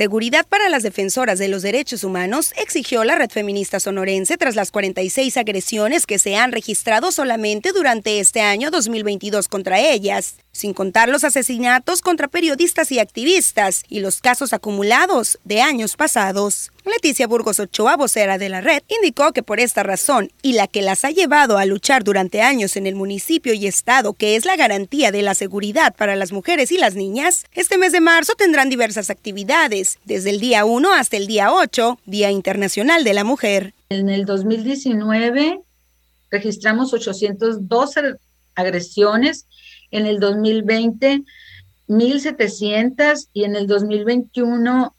Seguridad 0.00 0.46
para 0.48 0.70
las 0.70 0.82
defensoras 0.82 1.38
de 1.38 1.48
los 1.48 1.60
derechos 1.60 2.04
humanos 2.04 2.54
exigió 2.56 3.04
la 3.04 3.16
red 3.16 3.28
feminista 3.28 3.80
sonorense 3.80 4.38
tras 4.38 4.56
las 4.56 4.70
46 4.70 5.36
agresiones 5.36 6.06
que 6.06 6.18
se 6.18 6.36
han 6.36 6.52
registrado 6.52 7.12
solamente 7.12 7.72
durante 7.72 8.18
este 8.18 8.40
año 8.40 8.70
2022 8.70 9.46
contra 9.48 9.78
ellas 9.78 10.36
sin 10.52 10.74
contar 10.74 11.08
los 11.08 11.24
asesinatos 11.24 12.02
contra 12.02 12.28
periodistas 12.28 12.90
y 12.92 12.98
activistas 12.98 13.82
y 13.88 14.00
los 14.00 14.20
casos 14.20 14.52
acumulados 14.52 15.38
de 15.44 15.60
años 15.60 15.96
pasados. 15.96 16.72
Leticia 16.84 17.26
Burgos 17.26 17.60
Ochoa, 17.60 17.96
vocera 17.96 18.38
de 18.38 18.48
la 18.48 18.60
red, 18.60 18.82
indicó 18.88 19.32
que 19.32 19.42
por 19.42 19.60
esta 19.60 19.82
razón 19.82 20.30
y 20.42 20.54
la 20.54 20.66
que 20.66 20.82
las 20.82 21.04
ha 21.04 21.10
llevado 21.10 21.58
a 21.58 21.66
luchar 21.66 22.04
durante 22.04 22.40
años 22.40 22.76
en 22.76 22.86
el 22.86 22.94
municipio 22.94 23.52
y 23.52 23.66
estado, 23.66 24.14
que 24.14 24.36
es 24.36 24.44
la 24.44 24.56
garantía 24.56 25.12
de 25.12 25.22
la 25.22 25.34
seguridad 25.34 25.94
para 25.94 26.16
las 26.16 26.32
mujeres 26.32 26.72
y 26.72 26.78
las 26.78 26.94
niñas, 26.94 27.44
este 27.52 27.78
mes 27.78 27.92
de 27.92 28.00
marzo 28.00 28.34
tendrán 28.34 28.70
diversas 28.70 29.10
actividades, 29.10 29.98
desde 30.04 30.30
el 30.30 30.40
día 30.40 30.64
1 30.64 30.92
hasta 30.92 31.16
el 31.16 31.26
día 31.26 31.52
8, 31.52 32.00
Día 32.06 32.30
Internacional 32.30 33.04
de 33.04 33.14
la 33.14 33.24
Mujer. 33.24 33.74
En 33.90 34.08
el 34.08 34.24
2019 34.24 35.60
registramos 36.30 36.92
812 36.92 38.14
agresiones 38.54 39.46
en 39.90 40.06
el 40.06 40.20
2020 40.20 41.24
1.700 41.88 43.28
y 43.32 43.44
en 43.44 43.56
el 43.56 43.66
2021 43.66 44.94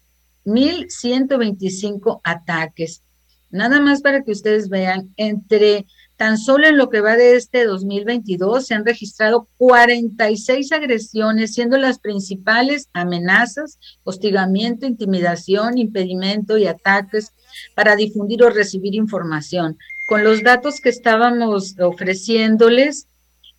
1.125 0.45 2.21
ataques. 2.23 3.03
Nada 3.49 3.79
más 3.79 4.01
para 4.01 4.23
que 4.23 4.31
ustedes 4.31 4.69
vean, 4.69 5.13
entre 5.17 5.85
tan 6.17 6.37
solo 6.37 6.67
en 6.67 6.77
lo 6.77 6.89
que 6.89 7.01
va 7.01 7.15
de 7.15 7.35
este 7.35 7.65
2022 7.65 8.67
se 8.67 8.75
han 8.75 8.85
registrado 8.85 9.47
46 9.57 10.71
agresiones, 10.71 11.53
siendo 11.53 11.77
las 11.77 11.99
principales 11.99 12.89
amenazas, 12.93 13.79
hostigamiento, 14.03 14.85
intimidación, 14.85 15.77
impedimento 15.77 16.57
y 16.57 16.67
ataques 16.67 17.33
para 17.75 17.95
difundir 17.95 18.43
o 18.43 18.49
recibir 18.49 18.95
información. 18.95 19.77
Con 20.07 20.23
los 20.23 20.43
datos 20.43 20.79
que 20.79 20.89
estábamos 20.89 21.75
ofreciéndoles, 21.79 23.07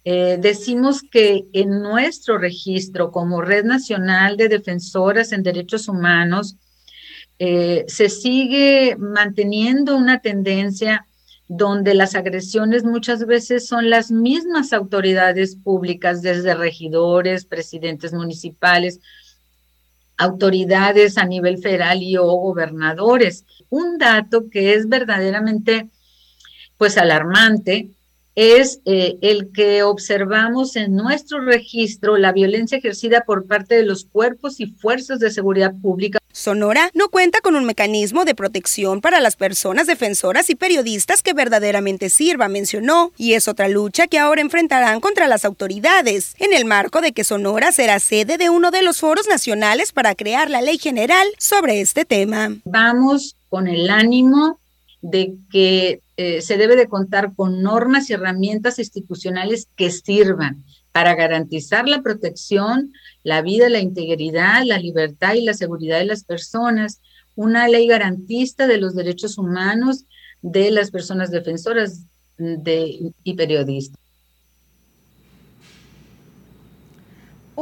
eh, 0.05 0.36
decimos 0.40 1.03
que 1.03 1.46
en 1.53 1.80
nuestro 1.80 2.36
registro 2.36 3.12
como 3.12 3.40
Red 3.40 3.64
Nacional 3.64 4.36
de 4.36 4.48
Defensoras 4.48 5.30
en 5.30 5.44
Derechos 5.44 5.88
Humanos 5.88 6.57
eh, 7.38 7.84
se 7.86 8.09
sigue 8.09 8.96
manteniendo 8.98 9.96
una 9.96 10.20
tendencia 10.20 11.07
donde 11.46 11.94
las 11.94 12.14
agresiones 12.14 12.82
muchas 12.82 13.26
veces 13.26 13.66
son 13.66 13.90
las 13.90 14.11
mismas 14.11 14.72
autoridades 14.72 15.57
públicas, 15.57 16.22
desde 16.22 16.55
regidores, 16.55 17.44
presidentes 17.44 18.12
municipales, 18.12 19.00
autoridades 20.16 21.18
a 21.18 21.26
nivel 21.26 21.59
federal 21.59 22.03
y 22.03 22.16
o 22.16 22.24
gobernadores. 22.24 23.44
Un 23.68 23.98
dato 23.98 24.48
que 24.50 24.74
es 24.74 24.88
verdaderamente 24.88 25.90
pues 26.76 26.96
alarmante 26.96 27.90
es 28.34 28.80
eh, 28.84 29.18
el 29.20 29.52
que 29.52 29.82
observamos 29.82 30.76
en 30.76 30.96
nuestro 30.96 31.40
registro 31.40 32.16
la 32.16 32.32
violencia 32.32 32.78
ejercida 32.78 33.24
por 33.26 33.46
parte 33.46 33.74
de 33.74 33.84
los 33.84 34.04
cuerpos 34.04 34.60
y 34.60 34.66
fuerzas 34.66 35.18
de 35.18 35.30
seguridad 35.30 35.72
pública. 35.82 36.18
Sonora 36.32 36.90
no 36.94 37.10
cuenta 37.10 37.40
con 37.42 37.56
un 37.56 37.66
mecanismo 37.66 38.24
de 38.24 38.34
protección 38.34 39.02
para 39.02 39.20
las 39.20 39.36
personas 39.36 39.86
defensoras 39.86 40.48
y 40.48 40.54
periodistas 40.54 41.22
que 41.22 41.34
verdaderamente 41.34 42.08
sirva, 42.08 42.48
mencionó, 42.48 43.12
y 43.18 43.34
es 43.34 43.48
otra 43.48 43.68
lucha 43.68 44.06
que 44.06 44.18
ahora 44.18 44.40
enfrentarán 44.40 45.00
contra 45.00 45.28
las 45.28 45.44
autoridades, 45.44 46.34
en 46.38 46.54
el 46.54 46.64
marco 46.64 47.02
de 47.02 47.12
que 47.12 47.24
Sonora 47.24 47.70
será 47.70 47.98
sede 47.98 48.38
de 48.38 48.48
uno 48.48 48.70
de 48.70 48.82
los 48.82 49.00
foros 49.00 49.28
nacionales 49.28 49.92
para 49.92 50.14
crear 50.14 50.48
la 50.48 50.62
ley 50.62 50.78
general 50.78 51.26
sobre 51.38 51.82
este 51.82 52.06
tema. 52.06 52.56
Vamos 52.64 53.36
con 53.50 53.68
el 53.68 53.90
ánimo 53.90 54.58
de 55.02 55.34
que 55.50 56.00
eh, 56.22 56.40
se 56.40 56.56
debe 56.56 56.76
de 56.76 56.86
contar 56.86 57.34
con 57.34 57.62
normas 57.62 58.08
y 58.08 58.12
herramientas 58.12 58.78
institucionales 58.78 59.66
que 59.74 59.90
sirvan 59.90 60.64
para 60.92 61.16
garantizar 61.16 61.88
la 61.88 62.00
protección, 62.00 62.92
la 63.24 63.42
vida, 63.42 63.68
la 63.68 63.80
integridad, 63.80 64.62
la 64.64 64.78
libertad 64.78 65.34
y 65.34 65.42
la 65.42 65.54
seguridad 65.54 65.98
de 65.98 66.04
las 66.04 66.22
personas, 66.22 67.00
una 67.34 67.66
ley 67.66 67.88
garantista 67.88 68.68
de 68.68 68.78
los 68.78 68.94
derechos 68.94 69.36
humanos 69.36 70.04
de 70.42 70.70
las 70.70 70.92
personas 70.92 71.32
defensoras 71.32 72.06
de, 72.36 73.12
y 73.24 73.34
periodistas. 73.34 74.01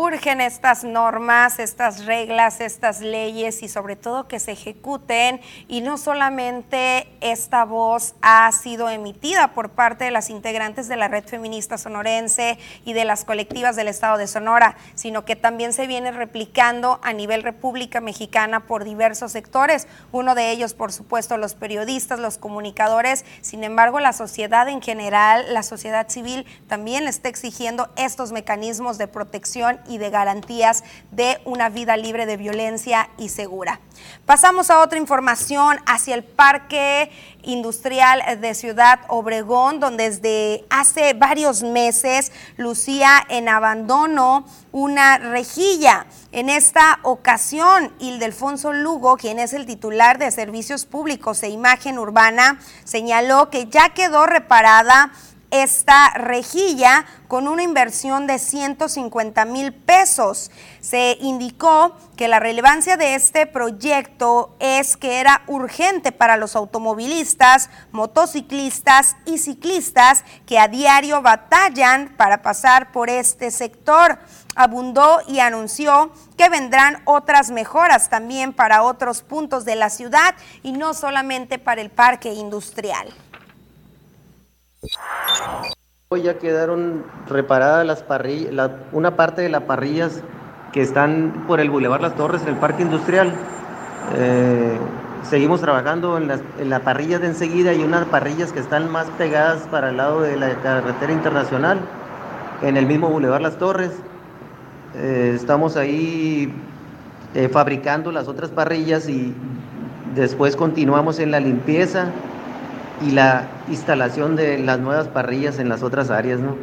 Urgen 0.02 0.40
estas 0.40 0.82
normas, 0.82 1.58
estas 1.58 2.06
reglas, 2.06 2.62
estas 2.62 3.02
leyes 3.02 3.62
y 3.62 3.68
sobre 3.68 3.96
todo 3.96 4.28
que 4.28 4.40
se 4.40 4.52
ejecuten 4.52 5.42
y 5.68 5.82
no 5.82 5.98
solamente 5.98 7.06
esta 7.20 7.66
voz 7.66 8.14
ha 8.22 8.50
sido 8.52 8.88
emitida 8.88 9.48
por 9.48 9.68
parte 9.68 10.04
de 10.04 10.10
las 10.10 10.30
integrantes 10.30 10.88
de 10.88 10.96
la 10.96 11.08
red 11.08 11.24
feminista 11.24 11.76
sonorense 11.76 12.58
y 12.86 12.94
de 12.94 13.04
las 13.04 13.26
colectivas 13.26 13.76
del 13.76 13.88
estado 13.88 14.16
de 14.16 14.26
Sonora, 14.26 14.74
sino 14.94 15.26
que 15.26 15.36
también 15.36 15.74
se 15.74 15.86
viene 15.86 16.12
replicando 16.12 16.98
a 17.02 17.12
nivel 17.12 17.42
República 17.42 18.00
Mexicana 18.00 18.60
por 18.60 18.84
diversos 18.84 19.32
sectores, 19.32 19.86
uno 20.12 20.34
de 20.34 20.50
ellos 20.50 20.72
por 20.72 20.92
supuesto 20.92 21.36
los 21.36 21.54
periodistas, 21.54 22.18
los 22.18 22.38
comunicadores, 22.38 23.26
sin 23.42 23.64
embargo 23.64 24.00
la 24.00 24.14
sociedad 24.14 24.66
en 24.70 24.80
general, 24.80 25.52
la 25.52 25.62
sociedad 25.62 26.08
civil 26.08 26.46
también 26.68 27.06
está 27.06 27.28
exigiendo 27.28 27.90
estos 27.96 28.32
mecanismos 28.32 28.96
de 28.96 29.06
protección 29.06 29.78
y 29.90 29.98
de 29.98 30.10
garantías 30.10 30.82
de 31.12 31.40
una 31.44 31.68
vida 31.68 31.96
libre 31.96 32.26
de 32.26 32.36
violencia 32.36 33.10
y 33.16 33.28
segura. 33.28 33.80
Pasamos 34.26 34.70
a 34.70 34.80
otra 34.80 34.98
información 34.98 35.78
hacia 35.86 36.14
el 36.14 36.24
Parque 36.24 37.10
Industrial 37.42 38.40
de 38.40 38.54
Ciudad 38.54 39.00
Obregón, 39.08 39.78
donde 39.78 40.00
desde 40.00 40.64
hace 40.70 41.14
varios 41.14 41.62
meses 41.62 42.32
lucía 42.56 43.24
en 43.28 43.48
abandono 43.48 44.46
una 44.72 45.18
rejilla. 45.18 46.06
En 46.32 46.48
esta 46.48 47.00
ocasión, 47.02 47.92
Ildefonso 47.98 48.72
Lugo, 48.72 49.16
quien 49.16 49.38
es 49.38 49.52
el 49.52 49.66
titular 49.66 50.18
de 50.18 50.30
Servicios 50.30 50.86
Públicos 50.86 51.42
e 51.42 51.50
Imagen 51.50 51.98
Urbana, 51.98 52.58
señaló 52.84 53.50
que 53.50 53.66
ya 53.66 53.90
quedó 53.90 54.26
reparada 54.26 55.12
esta 55.50 56.10
rejilla 56.10 57.06
con 57.28 57.48
una 57.48 57.62
inversión 57.62 58.26
de 58.26 58.38
150 58.38 59.44
mil 59.44 59.72
pesos. 59.72 60.50
Se 60.80 61.16
indicó 61.20 61.96
que 62.16 62.28
la 62.28 62.40
relevancia 62.40 62.96
de 62.96 63.14
este 63.14 63.46
proyecto 63.46 64.56
es 64.58 64.96
que 64.96 65.20
era 65.20 65.42
urgente 65.46 66.12
para 66.12 66.36
los 66.36 66.56
automovilistas, 66.56 67.70
motociclistas 67.92 69.16
y 69.26 69.38
ciclistas 69.38 70.24
que 70.46 70.58
a 70.58 70.68
diario 70.68 71.22
batallan 71.22 72.14
para 72.16 72.42
pasar 72.42 72.92
por 72.92 73.10
este 73.10 73.50
sector. 73.50 74.18
Abundó 74.56 75.20
y 75.28 75.38
anunció 75.38 76.12
que 76.36 76.48
vendrán 76.48 77.02
otras 77.04 77.50
mejoras 77.50 78.08
también 78.10 78.52
para 78.52 78.82
otros 78.82 79.22
puntos 79.22 79.64
de 79.64 79.76
la 79.76 79.90
ciudad 79.90 80.34
y 80.62 80.72
no 80.72 80.94
solamente 80.94 81.58
para 81.58 81.80
el 81.80 81.90
parque 81.90 82.32
industrial. 82.34 83.14
Hoy 86.08 86.22
ya 86.22 86.38
quedaron 86.38 87.04
reparadas 87.28 87.86
las 87.86 88.02
parrillas, 88.02 88.70
una 88.92 89.14
parte 89.14 89.42
de 89.42 89.48
las 89.48 89.62
parrillas 89.62 90.22
que 90.72 90.80
están 90.80 91.44
por 91.46 91.60
el 91.60 91.70
Boulevard 91.70 92.00
Las 92.00 92.16
Torres, 92.16 92.42
en 92.42 92.48
el 92.48 92.56
Parque 92.56 92.82
Industrial. 92.82 93.32
Eh, 94.16 94.78
seguimos 95.22 95.60
trabajando 95.60 96.16
en 96.16 96.28
las, 96.28 96.40
en 96.58 96.70
la 96.70 96.80
parrilla 96.80 97.18
de 97.18 97.26
enseguida 97.26 97.74
y 97.74 97.84
unas 97.84 98.06
parrillas 98.06 98.52
que 98.52 98.60
están 98.60 98.90
más 98.90 99.06
pegadas 99.18 99.62
para 99.70 99.90
el 99.90 99.98
lado 99.98 100.22
de 100.22 100.36
la 100.36 100.54
carretera 100.60 101.12
internacional, 101.12 101.78
en 102.62 102.76
el 102.76 102.86
mismo 102.86 103.08
Boulevard 103.08 103.42
Las 103.42 103.58
Torres. 103.58 103.92
Eh, 104.96 105.34
estamos 105.36 105.76
ahí 105.76 106.52
eh, 107.34 107.48
fabricando 107.48 108.10
las 108.10 108.28
otras 108.28 108.50
parrillas 108.50 109.08
y 109.08 109.34
después 110.14 110.56
continuamos 110.56 111.18
en 111.20 111.30
la 111.30 111.38
limpieza 111.38 112.10
y 113.00 113.12
la 113.12 113.48
instalación 113.68 114.36
de 114.36 114.58
las 114.58 114.78
nuevas 114.78 115.08
parrillas 115.08 115.58
en 115.58 115.68
las 115.68 115.82
otras 115.82 116.10
áreas, 116.10 116.40
¿no? 116.40 116.56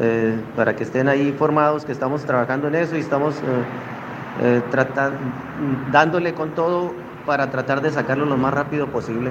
Eh, 0.00 0.36
para 0.56 0.74
que 0.74 0.82
estén 0.82 1.08
ahí 1.08 1.28
informados 1.28 1.84
que 1.84 1.92
estamos 1.92 2.24
trabajando 2.24 2.68
en 2.68 2.74
eso 2.74 2.96
y 2.96 3.00
estamos 3.00 3.36
eh, 4.40 4.60
eh 4.62 4.62
dándole 5.92 6.34
con 6.34 6.54
todo 6.54 6.92
para 7.26 7.50
tratar 7.50 7.80
de 7.80 7.90
sacarlo 7.92 8.26
lo 8.26 8.36
más 8.36 8.52
rápido 8.52 8.88
posible. 8.88 9.30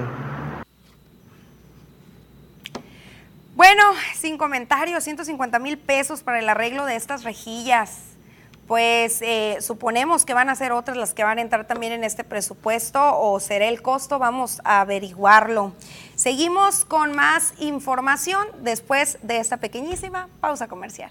Bueno, 3.54 3.82
sin 4.14 4.36
comentarios, 4.36 5.04
150 5.04 5.58
mil 5.58 5.78
pesos 5.78 6.22
para 6.22 6.38
el 6.38 6.48
arreglo 6.48 6.86
de 6.86 6.96
estas 6.96 7.24
rejillas. 7.24 8.13
Pues 8.66 9.20
eh, 9.22 9.58
suponemos 9.60 10.24
que 10.24 10.32
van 10.32 10.48
a 10.48 10.54
ser 10.54 10.72
otras 10.72 10.96
las 10.96 11.12
que 11.12 11.22
van 11.22 11.38
a 11.38 11.42
entrar 11.42 11.66
también 11.66 11.92
en 11.92 12.04
este 12.04 12.24
presupuesto 12.24 13.18
o 13.18 13.38
será 13.40 13.66
el 13.66 13.82
costo, 13.82 14.18
vamos 14.18 14.60
a 14.64 14.80
averiguarlo. 14.80 15.72
Seguimos 16.14 16.84
con 16.84 17.14
más 17.14 17.54
información 17.58 18.46
después 18.60 19.18
de 19.22 19.38
esta 19.38 19.58
pequeñísima 19.58 20.28
pausa 20.40 20.68
comercial. 20.68 21.10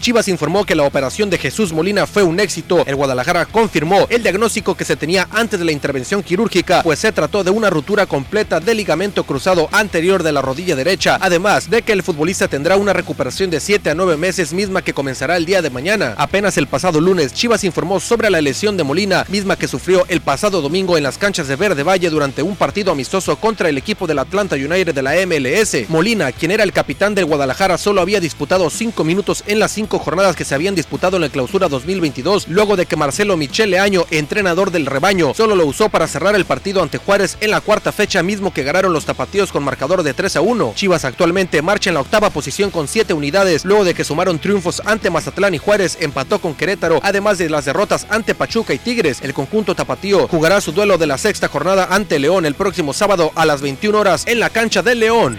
Chivas 0.00 0.28
informó 0.28 0.64
que 0.64 0.74
la 0.74 0.84
operación 0.84 1.28
de 1.28 1.38
Jesús 1.38 1.72
Molina 1.72 2.06
fue 2.06 2.22
un 2.22 2.38
éxito. 2.38 2.84
El 2.86 2.96
Guadalajara 2.96 3.46
confirmó 3.46 4.06
el 4.08 4.22
diagnóstico 4.22 4.76
que 4.76 4.84
se 4.84 4.96
tenía 4.96 5.28
antes 5.32 5.58
de 5.58 5.64
la 5.64 5.72
intervención 5.72 6.22
quirúrgica, 6.22 6.82
pues 6.82 7.00
se 7.00 7.12
trató 7.12 7.42
de 7.42 7.50
una 7.50 7.68
ruptura 7.68 8.06
completa 8.06 8.60
del 8.60 8.76
ligamento 8.76 9.24
cruzado 9.24 9.68
anterior 9.72 10.22
de 10.22 10.32
la 10.32 10.42
rodilla 10.42 10.76
derecha, 10.76 11.18
además 11.20 11.68
de 11.68 11.82
que 11.82 11.92
el 11.92 12.02
futbolista 12.02 12.48
tendrá 12.48 12.76
una 12.76 12.92
recuperación 12.92 13.50
de 13.50 13.60
7 13.60 13.90
a 13.90 13.94
9 13.94 14.16
meses 14.16 14.52
misma 14.52 14.82
que 14.82 14.94
comenzará 14.94 15.36
el 15.36 15.46
día 15.46 15.62
de 15.62 15.70
mañana. 15.70 16.14
Apenas 16.16 16.56
el 16.58 16.68
pasado 16.68 17.00
lunes, 17.00 17.34
Chivas 17.34 17.64
informó 17.64 17.98
sobre 17.98 18.30
la 18.30 18.40
lesión 18.40 18.76
de 18.76 18.84
Molina, 18.84 19.26
misma 19.28 19.56
que 19.56 19.68
sufrió 19.68 20.04
el 20.08 20.20
pasado 20.20 20.62
domingo 20.62 20.96
en 20.96 21.02
las 21.02 21.18
canchas 21.18 21.48
de 21.48 21.56
Verde 21.56 21.82
Valle 21.82 22.10
durante 22.10 22.42
un 22.42 22.56
partido 22.56 22.92
amistoso 22.92 23.36
contra 23.36 23.68
el 23.68 23.78
equipo 23.78 24.06
del 24.06 24.20
Atlanta 24.20 24.54
United 24.54 24.94
de 24.94 25.02
la 25.02 25.14
MLS. 25.26 25.88
Molina, 25.88 26.30
quien 26.32 26.52
era 26.52 26.62
el 26.62 26.72
capitán 26.72 27.14
del 27.14 27.24
Guadalajara, 27.24 27.78
solo 27.78 28.00
había 28.00 28.20
disputado 28.20 28.70
5 28.70 29.02
minutos 29.04 29.42
en 29.46 29.58
las 29.58 29.72
5 29.72 29.87
jornadas 29.96 30.36
que 30.36 30.44
se 30.44 30.54
habían 30.54 30.74
disputado 30.74 31.16
en 31.16 31.22
la 31.22 31.30
clausura 31.30 31.68
2022, 31.68 32.48
luego 32.48 32.76
de 32.76 32.84
que 32.84 32.96
Marcelo 32.96 33.38
Michele 33.38 33.78
Año, 33.78 34.04
entrenador 34.10 34.70
del 34.70 34.84
rebaño, 34.84 35.32
solo 35.32 35.56
lo 35.56 35.64
usó 35.64 35.88
para 35.88 36.06
cerrar 36.06 36.34
el 36.34 36.44
partido 36.44 36.82
ante 36.82 36.98
Juárez 36.98 37.38
en 37.40 37.50
la 37.50 37.62
cuarta 37.62 37.92
fecha 37.92 38.22
mismo 38.22 38.52
que 38.52 38.64
ganaron 38.64 38.92
los 38.92 39.06
tapatíos 39.06 39.52
con 39.52 39.64
marcador 39.64 40.02
de 40.02 40.12
3 40.12 40.36
a 40.36 40.40
1. 40.42 40.72
Chivas 40.74 41.06
actualmente 41.06 41.62
marcha 41.62 41.88
en 41.88 41.94
la 41.94 42.00
octava 42.00 42.28
posición 42.28 42.70
con 42.70 42.88
7 42.88 43.14
unidades, 43.14 43.64
luego 43.64 43.84
de 43.84 43.94
que 43.94 44.04
sumaron 44.04 44.38
triunfos 44.38 44.82
ante 44.84 45.08
Mazatlán 45.08 45.54
y 45.54 45.58
Juárez, 45.58 45.96
empató 46.00 46.40
con 46.40 46.54
Querétaro, 46.54 47.00
además 47.02 47.38
de 47.38 47.48
las 47.48 47.64
derrotas 47.64 48.06
ante 48.10 48.34
Pachuca 48.34 48.74
y 48.74 48.78
Tigres. 48.78 49.20
El 49.22 49.32
conjunto 49.32 49.74
tapatío 49.74 50.26
jugará 50.28 50.60
su 50.60 50.72
duelo 50.72 50.98
de 50.98 51.06
la 51.06 51.16
sexta 51.16 51.46
jornada 51.48 51.88
ante 51.90 52.18
León 52.18 52.44
el 52.44 52.54
próximo 52.54 52.92
sábado 52.92 53.30
a 53.34 53.46
las 53.46 53.62
21 53.62 53.98
horas 53.98 54.24
en 54.26 54.40
la 54.40 54.50
cancha 54.50 54.82
del 54.82 55.00
León. 55.00 55.38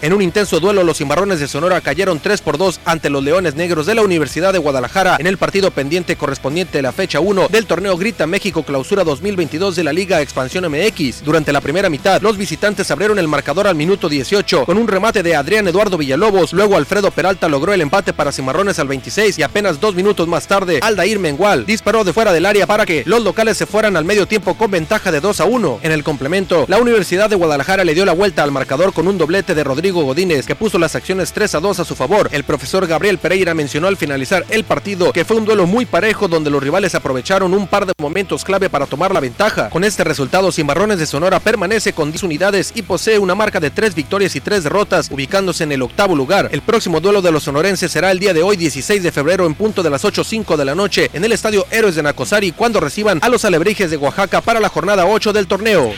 En 0.00 0.12
un 0.12 0.22
intenso 0.22 0.60
duelo, 0.60 0.84
los 0.84 0.98
cimarrones 0.98 1.40
de 1.40 1.48
Sonora 1.48 1.80
cayeron 1.80 2.20
3 2.20 2.40
por 2.42 2.56
2 2.56 2.78
ante 2.84 3.10
los 3.10 3.24
Leones 3.24 3.56
Negros 3.56 3.84
de 3.84 3.96
la 3.96 4.02
Universidad 4.02 4.52
de 4.52 4.60
Guadalajara 4.60 5.16
en 5.18 5.26
el 5.26 5.38
partido 5.38 5.72
pendiente 5.72 6.14
correspondiente 6.14 6.78
a 6.78 6.82
la 6.82 6.92
fecha 6.92 7.18
1 7.18 7.48
del 7.48 7.66
torneo 7.66 7.96
Grita 7.96 8.24
México 8.28 8.62
Clausura 8.62 9.02
2022 9.02 9.74
de 9.74 9.82
la 9.82 9.92
Liga 9.92 10.20
Expansión 10.20 10.70
MX. 10.70 11.24
Durante 11.24 11.52
la 11.52 11.60
primera 11.60 11.90
mitad, 11.90 12.22
los 12.22 12.36
visitantes 12.36 12.88
abrieron 12.92 13.18
el 13.18 13.26
marcador 13.26 13.66
al 13.66 13.74
minuto 13.74 14.08
18 14.08 14.66
con 14.66 14.78
un 14.78 14.86
remate 14.86 15.24
de 15.24 15.34
Adrián 15.34 15.66
Eduardo 15.66 15.98
Villalobos. 15.98 16.52
Luego 16.52 16.76
Alfredo 16.76 17.10
Peralta 17.10 17.48
logró 17.48 17.72
el 17.72 17.80
empate 17.80 18.12
para 18.12 18.30
Cimarrones 18.30 18.78
al 18.78 18.86
26 18.86 19.36
y 19.40 19.42
apenas 19.42 19.80
dos 19.80 19.96
minutos 19.96 20.28
más 20.28 20.46
tarde, 20.46 20.78
Aldair 20.80 21.18
Mengual 21.18 21.66
disparó 21.66 22.04
de 22.04 22.12
fuera 22.12 22.32
del 22.32 22.46
área 22.46 22.68
para 22.68 22.86
que 22.86 23.02
los 23.04 23.24
locales 23.24 23.56
se 23.56 23.66
fueran 23.66 23.96
al 23.96 24.04
medio 24.04 24.28
tiempo 24.28 24.54
con 24.54 24.70
ventaja 24.70 25.10
de 25.10 25.20
2 25.20 25.40
a 25.40 25.44
1. 25.44 25.80
En 25.82 25.90
el 25.90 26.04
complemento, 26.04 26.66
la 26.68 26.78
Universidad 26.78 27.28
de 27.28 27.34
Guadalajara 27.34 27.82
le 27.82 27.94
dio 27.94 28.04
la 28.04 28.12
vuelta 28.12 28.44
al 28.44 28.52
marcador 28.52 28.92
con 28.92 29.08
un 29.08 29.18
doblete 29.18 29.56
de 29.56 29.64
Godínez, 29.90 30.46
que 30.46 30.54
puso 30.54 30.78
las 30.78 30.94
acciones 30.94 31.32
3 31.32 31.56
a 31.56 31.60
2 31.60 31.80
a 31.80 31.84
su 31.84 31.94
favor. 31.94 32.28
El 32.32 32.44
profesor 32.44 32.86
Gabriel 32.86 33.18
Pereira 33.18 33.54
mencionó 33.54 33.88
al 33.88 33.96
finalizar 33.96 34.44
el 34.50 34.64
partido 34.64 35.12
que 35.12 35.24
fue 35.24 35.36
un 35.36 35.44
duelo 35.44 35.66
muy 35.66 35.86
parejo 35.86 36.28
donde 36.28 36.50
los 36.50 36.62
rivales 36.62 36.94
aprovecharon 36.94 37.54
un 37.54 37.66
par 37.66 37.86
de 37.86 37.92
momentos 38.00 38.44
clave 38.44 38.70
para 38.70 38.86
tomar 38.86 39.12
la 39.12 39.20
ventaja. 39.20 39.70
Con 39.70 39.84
este 39.84 40.04
resultado, 40.04 40.52
Cimarrones 40.52 40.98
de 40.98 41.06
Sonora 41.06 41.40
permanece 41.40 41.92
con 41.92 42.10
10 42.10 42.22
unidades 42.24 42.72
y 42.74 42.82
posee 42.82 43.18
una 43.18 43.34
marca 43.34 43.60
de 43.60 43.70
3 43.70 43.94
victorias 43.94 44.36
y 44.36 44.40
3 44.40 44.64
derrotas, 44.64 45.10
ubicándose 45.10 45.64
en 45.64 45.72
el 45.72 45.82
octavo 45.82 46.14
lugar. 46.14 46.48
El 46.52 46.62
próximo 46.62 47.00
duelo 47.00 47.22
de 47.22 47.32
los 47.32 47.44
sonorenses 47.44 47.90
será 47.90 48.10
el 48.10 48.18
día 48.18 48.34
de 48.34 48.42
hoy, 48.42 48.56
16 48.56 49.02
de 49.02 49.12
febrero, 49.12 49.46
en 49.46 49.54
punto 49.54 49.82
de 49.82 49.90
las 49.90 50.04
8.05 50.04 50.56
de 50.56 50.64
la 50.64 50.74
noche, 50.74 51.10
en 51.12 51.24
el 51.24 51.32
Estadio 51.32 51.66
Héroes 51.70 51.94
de 51.94 52.02
Nacosari, 52.02 52.52
cuando 52.52 52.80
reciban 52.80 53.18
a 53.22 53.28
los 53.28 53.44
alebrijes 53.44 53.90
de 53.90 53.96
Oaxaca 53.96 54.40
para 54.40 54.60
la 54.60 54.68
jornada 54.68 55.06
8 55.06 55.32
del 55.32 55.46
torneo 55.46 55.92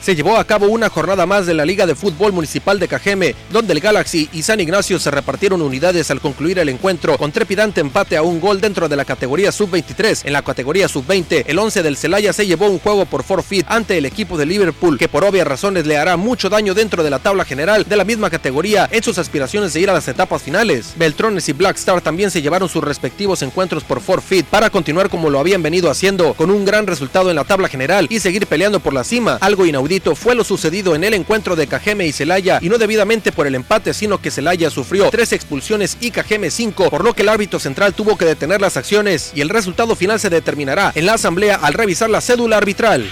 se 0.00 0.14
llevó 0.14 0.36
a 0.36 0.44
cabo 0.44 0.66
una 0.66 0.88
jornada 0.88 1.26
más 1.26 1.46
de 1.46 1.54
la 1.54 1.64
Liga 1.64 1.86
de 1.86 1.94
Fútbol 1.94 2.32
Municipal 2.32 2.78
de 2.78 2.88
Cajeme, 2.88 3.34
donde 3.50 3.72
el 3.72 3.80
Galaxy 3.80 4.28
y 4.32 4.42
San 4.42 4.60
Ignacio 4.60 4.98
se 4.98 5.10
repartieron 5.10 5.62
unidades 5.62 6.10
al 6.10 6.20
concluir 6.20 6.58
el 6.58 6.68
encuentro 6.68 7.16
con 7.18 7.32
trepidante 7.32 7.80
empate 7.80 8.16
a 8.16 8.22
un 8.22 8.40
gol 8.40 8.60
dentro 8.60 8.88
de 8.88 8.96
la 8.96 9.04
categoría 9.04 9.50
sub-23. 9.50 10.22
En 10.24 10.32
la 10.32 10.42
categoría 10.42 10.88
sub-20, 10.88 11.44
el 11.46 11.58
11 11.58 11.82
del 11.82 11.96
Celaya 11.96 12.32
se 12.32 12.46
llevó 12.46 12.68
un 12.68 12.78
juego 12.78 13.06
por 13.06 13.24
forfeit 13.24 13.66
ante 13.68 13.98
el 13.98 14.06
equipo 14.06 14.38
de 14.38 14.46
Liverpool, 14.46 14.98
que 14.98 15.08
por 15.08 15.24
obvias 15.24 15.46
razones 15.46 15.86
le 15.86 15.96
hará 15.96 16.16
mucho 16.16 16.48
daño 16.48 16.74
dentro 16.74 17.02
de 17.02 17.10
la 17.10 17.18
tabla 17.18 17.44
general 17.44 17.84
de 17.88 17.96
la 17.96 18.04
misma 18.04 18.30
categoría 18.30 18.88
en 18.92 19.02
sus 19.02 19.18
aspiraciones 19.18 19.72
de 19.72 19.80
ir 19.80 19.90
a 19.90 19.94
las 19.94 20.06
etapas 20.06 20.42
finales. 20.42 20.94
Beltrones 20.96 21.48
y 21.48 21.52
Black 21.52 21.76
Star 21.78 22.00
también 22.00 22.30
se 22.30 22.42
llevaron 22.42 22.68
sus 22.68 22.84
respectivos 22.84 23.42
encuentros 23.42 23.82
por 23.82 24.00
forfeit 24.00 24.46
para 24.46 24.70
continuar 24.70 25.10
como 25.10 25.30
lo 25.30 25.40
habían 25.40 25.62
venido 25.62 25.90
haciendo, 25.90 26.34
con 26.34 26.50
un 26.50 26.64
gran 26.64 26.86
resultado 26.86 27.30
en 27.30 27.36
la 27.36 27.44
tabla 27.44 27.68
general 27.68 28.06
y 28.08 28.20
seguir 28.20 28.46
peleando 28.46 28.80
por 28.80 28.92
la 28.92 29.02
cima, 29.02 29.38
algo 29.40 29.66
inaudito 29.66 29.85
fue 30.16 30.34
lo 30.34 30.42
sucedido 30.42 30.94
en 30.96 31.04
el 31.04 31.14
encuentro 31.14 31.54
de 31.54 31.68
Cajeme 31.68 32.06
y 32.06 32.12
Celaya 32.12 32.58
y 32.60 32.68
no 32.68 32.76
debidamente 32.76 33.30
por 33.30 33.46
el 33.46 33.54
empate, 33.54 33.94
sino 33.94 34.20
que 34.20 34.32
Celaya 34.32 34.68
sufrió 34.68 35.10
tres 35.10 35.32
expulsiones 35.32 35.96
y 36.00 36.10
Cajeme 36.10 36.50
cinco, 36.50 36.90
por 36.90 37.04
lo 37.04 37.14
que 37.14 37.22
el 37.22 37.28
árbitro 37.28 37.60
central 37.60 37.94
tuvo 37.94 38.16
que 38.16 38.24
detener 38.24 38.60
las 38.60 38.76
acciones 38.76 39.30
y 39.34 39.42
el 39.42 39.48
resultado 39.48 39.94
final 39.94 40.18
se 40.18 40.28
determinará 40.28 40.90
en 40.94 41.06
la 41.06 41.14
asamblea 41.14 41.56
al 41.56 41.74
revisar 41.74 42.10
la 42.10 42.20
cédula 42.20 42.58
arbitral 42.58 43.08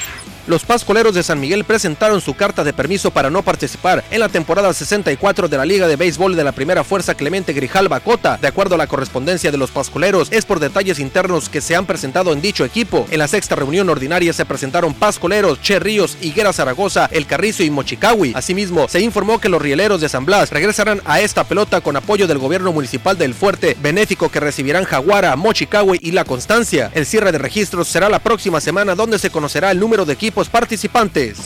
los 0.47 0.65
pascoleros 0.65 1.15
de 1.15 1.23
San 1.23 1.41
Miguel 1.41 1.65
presentaron 1.65 2.21
su 2.21 2.35
carta 2.35 2.65
de 2.65 2.75
permiso 2.75 3.11
para 3.11 3.31
no 3.31 3.43
participar 3.43 4.05
en 4.11 4.21
la 4.21 4.29
temporada 4.29 4.75
64 4.75 5.49
de 5.49 5.57
la 5.57 5.65
Liga 5.65 5.89
de 5.89 5.97
Béisbol 5.97 6.37
de 6.37 6.45
la 6.45 6.53
Primera 6.53 6.85
Fuerza 6.85 7.15
Clemente 7.15 7.55
Grijalba 7.55 8.01
Cota. 8.01 8.37
De 8.37 8.49
acuerdo 8.49 8.75
a 8.75 8.79
la 8.79 8.87
correspondencia 8.87 9.51
de 9.51 9.57
los 9.57 9.71
pascoleros, 9.71 10.29
es 10.31 10.45
por 10.45 10.61
detalles 10.61 10.99
internos 10.99 11.49
que 11.49 11.63
se 11.63 11.75
han 11.75 11.87
presentado 11.87 12.33
en 12.33 12.43
dicho 12.43 12.65
equipo. 12.65 13.07
En 13.11 13.21
la 13.21 13.29
sexta 13.29 13.57
reunión 13.57 13.89
ordinaria 13.89 14.35
se 14.35 14.45
presentaron 14.45 14.93
pascoleros, 14.93 15.63
Che 15.63 15.79
Ríos, 15.79 16.19
Higuera 16.21 16.53
Zaragoza, 16.53 17.09
El 17.11 17.27
Carrizo 17.27 17.63
y 17.63 17.71
Mochicawi. 17.71 18.33
Asimismo, 18.35 18.87
se 18.89 19.01
informó 19.01 19.41
que 19.41 19.49
los 19.49 19.63
rieleros 19.63 20.03
de 20.03 20.11
San 20.11 20.27
Blas 20.27 20.51
regresarán 20.51 21.01
a 21.07 21.21
esta 21.21 21.45
pelota 21.45 21.81
con 21.81 21.97
apoyo 21.97 22.27
del 22.27 22.39
gobierno 22.39 22.73
municipal 22.73 23.17
del 23.17 23.33
Fuerte, 23.33 23.77
benéfico 23.81 24.31
que 24.31 24.41
recibirán 24.41 24.85
Jaguara, 24.85 25.37
Mochicawi 25.37 26.01
y 26.03 26.11
La 26.11 26.25
Constancia. 26.25 26.91
El 26.95 27.07
cierre 27.07 27.33
de 27.33 27.39
registros 27.39 27.89
será 27.89 28.11
la 28.11 28.19
próxima 28.19 28.61
semana 28.61 28.95
donde 28.95 29.19
se 29.19 29.31
conocerá 29.31 29.71
el 29.71 29.81
número 29.81 30.05
de 30.05 30.13
equipos 30.13 30.34
participantes. 30.49 31.39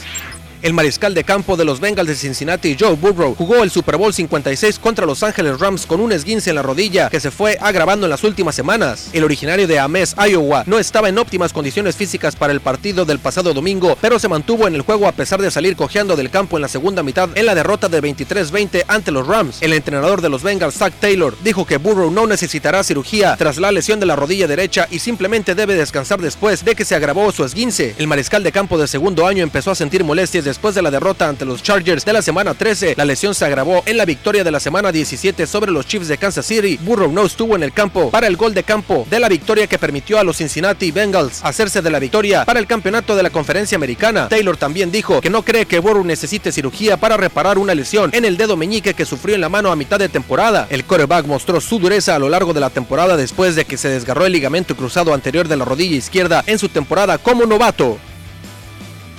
El 0.61 0.73
mariscal 0.75 1.15
de 1.15 1.23
campo 1.23 1.57
de 1.57 1.65
los 1.65 1.79
Bengals 1.79 2.09
de 2.09 2.17
Cincinnati, 2.17 2.77
Joe 2.79 2.95
Burrow, 2.97 3.37
jugó 3.37 3.63
el 3.63 3.71
Super 3.71 3.97
Bowl 3.97 4.13
56 4.13 4.81
contra 4.81 5.07
Los 5.07 5.23
Ángeles 5.23 5.61
Rams 5.61 5.87
con 5.87 6.01
un 6.01 6.11
esguince 6.11 6.51
en 6.51 6.57
la 6.57 6.63
rodilla 6.63 7.09
que 7.11 7.21
se 7.21 7.31
fue 7.31 7.57
agravando 7.61 8.07
en 8.07 8.11
las 8.11 8.25
últimas 8.25 8.57
semanas. 8.57 9.11
El 9.13 9.23
originario 9.23 9.69
de 9.69 9.79
Ames, 9.79 10.17
Iowa, 10.19 10.65
no 10.67 10.81
estaba 10.81 11.09
en 11.09 11.19
óptimas 11.19 11.53
condiciones 11.53 11.95
físicas 11.95 12.35
para 12.35 12.53
el 12.53 12.61
partido 12.61 13.05
del 13.05 13.21
pasado 13.21 13.55
domingo, 13.55 13.97
pero 14.01 14.19
se 14.19 14.27
mantuvo 14.27 14.67
en 14.67 14.75
el 14.75 14.83
juego 14.83 15.07
a 15.07 15.13
pesar 15.13 15.41
de 15.41 15.53
salir 15.53 15.77
cojeando 15.77 16.17
del 16.17 16.29
campo 16.29 16.57
en 16.57 16.63
la 16.63 16.69
segunda 16.69 17.05
mitad 17.05 17.29
en 17.37 17.47
la 17.47 17.55
derrota 17.55 17.89
de 17.89 18.03
23-20 18.03 18.83
ante 18.89 19.13
los 19.13 19.29
Rams. 19.29 19.59
El 19.63 19.73
entrenador 19.73 20.23
de 20.23 20.29
los 20.29 20.43
Bengals, 20.43 20.75
Zach 20.75 20.93
Taylor, 20.99 21.37
dijo 21.45 21.67
que 21.67 21.77
Burrow 21.77 22.11
no 22.11 22.27
necesitará 22.27 22.83
cirugía 22.83 23.37
tras 23.37 23.59
la 23.59 23.71
lesión 23.71 24.01
de 24.01 24.07
la 24.07 24.17
rodilla 24.17 24.49
derecha 24.49 24.89
y 24.91 24.99
simplemente 24.99 25.55
debe 25.55 25.77
descansar 25.77 26.21
después 26.21 26.65
de 26.65 26.75
que 26.75 26.85
se 26.85 26.97
agravó 26.97 27.31
su 27.31 27.45
esguince. 27.45 27.95
El 27.97 28.09
mariscal 28.09 28.43
de 28.43 28.51
campo 28.51 28.77
de 28.77 28.89
segundo 28.89 29.25
año 29.25 29.45
empezó 29.45 29.71
a 29.71 29.77
sentir 29.77 30.03
molestias 30.03 30.48
después 30.49 30.75
de 30.75 30.83
la 30.83 30.91
derrota 30.91 31.29
ante 31.29 31.45
los 31.45 31.63
Chargers 31.63 32.05
de 32.05 32.13
la 32.13 32.23
semana 32.23 32.55
13. 32.55 32.95
La 32.97 33.05
lesión 33.05 33.35
se 33.35 33.45
agravó 33.45 33.83
en 33.87 33.97
la 33.97 34.05
victoria 34.05 34.45
de 34.45 34.51
la 34.51 34.61
semana 34.61 34.91
17 34.91 35.47
sobre 35.47 35.71
los 35.71 35.87
Chiefs 35.87 36.09
de 36.09 36.19
Kansas 36.19 36.47
City. 36.47 36.79
Burrow 36.83 37.13
no 37.13 37.25
estuvo 37.25 37.55
en 37.55 37.63
el 37.63 37.73
campo 37.73 38.11
para 38.11 38.27
el 38.27 38.37
gol 38.37 38.55
de 38.55 38.63
campo 38.63 39.07
de 39.11 39.21
la 39.21 39.29
victoria 39.29 39.67
que 39.67 39.79
permitió 39.79 40.19
a 40.19 40.25
los 40.25 40.39
Cincinnati 40.39 40.91
Bengals 40.91 41.41
hacerse 41.45 41.83
de 41.83 41.91
la 41.91 41.99
victoria 41.99 42.45
para 42.45 42.61
el 42.61 42.67
campeonato 42.67 43.15
de 43.15 43.23
la 43.23 43.31
conferencia 43.31 43.77
americana. 43.77 44.29
Taylor 44.29 44.57
también 44.57 44.91
dijo 44.91 45.21
que 45.21 45.31
no 45.31 45.43
cree 45.43 45.67
que 45.67 45.79
Burrow 45.79 46.05
necesite 46.05 46.51
cirugía 46.51 46.97
para 46.97 47.17
reparar 47.17 47.59
una 47.59 47.75
lesión 47.75 48.11
en 48.15 48.25
el 48.25 48.37
dedo 48.37 48.57
meñique 48.57 48.95
que 48.95 49.05
sufrió 49.05 49.35
en 49.35 49.41
la 49.43 49.49
mano 49.49 49.71
a 49.71 49.77
mitad 49.77 49.99
de 49.99 50.09
temporada. 50.09 50.67
El 50.71 50.85
quarterback 50.85 51.27
mostró 51.27 51.61
su 51.61 51.79
dureza 51.79 52.15
a 52.15 52.19
lo 52.19 52.29
largo 52.29 52.55
de 52.55 52.61
la 52.61 52.71
temporada 52.71 53.17
después 53.17 53.55
de 53.55 53.65
que 53.65 53.77
se 53.77 53.89
desgarró 53.89 54.27
el 54.27 54.33
ligamento 54.33 54.77
cruzado 54.77 55.13
anterior 55.13 55.47
de 55.47 55.57
la 55.57 55.65
rodilla 55.65 55.97
izquierda 55.97 56.43
en 56.47 56.59
su 56.59 56.69
temporada 56.69 57.19
como 57.19 57.45
novato. 57.45 57.99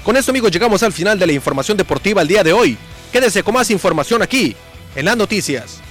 Con 0.03 0.17
esto 0.17 0.31
amigos 0.31 0.51
llegamos 0.51 0.81
al 0.83 0.93
final 0.93 1.19
de 1.19 1.27
la 1.27 1.33
información 1.33 1.77
deportiva 1.77 2.21
el 2.21 2.27
día 2.27 2.43
de 2.43 2.53
hoy. 2.53 2.77
Quédese 3.11 3.43
con 3.43 3.53
más 3.53 3.69
información 3.69 4.21
aquí, 4.21 4.55
en 4.95 5.05
las 5.05 5.17
noticias. 5.17 5.81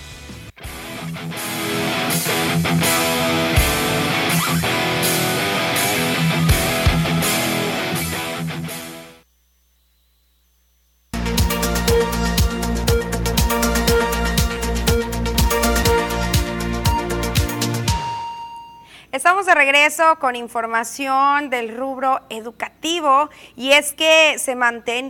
Estamos 19.19 19.47
de 19.47 19.55
regreso 19.57 20.17
con 20.21 20.37
información 20.37 21.51
del 21.51 21.77
rubro 21.77 22.21
educativo 22.31 23.29
y 23.57 23.73
es 23.73 23.93
que 23.93 24.39
se, 24.39 24.57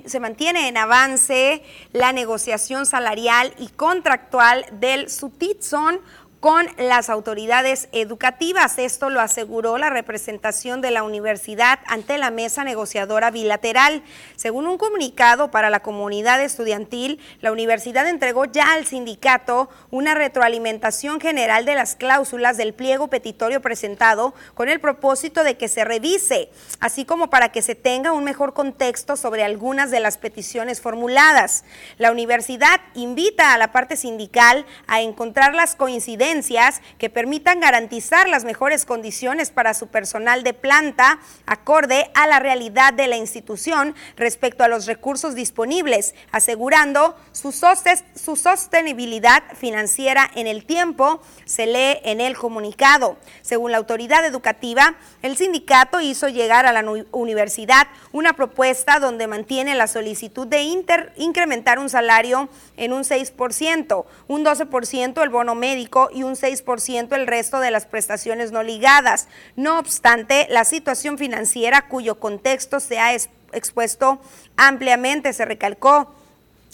se 0.06 0.20
mantiene 0.20 0.68
en 0.68 0.78
avance 0.78 1.62
la 1.92 2.12
negociación 2.12 2.86
salarial 2.86 3.52
y 3.58 3.68
contractual 3.68 4.64
del 4.72 5.10
SUTITSON 5.10 6.00
con 6.40 6.66
las 6.76 7.10
autoridades 7.10 7.88
educativas. 7.92 8.78
Esto 8.78 9.10
lo 9.10 9.20
aseguró 9.20 9.76
la 9.76 9.90
representación 9.90 10.80
de 10.80 10.92
la 10.92 11.02
universidad 11.02 11.80
ante 11.86 12.16
la 12.16 12.30
mesa 12.30 12.62
negociadora 12.62 13.30
bilateral. 13.30 14.02
Según 14.36 14.68
un 14.68 14.78
comunicado 14.78 15.50
para 15.50 15.68
la 15.68 15.80
comunidad 15.80 16.40
estudiantil, 16.40 17.20
la 17.40 17.50
universidad 17.50 18.06
entregó 18.06 18.44
ya 18.44 18.72
al 18.72 18.86
sindicato 18.86 19.68
una 19.90 20.14
retroalimentación 20.14 21.20
general 21.20 21.64
de 21.64 21.74
las 21.74 21.96
cláusulas 21.96 22.56
del 22.56 22.72
pliego 22.72 23.08
petitorio 23.08 23.60
presentado 23.60 24.34
con 24.54 24.68
el 24.68 24.80
propósito 24.80 25.42
de 25.42 25.56
que 25.56 25.68
se 25.68 25.84
revise, 25.84 26.50
así 26.78 27.04
como 27.04 27.30
para 27.30 27.50
que 27.50 27.62
se 27.62 27.74
tenga 27.74 28.12
un 28.12 28.22
mejor 28.22 28.54
contexto 28.54 29.16
sobre 29.16 29.42
algunas 29.42 29.90
de 29.90 30.00
las 30.00 30.18
peticiones 30.18 30.80
formuladas. 30.80 31.64
La 31.96 32.12
universidad 32.12 32.80
invita 32.94 33.54
a 33.54 33.58
la 33.58 33.72
parte 33.72 33.96
sindical 33.96 34.64
a 34.86 35.00
encontrar 35.00 35.54
las 35.54 35.74
coincidencias 35.74 36.27
que 36.98 37.08
permitan 37.10 37.60
garantizar 37.60 38.28
las 38.28 38.44
mejores 38.44 38.84
condiciones 38.84 39.50
para 39.50 39.72
su 39.72 39.86
personal 39.86 40.42
de 40.42 40.52
planta, 40.52 41.18
acorde 41.46 42.10
a 42.14 42.26
la 42.26 42.38
realidad 42.38 42.92
de 42.92 43.06
la 43.06 43.16
institución 43.16 43.94
respecto 44.16 44.62
a 44.62 44.68
los 44.68 44.86
recursos 44.86 45.34
disponibles, 45.34 46.14
asegurando 46.30 47.16
su, 47.32 47.52
sostenibilidad 47.52 49.42
financiera 49.56 50.30
en 50.34 50.46
el 50.46 50.64
tiempo, 50.64 51.22
se 51.46 51.66
lee 51.66 51.98
en 52.04 52.20
el 52.20 52.36
comunicado. 52.36 53.16
Según 53.40 53.72
la 53.72 53.78
autoridad 53.78 54.24
educativa, 54.26 54.96
el 55.22 55.36
sindicato 55.36 56.00
hizo 56.00 56.28
llegar 56.28 56.66
a 56.66 56.72
la 56.72 56.84
universidad 57.12 57.86
una 58.12 58.34
propuesta 58.34 58.98
donde 59.00 59.26
mantiene 59.26 59.74
la 59.74 59.86
solicitud 59.86 60.46
de 60.46 60.62
incrementar 61.16 61.78
un 61.78 61.88
salario 61.88 62.48
en 62.76 62.92
un 62.92 63.04
6%, 63.04 64.04
un 64.28 64.44
12% 64.44 65.22
el 65.22 65.28
bono 65.30 65.54
médico 65.54 66.10
y 66.12 66.17
un 66.22 66.34
6% 66.34 67.14
el 67.14 67.26
resto 67.26 67.60
de 67.60 67.70
las 67.70 67.86
prestaciones 67.86 68.52
no 68.52 68.62
ligadas. 68.62 69.28
No 69.56 69.78
obstante, 69.78 70.46
la 70.50 70.64
situación 70.64 71.18
financiera 71.18 71.88
cuyo 71.88 72.18
contexto 72.18 72.80
se 72.80 72.98
ha 72.98 73.14
expuesto 73.52 74.20
ampliamente, 74.56 75.32
se 75.32 75.44
recalcó 75.44 76.14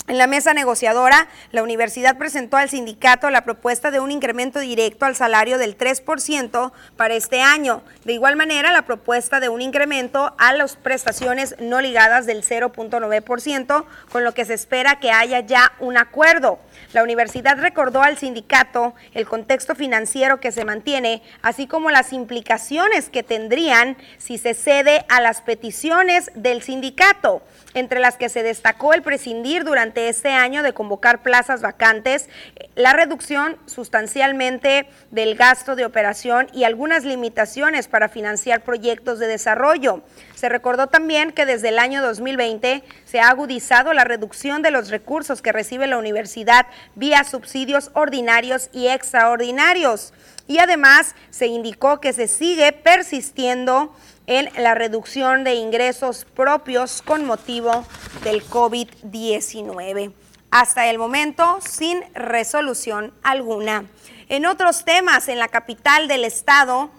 en 0.06 0.18
la 0.18 0.26
mesa 0.26 0.52
negociadora, 0.52 1.28
la 1.50 1.62
universidad 1.62 2.18
presentó 2.18 2.58
al 2.58 2.68
sindicato 2.68 3.30
la 3.30 3.42
propuesta 3.42 3.90
de 3.90 4.00
un 4.00 4.10
incremento 4.10 4.60
directo 4.60 5.06
al 5.06 5.16
salario 5.16 5.56
del 5.56 5.78
3% 5.78 6.72
para 6.94 7.14
este 7.14 7.40
año. 7.40 7.82
De 8.04 8.12
igual 8.12 8.36
manera, 8.36 8.70
la 8.70 8.82
propuesta 8.82 9.40
de 9.40 9.48
un 9.48 9.62
incremento 9.62 10.34
a 10.36 10.52
las 10.52 10.76
prestaciones 10.76 11.56
no 11.58 11.80
ligadas 11.80 12.26
del 12.26 12.44
0.9%, 12.44 13.84
con 14.12 14.24
lo 14.24 14.34
que 14.34 14.44
se 14.44 14.52
espera 14.52 15.00
que 15.00 15.10
haya 15.10 15.40
ya 15.40 15.72
un 15.80 15.96
acuerdo. 15.96 16.58
La 16.92 17.02
universidad 17.02 17.58
recordó 17.58 18.02
al 18.02 18.18
sindicato 18.18 18.94
el 19.14 19.26
contexto 19.26 19.74
financiero 19.74 20.38
que 20.38 20.52
se 20.52 20.66
mantiene, 20.66 21.22
así 21.40 21.66
como 21.66 21.90
las 21.90 22.12
implicaciones 22.12 23.08
que 23.08 23.22
tendrían 23.22 23.96
si 24.18 24.36
se 24.36 24.52
cede 24.52 25.06
a 25.08 25.22
las 25.22 25.40
peticiones 25.40 26.30
del 26.34 26.62
sindicato, 26.62 27.42
entre 27.74 28.00
las 28.00 28.16
que 28.16 28.28
se 28.28 28.42
destacó 28.42 28.94
el 28.94 29.02
prescindir 29.02 29.64
durante 29.64 30.08
este 30.08 30.30
año 30.30 30.62
de 30.62 30.72
convocar 30.72 31.22
plazas 31.22 31.60
vacantes, 31.60 32.28
la 32.74 32.92
reducción 32.92 33.56
sustancialmente 33.66 34.88
del 35.10 35.34
gasto 35.34 35.76
de 35.76 35.84
operación 35.84 36.48
y 36.52 36.64
algunas 36.64 37.04
limitaciones 37.04 37.88
para 37.88 38.08
financiar 38.08 38.62
proyectos 38.62 39.18
de 39.18 39.26
desarrollo. 39.26 40.02
Se 40.34 40.48
recordó 40.48 40.88
también 40.88 41.32
que 41.32 41.46
desde 41.46 41.70
el 41.70 41.78
año 41.78 42.02
2020 42.02 42.82
se 43.04 43.20
ha 43.20 43.28
agudizado 43.28 43.92
la 43.92 44.04
reducción 44.04 44.62
de 44.62 44.70
los 44.70 44.90
recursos 44.90 45.42
que 45.42 45.52
recibe 45.52 45.86
la 45.86 45.98
universidad 45.98 46.66
vía 46.94 47.24
subsidios 47.24 47.90
ordinarios 47.94 48.70
y 48.72 48.88
extraordinarios. 48.88 50.12
Y 50.46 50.58
además 50.58 51.14
se 51.30 51.46
indicó 51.46 52.00
que 52.00 52.12
se 52.12 52.28
sigue 52.28 52.72
persistiendo 52.72 53.94
en 54.26 54.50
la 54.56 54.74
reducción 54.74 55.44
de 55.44 55.54
ingresos 55.54 56.24
propios 56.34 57.02
con 57.02 57.24
motivo 57.24 57.84
del 58.22 58.44
COVID-19. 58.44 60.12
Hasta 60.50 60.88
el 60.88 60.98
momento, 60.98 61.58
sin 61.60 62.00
resolución 62.14 63.12
alguna. 63.22 63.86
En 64.28 64.46
otros 64.46 64.84
temas, 64.84 65.28
en 65.28 65.38
la 65.38 65.48
capital 65.48 66.08
del 66.08 66.24
estado, 66.24 66.90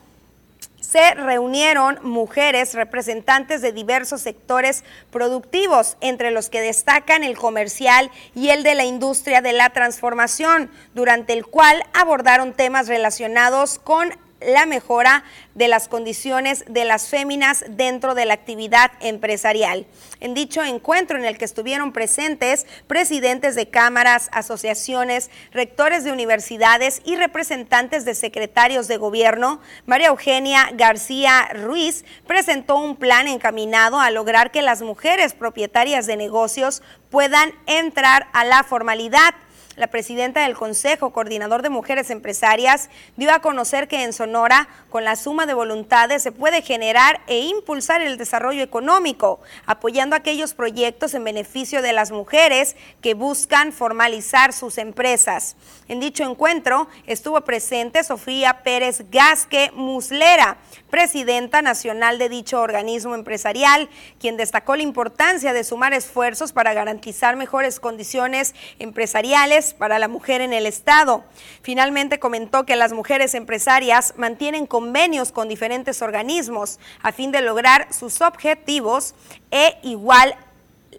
se 0.79 1.15
reunieron 1.15 1.99
mujeres 2.03 2.73
representantes 2.73 3.61
de 3.61 3.71
diversos 3.71 4.21
sectores 4.21 4.83
productivos, 5.09 5.97
entre 5.99 6.31
los 6.31 6.49
que 6.49 6.61
destacan 6.61 7.23
el 7.23 7.37
comercial 7.37 8.11
y 8.35 8.49
el 8.49 8.63
de 8.63 8.75
la 8.75 8.85
industria 8.85 9.41
de 9.41 9.53
la 9.53 9.71
transformación, 9.71 10.69
durante 10.93 11.33
el 11.33 11.45
cual 11.45 11.83
abordaron 11.93 12.53
temas 12.53 12.87
relacionados 12.87 13.79
con 13.79 14.11
la 14.45 14.65
mejora 14.65 15.23
de 15.53 15.67
las 15.67 15.87
condiciones 15.87 16.65
de 16.67 16.85
las 16.85 17.07
féminas 17.07 17.65
dentro 17.69 18.15
de 18.15 18.25
la 18.25 18.33
actividad 18.33 18.91
empresarial. 18.99 19.85
En 20.19 20.33
dicho 20.33 20.63
encuentro 20.63 21.17
en 21.17 21.25
el 21.25 21.37
que 21.37 21.45
estuvieron 21.45 21.91
presentes 21.93 22.65
presidentes 22.87 23.55
de 23.55 23.69
cámaras, 23.69 24.29
asociaciones, 24.31 25.29
rectores 25.51 26.03
de 26.03 26.11
universidades 26.11 27.01
y 27.05 27.15
representantes 27.15 28.05
de 28.05 28.15
secretarios 28.15 28.87
de 28.87 28.97
gobierno, 28.97 29.61
María 29.85 30.07
Eugenia 30.07 30.69
García 30.73 31.49
Ruiz 31.53 32.05
presentó 32.27 32.77
un 32.77 32.95
plan 32.95 33.27
encaminado 33.27 33.99
a 33.99 34.11
lograr 34.11 34.51
que 34.51 34.61
las 34.61 34.81
mujeres 34.81 35.33
propietarias 35.33 36.05
de 36.05 36.17
negocios 36.17 36.81
puedan 37.09 37.51
entrar 37.65 38.27
a 38.33 38.43
la 38.43 38.63
formalidad 38.63 39.33
la 39.75 39.87
presidenta 39.87 40.43
del 40.43 40.55
Consejo 40.55 41.11
Coordinador 41.11 41.61
de 41.61 41.69
Mujeres 41.69 42.09
Empresarias 42.09 42.89
dio 43.17 43.33
a 43.33 43.39
conocer 43.39 43.87
que 43.87 44.03
en 44.03 44.13
Sonora, 44.13 44.69
con 44.89 45.03
la 45.03 45.15
suma 45.15 45.45
de 45.45 45.53
voluntades, 45.53 46.23
se 46.23 46.31
puede 46.31 46.61
generar 46.61 47.21
e 47.27 47.39
impulsar 47.41 48.01
el 48.01 48.17
desarrollo 48.17 48.63
económico, 48.63 49.39
apoyando 49.65 50.15
aquellos 50.15 50.53
proyectos 50.53 51.13
en 51.13 51.23
beneficio 51.23 51.81
de 51.81 51.93
las 51.93 52.11
mujeres 52.11 52.75
que 53.01 53.13
buscan 53.13 53.73
formalizar 53.73 54.53
sus 54.53 54.77
empresas. 54.77 55.55
En 55.87 55.99
dicho 55.99 56.23
encuentro 56.23 56.87
estuvo 57.05 57.41
presente 57.41 58.03
Sofía 58.03 58.63
Pérez 58.63 59.03
Gasque 59.11 59.71
Muslera, 59.73 60.57
presidenta 60.89 61.61
nacional 61.61 62.17
de 62.17 62.29
dicho 62.29 62.61
organismo 62.61 63.15
empresarial, 63.15 63.89
quien 64.19 64.37
destacó 64.37 64.75
la 64.75 64.83
importancia 64.83 65.51
de 65.51 65.63
sumar 65.63 65.93
esfuerzos 65.93 66.53
para 66.53 66.73
garantizar 66.73 67.35
mejores 67.35 67.79
condiciones 67.79 68.55
empresariales 68.79 69.64
para 69.73 69.99
la 69.99 70.07
mujer 70.07 70.41
en 70.41 70.53
el 70.53 70.65
Estado. 70.65 71.23
Finalmente 71.61 72.19
comentó 72.19 72.65
que 72.65 72.75
las 72.75 72.93
mujeres 72.93 73.33
empresarias 73.33 74.13
mantienen 74.17 74.67
convenios 74.67 75.31
con 75.31 75.47
diferentes 75.47 76.01
organismos 76.01 76.79
a 77.01 77.11
fin 77.11 77.31
de 77.31 77.41
lograr 77.41 77.93
sus 77.93 78.21
objetivos 78.21 79.15
e 79.51 79.77
igual 79.83 80.35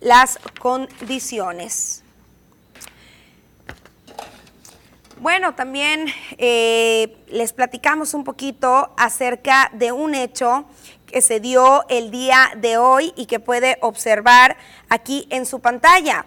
las 0.00 0.38
condiciones. 0.60 2.02
Bueno, 5.18 5.54
también 5.54 6.08
eh, 6.36 7.16
les 7.28 7.54
platicamos 7.54 8.12
un 8.12 8.22
poquito 8.22 8.92
acerca 8.98 9.70
de 9.72 9.90
un 9.90 10.14
hecho 10.14 10.66
que 11.06 11.22
se 11.22 11.40
dio 11.40 11.86
el 11.88 12.10
día 12.10 12.52
de 12.56 12.76
hoy 12.76 13.14
y 13.16 13.24
que 13.24 13.40
puede 13.40 13.78
observar 13.80 14.58
aquí 14.90 15.26
en 15.30 15.46
su 15.46 15.60
pantalla. 15.60 16.26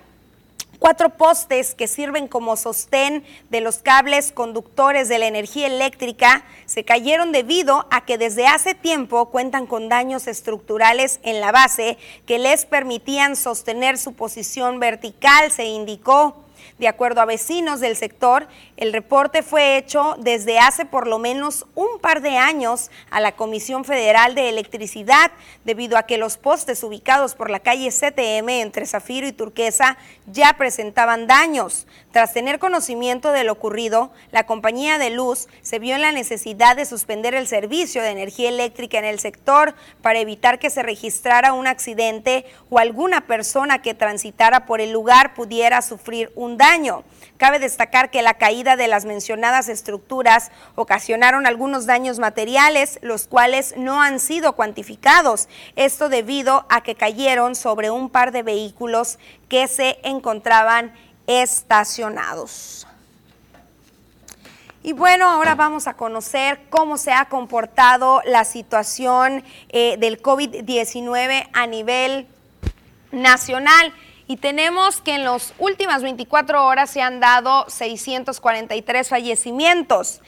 Cuatro 0.79 1.09
postes 1.09 1.75
que 1.75 1.87
sirven 1.89 2.29
como 2.29 2.55
sostén 2.55 3.25
de 3.49 3.59
los 3.59 3.79
cables 3.79 4.31
conductores 4.31 5.09
de 5.09 5.19
la 5.19 5.27
energía 5.27 5.67
eléctrica 5.67 6.45
se 6.65 6.85
cayeron 6.85 7.33
debido 7.33 7.85
a 7.91 8.05
que 8.05 8.17
desde 8.17 8.47
hace 8.47 8.75
tiempo 8.75 9.29
cuentan 9.29 9.67
con 9.67 9.89
daños 9.89 10.25
estructurales 10.25 11.19
en 11.23 11.41
la 11.41 11.51
base 11.51 11.97
que 12.25 12.39
les 12.39 12.65
permitían 12.65 13.35
sostener 13.35 13.97
su 13.97 14.13
posición 14.13 14.79
vertical, 14.79 15.51
se 15.51 15.65
indicó. 15.65 16.45
De 16.77 16.87
acuerdo 16.87 17.21
a 17.21 17.25
vecinos 17.25 17.79
del 17.79 17.95
sector, 17.95 18.47
el 18.77 18.93
reporte 18.93 19.43
fue 19.43 19.77
hecho 19.77 20.15
desde 20.19 20.59
hace 20.59 20.85
por 20.85 21.07
lo 21.07 21.19
menos 21.19 21.65
un 21.75 21.99
par 21.99 22.21
de 22.21 22.37
años 22.37 22.91
a 23.09 23.19
la 23.19 23.33
Comisión 23.33 23.85
Federal 23.85 24.35
de 24.35 24.49
Electricidad, 24.49 25.31
debido 25.65 25.97
a 25.97 26.03
que 26.03 26.17
los 26.17 26.37
postes 26.37 26.83
ubicados 26.83 27.35
por 27.35 27.49
la 27.49 27.59
calle 27.59 27.89
CTM 27.89 28.49
entre 28.49 28.85
Zafiro 28.85 29.27
y 29.27 29.31
Turquesa 29.31 29.97
ya 30.25 30.53
presentaban 30.53 31.27
daños. 31.27 31.87
Tras 32.11 32.33
tener 32.33 32.57
conocimiento 32.57 33.31
de 33.31 33.43
lo 33.43 33.53
ocurrido, 33.53 34.11
la 34.31 34.47
compañía 34.47 34.97
de 34.97 35.11
luz 35.11 35.47
se 35.61 35.77
vio 35.77 35.93
en 35.93 36.01
la 36.01 36.11
necesidad 36.11 36.75
de 36.75 36.85
suspender 36.85 37.35
el 37.35 37.47
servicio 37.47 38.01
de 38.01 38.09
energía 38.09 38.49
eléctrica 38.49 38.97
en 38.97 39.05
el 39.05 39.19
sector 39.19 39.75
para 40.01 40.17
evitar 40.17 40.57
que 40.57 40.71
se 40.71 40.81
registrara 40.81 41.53
un 41.53 41.67
accidente 41.67 42.45
o 42.71 42.79
alguna 42.79 43.27
persona 43.27 43.83
que 43.83 43.93
transitara 43.93 44.65
por 44.65 44.81
el 44.81 44.91
lugar 44.91 45.35
pudiera 45.35 45.83
sufrir 45.83 46.31
un 46.35 46.57
daño. 46.57 47.03
Cabe 47.37 47.59
destacar 47.59 48.09
que 48.09 48.23
la 48.23 48.33
caída 48.33 48.75
de 48.75 48.87
las 48.87 49.05
mencionadas 49.05 49.69
estructuras 49.69 50.51
ocasionaron 50.75 51.45
algunos 51.45 51.85
daños 51.85 52.17
materiales, 52.17 52.97
los 53.03 53.27
cuales 53.27 53.75
no 53.77 54.01
han 54.01 54.19
sido 54.19 54.53
cuantificados. 54.55 55.47
Esto 55.75 56.09
debido 56.09 56.65
a 56.69 56.81
que 56.81 56.95
cayeron 56.95 57.55
sobre 57.55 57.91
un 57.91 58.09
par 58.09 58.31
de 58.31 58.41
vehículos 58.41 59.19
que 59.47 59.67
se 59.67 59.99
encontraban 60.03 60.93
estacionados. 61.29 62.87
Y 64.81 64.93
bueno, 64.93 65.29
ahora 65.29 65.53
vamos 65.53 65.85
a 65.85 65.93
conocer 65.93 66.61
cómo 66.71 66.97
se 66.97 67.11
ha 67.11 67.25
comportado 67.25 68.23
la 68.25 68.45
situación 68.45 69.43
eh, 69.69 69.97
del 69.97 70.21
COVID-19 70.21 71.49
a 71.53 71.67
nivel 71.67 72.27
nacional. 73.11 73.93
Y 74.31 74.37
tenemos 74.37 75.01
que 75.01 75.15
en 75.15 75.23
las 75.23 75.55
últimas 75.57 76.03
24 76.03 76.63
horas 76.63 76.91
se 76.91 77.01
han 77.01 77.19
dado 77.19 77.65
643 77.67 79.09
fallecimientos 79.09 80.21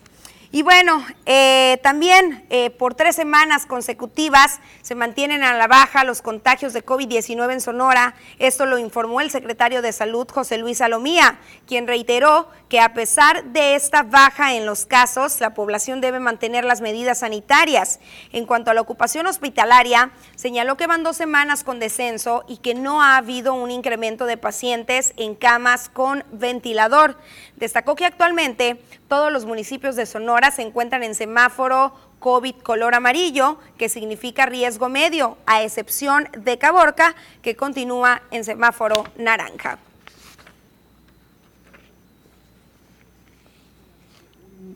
Y 0.50 0.62
bueno, 0.62 1.06
eh, 1.26 1.78
también 1.84 2.46
eh, 2.50 2.70
por 2.70 2.96
tres 2.96 3.18
semanas 3.18 3.66
consecutivas 3.66 4.60
se 4.82 4.96
mantienen 4.96 5.44
a 5.44 5.54
la 5.54 5.68
baja 5.68 6.06
los 6.06 6.22
contagios 6.22 6.72
de 6.72 6.86
COVID-19 6.86 7.52
en 7.52 7.62
Sonora. 7.62 8.16
Esto 8.40 8.66
lo 8.66 8.78
informó 8.78 9.20
el 9.20 9.30
secretario 9.30 9.82
de 9.82 9.92
Salud, 9.92 10.26
José 10.32 10.58
Luis 10.58 10.78
Salomía, 10.78 11.38
quien 11.66 11.86
reiteró 11.86 12.50
que 12.70 12.80
a 12.80 12.94
pesar 12.94 13.44
de 13.46 13.76
esta 13.76 14.04
baja 14.04 14.56
en 14.56 14.66
los 14.66 14.86
casos, 14.86 15.42
la 15.42 15.54
población 15.54 16.00
debe 16.00 16.20
mantener 16.20 16.64
las 16.64 16.80
medidas 16.80 17.20
sanitarias. 17.20 18.00
En 18.32 18.46
cuanto 18.46 18.72
a 18.72 18.74
la 18.74 18.82
ocupación 18.82 19.28
hospitalaria, 19.28 20.12
señaló 20.36 20.78
que 20.78 20.88
van 20.88 21.04
dos 21.04 21.18
semanas 21.18 21.66
con 21.66 21.80
descenso 21.80 22.46
y 22.48 22.58
que 22.58 22.74
no 22.74 23.02
ha 23.02 23.18
habido 23.18 23.54
un 23.54 23.70
incremento 23.70 24.26
de 24.26 24.38
pacientes 24.38 25.14
en 25.18 25.36
camas 25.36 25.90
con 25.90 26.24
ventilador. 26.32 27.18
Destacó 27.58 27.96
que 27.96 28.06
actualmente 28.06 28.80
todos 29.08 29.32
los 29.32 29.46
municipios 29.46 29.96
de 29.96 30.06
Sonora 30.06 30.52
se 30.52 30.62
encuentran 30.62 31.04
en 31.04 31.16
semáforo 31.16 31.94
COVID 32.20 32.56
color 32.56 32.96
amarillo, 32.96 33.58
que 33.78 33.90
significa 33.90 34.46
riesgo 34.46 34.90
medio, 34.90 35.38
a 35.46 35.64
excepción 35.64 36.28
de 36.38 36.58
Caborca, 36.58 37.16
que 37.42 37.56
continúa 37.56 38.22
en 38.32 38.44
semáforo 38.44 39.04
naranja. 39.18 39.80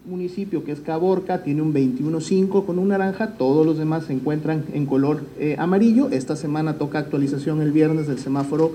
municipio 0.05 0.63
que 0.63 0.71
es 0.71 0.79
Caborca 0.81 1.43
tiene 1.43 1.61
un 1.61 1.73
21.5 1.73 2.65
con 2.65 2.79
un 2.79 2.89
naranja, 2.89 3.37
todos 3.37 3.65
los 3.65 3.77
demás 3.77 4.05
se 4.05 4.13
encuentran 4.13 4.65
en 4.73 4.85
color 4.85 5.21
eh, 5.39 5.55
amarillo. 5.57 6.09
Esta 6.09 6.35
semana 6.35 6.77
toca 6.77 6.99
actualización 6.99 7.61
el 7.61 7.71
viernes 7.71 8.07
del 8.07 8.19
semáforo 8.19 8.73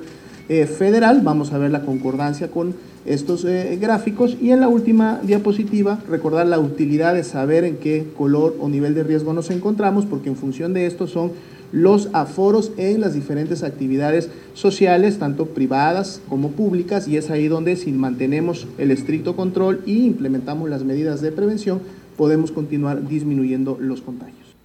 eh, 0.49 0.67
federal, 0.67 1.21
vamos 1.23 1.53
a 1.53 1.59
ver 1.59 1.71
la 1.71 1.83
concordancia 1.83 2.51
con 2.51 2.75
estos 3.07 3.45
eh, 3.45 3.79
gráficos 3.81 4.37
y 4.41 4.51
en 4.51 4.61
la 4.61 4.69
última 4.69 5.21
diapositiva 5.23 6.01
recordar 6.09 6.47
la 6.47 6.59
utilidad 6.59 7.15
de 7.15 7.25
saber 7.25 7.65
en 7.65 7.77
qué 7.77 8.07
color 8.17 8.57
o 8.61 8.69
nivel 8.69 8.95
de 8.95 9.05
riesgo 9.05 9.33
nos 9.33 9.51
encontramos 9.51 10.07
porque 10.07 10.29
en 10.29 10.37
función 10.37 10.75
de 10.75 10.87
esto 10.87 11.07
son 11.07 11.33
los 11.73 12.09
aforos 12.13 12.73
en 12.77 13.01
las 13.01 13.15
diferentes 13.15 13.63
actividades 13.63 14.31
sociales, 14.55 15.19
tanto 15.19 15.47
privadas 15.47 16.23
como 16.29 16.53
públicas, 16.53 17.09
y 17.09 17.17
es 17.17 17.31
ahí 17.31 17.49
donde 17.49 17.77
si 17.77 17.93
mantenemos 17.93 18.67
el 18.79 18.91
estricto 18.91 19.37
control 19.37 19.83
y 19.85 20.07
implementamos 20.07 20.71
las 20.71 20.85
medidas 20.85 21.21
de 21.21 21.33
prevención, 21.33 21.83
podemos 22.17 22.53
continuar 22.53 23.07
disminuyendo 23.07 23.77
los 23.81 24.01
contagios. 24.01 24.57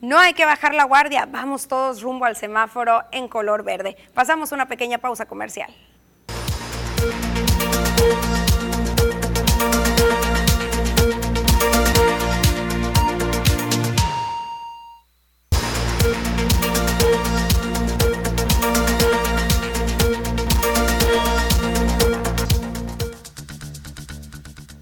No 0.00 0.18
hay 0.18 0.32
que 0.32 0.44
bajar 0.44 0.74
la 0.74 0.84
guardia, 0.84 1.28
vamos 1.30 1.66
todos 1.66 2.02
rumbo 2.02 2.24
al 2.24 2.36
semáforo 2.36 3.02
en 3.10 3.28
color 3.28 3.64
verde. 3.64 3.96
Pasamos 4.14 4.52
una 4.52 4.66
pequeña 4.66 4.98
pausa 4.98 5.26
comercial. 5.26 5.70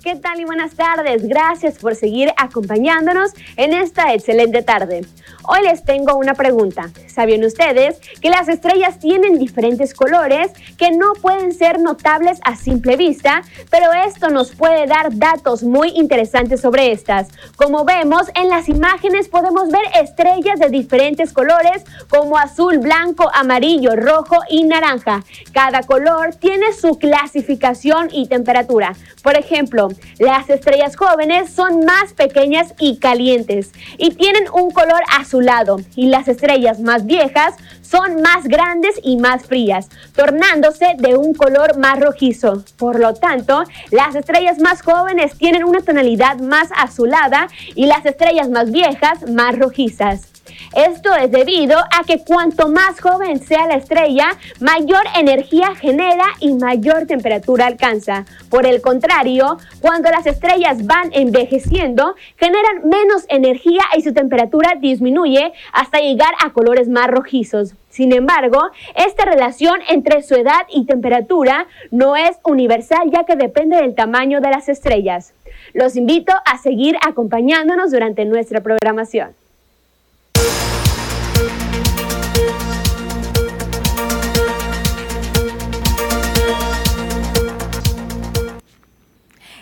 ¿Qué 0.07 0.15
tal 0.15 0.39
y 0.39 0.45
buenas 0.45 0.77
tardes? 0.77 1.27
Gracias 1.27 1.81
por 1.81 1.97
seguir 1.97 2.33
acompañándonos 2.37 3.33
en 3.57 3.73
esta 3.73 4.15
excelente 4.15 4.63
tarde. 4.63 5.05
Hoy 5.49 5.63
les 5.65 5.85
tengo 5.85 6.15
una 6.15 6.35
pregunta. 6.35 6.91
¿Sabían 7.09 7.43
ustedes 7.43 7.99
que 8.21 8.31
las 8.31 8.47
estrellas 8.47 9.01
tienen 9.01 9.37
diferentes 9.37 9.95
colores 9.95 10.53
que 10.79 10.93
no 10.93 11.15
pueden 11.15 11.53
ser 11.53 11.81
notables 11.81 12.39
a 12.45 12.55
simple 12.55 12.97
vista? 12.97 13.43
Pero 13.69 13.93
esto 14.07 14.29
nos 14.29 14.55
puede 14.55 14.87
dar 14.87 15.17
datos 15.17 15.65
muy 15.65 15.89
interesantes 15.89 16.61
sobre 16.61 16.93
estas. 16.93 17.27
Como 17.57 17.85
vemos 17.85 18.29
en 18.37 18.49
las 18.49 18.69
imágenes 18.69 19.29
podemos 19.29 19.71
ver 19.73 19.83
estrellas 20.01 20.61
de 20.61 20.69
diferentes 20.69 21.33
colores 21.33 21.85
como 22.09 22.39
azul, 22.39 22.79
blanco, 22.79 23.29
amarillo, 23.35 23.97
rojo 23.97 24.37
y 24.49 24.63
naranja. 24.63 25.25
Cada 25.53 25.83
color 25.83 26.37
tiene 26.37 26.73
su 26.73 26.97
clasificación 26.97 28.09
y 28.13 28.29
temperatura. 28.29 28.95
Por 29.25 29.37
ejemplo, 29.37 29.89
las 30.19 30.49
estrellas 30.51 30.97
jóvenes 30.97 31.51
son 31.51 31.85
más 31.85 32.13
pequeñas 32.15 32.75
y 32.79 32.99
calientes 32.99 33.73
y 33.99 34.11
tienen 34.15 34.45
un 34.53 34.71
color 34.71 35.01
azulado 35.19 35.79
y 35.95 36.07
las 36.07 36.29
estrellas 36.29 36.81
más 36.81 37.07
viejas 37.07 37.55
son 37.83 38.21
más 38.21 38.45
grandes 38.45 38.99
y 39.03 39.17
más 39.17 39.47
frías, 39.47 39.89
tornándose 40.15 40.95
de 40.99 41.17
un 41.17 41.35
color 41.35 41.79
más 41.79 42.01
rojizo. 42.01 42.65
Por 42.77 42.99
lo 42.99 43.15
tanto, 43.15 43.63
las 43.91 44.15
estrellas 44.15 44.59
más 44.59 44.83
jóvenes 44.83 45.37
tienen 45.39 45.65
una 45.65 45.81
tonalidad 45.81 46.39
más 46.39 46.69
azulada 46.77 47.49
y 47.75 47.87
las 47.87 48.05
estrellas 48.05 48.49
más 48.49 48.71
viejas 48.71 49.31
más 49.31 49.59
rojizas. 49.59 50.36
Esto 50.75 51.15
es 51.15 51.31
debido 51.31 51.79
a 51.79 52.05
que 52.05 52.23
cuanto 52.25 52.69
más 52.69 53.01
joven 53.01 53.41
sea 53.41 53.67
la 53.67 53.77
estrella, 53.77 54.37
mayor 54.61 55.03
energía 55.17 55.75
genera 55.75 56.25
y 56.41 56.55
mayor 56.55 57.07
temperatura 57.07 57.67
alcanza. 57.67 58.25
Por 58.51 58.67
el 58.67 58.81
contrario, 58.81 59.59
cuando 59.81 60.11
las 60.11 60.27
estrellas 60.27 60.87
van 60.87 61.11
envejeciendo, 61.13 62.15
generan 62.37 62.89
menos 62.89 63.25
energía 63.29 63.83
y 63.97 64.03
su 64.03 64.13
temperatura 64.13 64.75
disminuye 64.81 65.53
hasta 65.73 66.01
llegar 66.01 66.35
a 66.45 66.53
colores 66.53 66.89
más 66.89 67.09
rojizos. 67.09 67.75
Sin 67.89 68.13
embargo, 68.13 68.61
esta 68.95 69.25
relación 69.25 69.81
entre 69.89 70.23
su 70.23 70.35
edad 70.35 70.67
y 70.71 70.85
temperatura 70.85 71.67
no 71.91 72.15
es 72.17 72.37
universal 72.45 73.11
ya 73.11 73.25
que 73.25 73.37
depende 73.37 73.77
del 73.77 73.95
tamaño 73.95 74.43
de 74.43 74.51
las 74.51 74.69
estrellas. 74.69 75.33
Los 75.73 75.97
invito 75.97 76.33
a 76.45 76.59
seguir 76.59 76.97
acompañándonos 77.07 77.91
durante 77.91 78.25
nuestra 78.27 78.61
programación. 78.61 79.35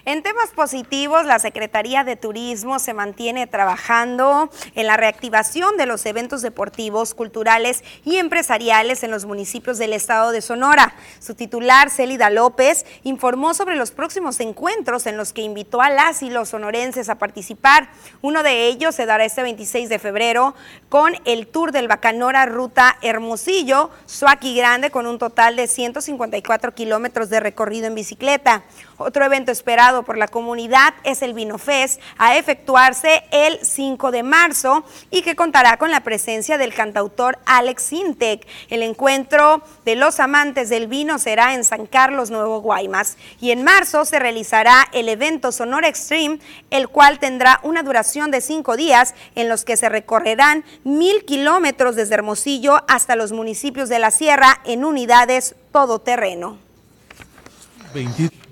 En 0.06 0.22
temas 0.22 0.50
positivos, 0.50 1.24
la 1.24 1.38
Secretaría 1.38 2.04
de 2.04 2.16
Turismo 2.16 2.78
se 2.78 2.92
mantiene 2.92 3.46
trabajando 3.46 4.50
en 4.74 4.86
la 4.86 4.98
reactivación 4.98 5.78
de 5.78 5.86
los 5.86 6.04
eventos 6.04 6.42
deportivos, 6.42 7.14
culturales 7.14 7.82
y 8.04 8.18
empresariales 8.18 9.02
en 9.02 9.10
los 9.10 9.24
municipios 9.24 9.78
del 9.78 9.94
estado 9.94 10.30
de 10.30 10.42
Sonora. 10.42 10.94
Su 11.20 11.34
titular, 11.34 11.88
Célida 11.88 12.28
López, 12.28 12.84
informó 13.02 13.54
sobre 13.54 13.76
los 13.76 13.92
próximos 13.92 14.40
encuentros 14.40 15.06
en 15.06 15.16
los 15.16 15.32
que 15.32 15.40
invitó 15.40 15.80
a 15.80 15.88
las 15.88 16.22
y 16.22 16.28
los 16.28 16.50
sonorenses 16.50 17.08
a 17.08 17.14
participar. 17.14 17.88
Uno 18.20 18.42
de 18.42 18.66
ellos 18.66 18.94
se 18.94 19.06
dará 19.06 19.24
este 19.24 19.42
26 19.42 19.88
de 19.88 19.98
febrero 19.98 20.54
con 20.90 21.14
el 21.24 21.46
Tour 21.46 21.72
del 21.72 21.88
Bacanora 21.88 22.44
Ruta 22.44 22.98
Hermosillo, 23.00 23.88
Suaki 24.04 24.54
Grande, 24.54 24.90
con 24.90 25.06
un 25.06 25.18
total 25.18 25.56
de 25.56 25.66
154 25.66 26.74
kilómetros 26.74 27.30
de 27.30 27.40
recorrido 27.40 27.86
en 27.86 27.94
bicicleta. 27.94 28.64
Otro 28.96 29.24
evento 29.24 29.50
esperado 29.50 30.02
por 30.04 30.16
la 30.16 30.28
comunidad 30.28 30.94
es 31.02 31.22
el 31.22 31.34
Vino 31.34 31.58
Fest, 31.58 32.00
a 32.18 32.36
efectuarse 32.36 33.24
el 33.32 33.58
5 33.62 34.10
de 34.10 34.22
marzo 34.22 34.84
y 35.10 35.22
que 35.22 35.34
contará 35.34 35.76
con 35.76 35.90
la 35.90 36.00
presencia 36.00 36.58
del 36.58 36.74
cantautor 36.74 37.38
Alex 37.46 37.82
Sintec. 37.82 38.46
El 38.70 38.82
encuentro 38.82 39.62
de 39.84 39.96
los 39.96 40.20
amantes 40.20 40.68
del 40.68 40.86
vino 40.86 41.18
será 41.18 41.54
en 41.54 41.64
San 41.64 41.86
Carlos, 41.86 42.30
Nuevo 42.30 42.60
Guaymas. 42.60 43.16
Y 43.40 43.50
en 43.50 43.64
marzo 43.64 44.04
se 44.04 44.18
realizará 44.18 44.86
el 44.92 45.08
evento 45.08 45.52
Sonora 45.52 45.88
Extreme, 45.88 46.38
el 46.70 46.88
cual 46.88 47.18
tendrá 47.18 47.60
una 47.62 47.82
duración 47.82 48.30
de 48.30 48.40
cinco 48.40 48.76
días 48.76 49.14
en 49.34 49.48
los 49.48 49.64
que 49.64 49.76
se 49.76 49.88
recorrerán 49.88 50.64
mil 50.84 51.24
kilómetros 51.24 51.96
desde 51.96 52.14
Hermosillo 52.14 52.84
hasta 52.88 53.16
los 53.16 53.32
municipios 53.32 53.88
de 53.88 53.98
la 53.98 54.10
Sierra 54.10 54.60
en 54.64 54.84
unidades 54.84 55.56
todoterreno. 55.72 56.63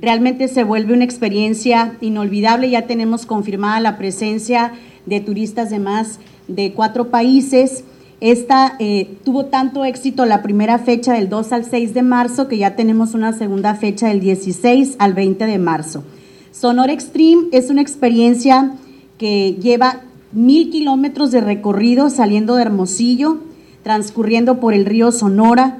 Realmente 0.00 0.48
se 0.48 0.64
vuelve 0.64 0.94
una 0.94 1.04
experiencia 1.04 1.96
inolvidable. 2.00 2.70
Ya 2.70 2.86
tenemos 2.86 3.26
confirmada 3.26 3.80
la 3.80 3.98
presencia 3.98 4.72
de 5.06 5.20
turistas 5.20 5.70
de 5.70 5.78
más 5.78 6.18
de 6.48 6.72
cuatro 6.72 7.08
países. 7.08 7.84
Esta 8.20 8.76
eh, 8.78 9.16
tuvo 9.24 9.46
tanto 9.46 9.84
éxito 9.84 10.26
la 10.26 10.42
primera 10.42 10.78
fecha 10.78 11.14
del 11.14 11.28
2 11.28 11.52
al 11.52 11.64
6 11.64 11.92
de 11.92 12.02
marzo 12.02 12.46
que 12.46 12.58
ya 12.58 12.76
tenemos 12.76 13.14
una 13.14 13.32
segunda 13.32 13.74
fecha 13.74 14.08
del 14.08 14.20
16 14.20 14.96
al 14.98 15.14
20 15.14 15.46
de 15.46 15.58
marzo. 15.58 16.04
Sonora 16.52 16.92
Extreme 16.92 17.48
es 17.50 17.70
una 17.70 17.82
experiencia 17.82 18.74
que 19.18 19.56
lleva 19.60 20.02
mil 20.32 20.70
kilómetros 20.70 21.32
de 21.32 21.40
recorrido 21.40 22.10
saliendo 22.10 22.54
de 22.56 22.62
Hermosillo, 22.62 23.38
transcurriendo 23.82 24.60
por 24.60 24.74
el 24.74 24.86
río 24.86 25.10
Sonora, 25.10 25.78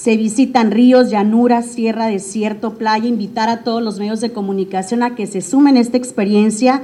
se 0.00 0.16
visitan 0.16 0.70
ríos, 0.70 1.10
llanuras, 1.10 1.66
sierra, 1.66 2.06
desierto, 2.06 2.78
playa, 2.78 3.08
invitar 3.08 3.48
a 3.48 3.64
todos 3.64 3.82
los 3.82 3.98
medios 3.98 4.20
de 4.20 4.32
comunicación 4.32 5.02
a 5.02 5.16
que 5.16 5.26
se 5.26 5.40
sumen 5.40 5.76
a 5.76 5.80
esta 5.80 5.96
experiencia, 5.96 6.82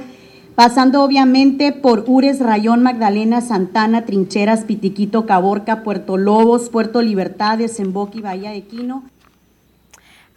pasando 0.55 1.01
obviamente 1.01 1.71
por 1.71 2.03
Ures, 2.07 2.41
Rayón, 2.41 2.83
Magdalena, 2.83 3.39
Santana, 3.39 4.05
Trincheras, 4.05 4.65
Pitiquito, 4.65 5.25
Caborca, 5.25 5.81
Puerto 5.81 6.17
Lobos, 6.17 6.69
Puerto 6.69 7.01
Libertad, 7.01 7.57
Desemboque 7.57 8.17
y 8.17 8.21
Bahía 8.21 8.51
de 8.51 8.63
Quino. 8.63 9.05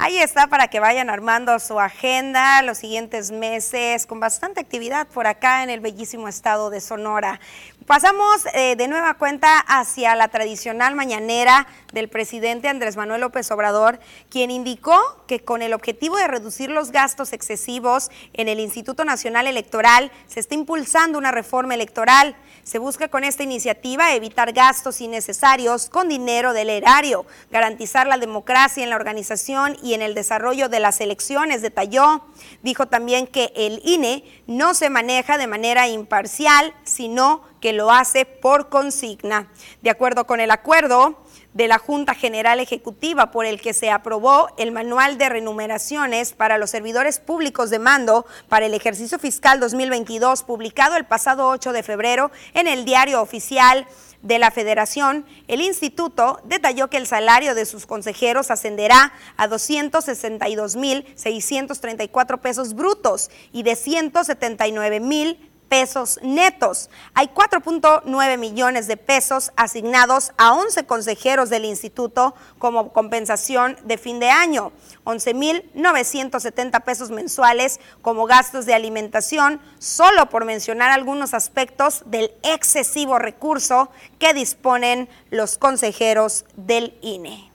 Ahí 0.01 0.17
está 0.19 0.47
para 0.47 0.69
que 0.69 0.79
vayan 0.79 1.11
armando 1.11 1.59
su 1.59 1.81
agenda 1.81 2.63
los 2.63 2.79
siguientes 2.79 3.33
meses 3.33 4.07
con 4.07 4.21
bastante 4.21 4.61
actividad 4.61 5.09
por 5.09 5.27
acá 5.27 5.65
en 5.65 5.71
el 5.71 5.81
bellísimo 5.81 6.29
estado 6.29 6.71
de 6.71 6.81
Sonora. 6.81 7.41
Pasamos 7.89 8.45
eh, 8.53 8.77
de 8.77 8.87
nueva 8.87 9.15
cuenta 9.15 9.61
hacia 9.61 10.15
la 10.15 10.29
tradicional 10.29 10.95
mañanera 10.95 11.67
del 11.95 12.11
presidente 12.11 12.69
Andrés 12.69 12.99
Manuel 12.99 13.23
López 13.23 13.51
Obrador, 13.51 13.99
quien 14.29 14.51
indicó 14.51 15.25
que 15.27 15.41
con 15.41 15.63
el 15.63 15.73
objetivo 15.73 16.19
de 16.19 16.29
reducir 16.29 16.69
los 16.69 16.93
gastos 16.93 17.33
excesivos 17.33 18.11
en 18.35 18.49
el 18.49 18.61
Instituto 18.61 19.07
Nacional 19.07 19.47
Electoral 19.47 20.13
se 20.27 20.39
está 20.39 20.55
impulsando 20.55 21.17
una 21.17 21.33
reforma 21.33 21.73
electoral. 21.73 22.37
Se 22.69 22.79
busca 22.79 23.09
con 23.09 23.25
esta 23.25 23.43
iniciativa 23.43 24.13
evitar 24.13 24.53
gastos 24.53 25.01
innecesarios 25.01 25.89
con 25.89 26.07
dinero 26.07 26.53
del 26.53 26.69
erario, 26.69 27.25
garantizar 27.51 28.07
la 28.07 28.19
democracia 28.19 28.85
en 28.85 28.91
la 28.91 28.97
organización 28.97 29.79
y 29.83 29.95
en 29.95 30.03
el 30.03 30.15
desarrollo 30.15 30.69
de 30.69 30.79
las 30.79 31.01
elecciones, 31.01 31.63
detalló. 31.63 32.27
Dijo 32.63 32.85
también 32.85 33.27
que 33.27 33.55
el 33.57 33.81
INE 33.87 34.23
no 34.47 34.75
se 34.75 34.91
maneja 34.91 35.39
de 35.39 35.47
manera 35.47 35.89
imparcial, 35.89 36.75
sino 36.85 37.41
que 37.63 37.73
lo 37.73 37.91
hace 37.91 38.27
por 38.27 38.69
consigna. 38.69 39.51
De 39.81 39.89
acuerdo 39.89 40.27
con 40.27 40.39
el 40.39 40.51
acuerdo 40.51 41.25
de 41.55 41.69
la 41.69 41.79
Junta 41.79 42.15
General 42.15 42.61
Ejecutiva 42.61 43.31
por 43.31 43.47
el 43.47 43.61
que 43.61 43.75
se 43.75 43.91
aprobó 43.91 44.49
el 44.59 44.73
manual 44.73 45.19
de 45.19 45.29
renumeraciones 45.29 46.33
para 46.33 46.59
los 46.59 46.71
servidores 46.71 47.19
públicos 47.19 47.71
de 47.71 47.79
mando 47.79 48.27
para 48.49 48.67
el 48.67 48.75
ejercicio 48.75 49.19
fiscal 49.19 49.61
2022, 49.61 50.43
publicado 50.43 50.97
el 50.97 51.07
pasado 51.07 51.49
8 51.49 51.73
de 51.73 51.83
febrero 51.83 52.31
en 52.55 52.69
el 52.69 52.85
diario 52.85 53.23
oficial 53.23 53.87
de 54.23 54.39
la 54.39 54.51
Federación, 54.51 55.27
el 55.47 55.61
instituto 55.61 56.41
detalló 56.45 56.89
que 56.89 56.97
el 56.97 57.07
salario 57.07 57.55
de 57.55 57.67
sus 57.67 57.87
consejeros 57.87 58.51
ascenderá 58.51 59.13
a 59.37 59.47
262.634 59.49 62.41
pesos 62.41 62.75
brutos 62.75 63.31
y 63.53 63.63
de 63.63 63.75
179.000 63.75 65.39
pesos 65.69 66.19
netos. 66.23 66.91
Hay 67.15 67.29
4.9 67.29 68.39
millones 68.39 68.87
de 68.87 68.97
pesos 68.97 69.53
asignados 69.57 70.33
a 70.37 70.55
11 70.55 70.87
consejeros 70.87 71.51
del 71.51 71.65
instituto 71.65 72.35
como 72.59 72.93
compensación 72.93 73.77
de 73.85 73.99
fin 73.99 74.19
de 74.21 74.31
año, 74.31 74.73
11.970 75.05 76.83
pesos 76.85 77.11
mensuales 77.11 77.81
como 78.03 78.27
gastos 78.27 78.67
de 78.67 78.75
alimentación, 78.75 79.61
solo 79.79 80.29
por 80.29 80.45
mencionar 80.45 80.91
algunos 80.91 81.35
aspectos 81.35 82.03
del 82.07 82.33
excesivo 82.43 83.19
recurso 83.19 83.91
que 84.19 84.35
disponen 84.35 85.09
los 85.31 85.59
consejeros 85.59 86.45
del 86.57 86.95
INE. 87.03 87.51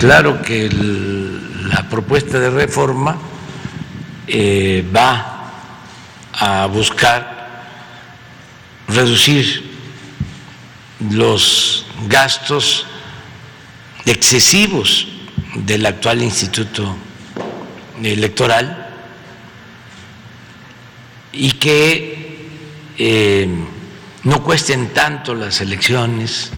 Claro 0.00 0.42
que 0.42 0.68
la 0.70 1.88
propuesta 1.88 2.40
de 2.40 2.50
reforma 2.50 3.16
eh, 4.26 4.84
va 4.94 5.35
a 6.38 6.66
buscar 6.66 7.36
reducir 8.88 9.76
los 11.10 11.86
gastos 12.08 12.86
excesivos 14.04 15.08
del 15.54 15.86
actual 15.86 16.22
instituto 16.22 16.96
electoral 18.02 18.94
y 21.32 21.52
que 21.52 22.48
eh, 22.98 23.48
no 24.24 24.42
cuesten 24.42 24.92
tanto 24.92 25.34
las 25.34 25.60
elecciones. 25.60 26.52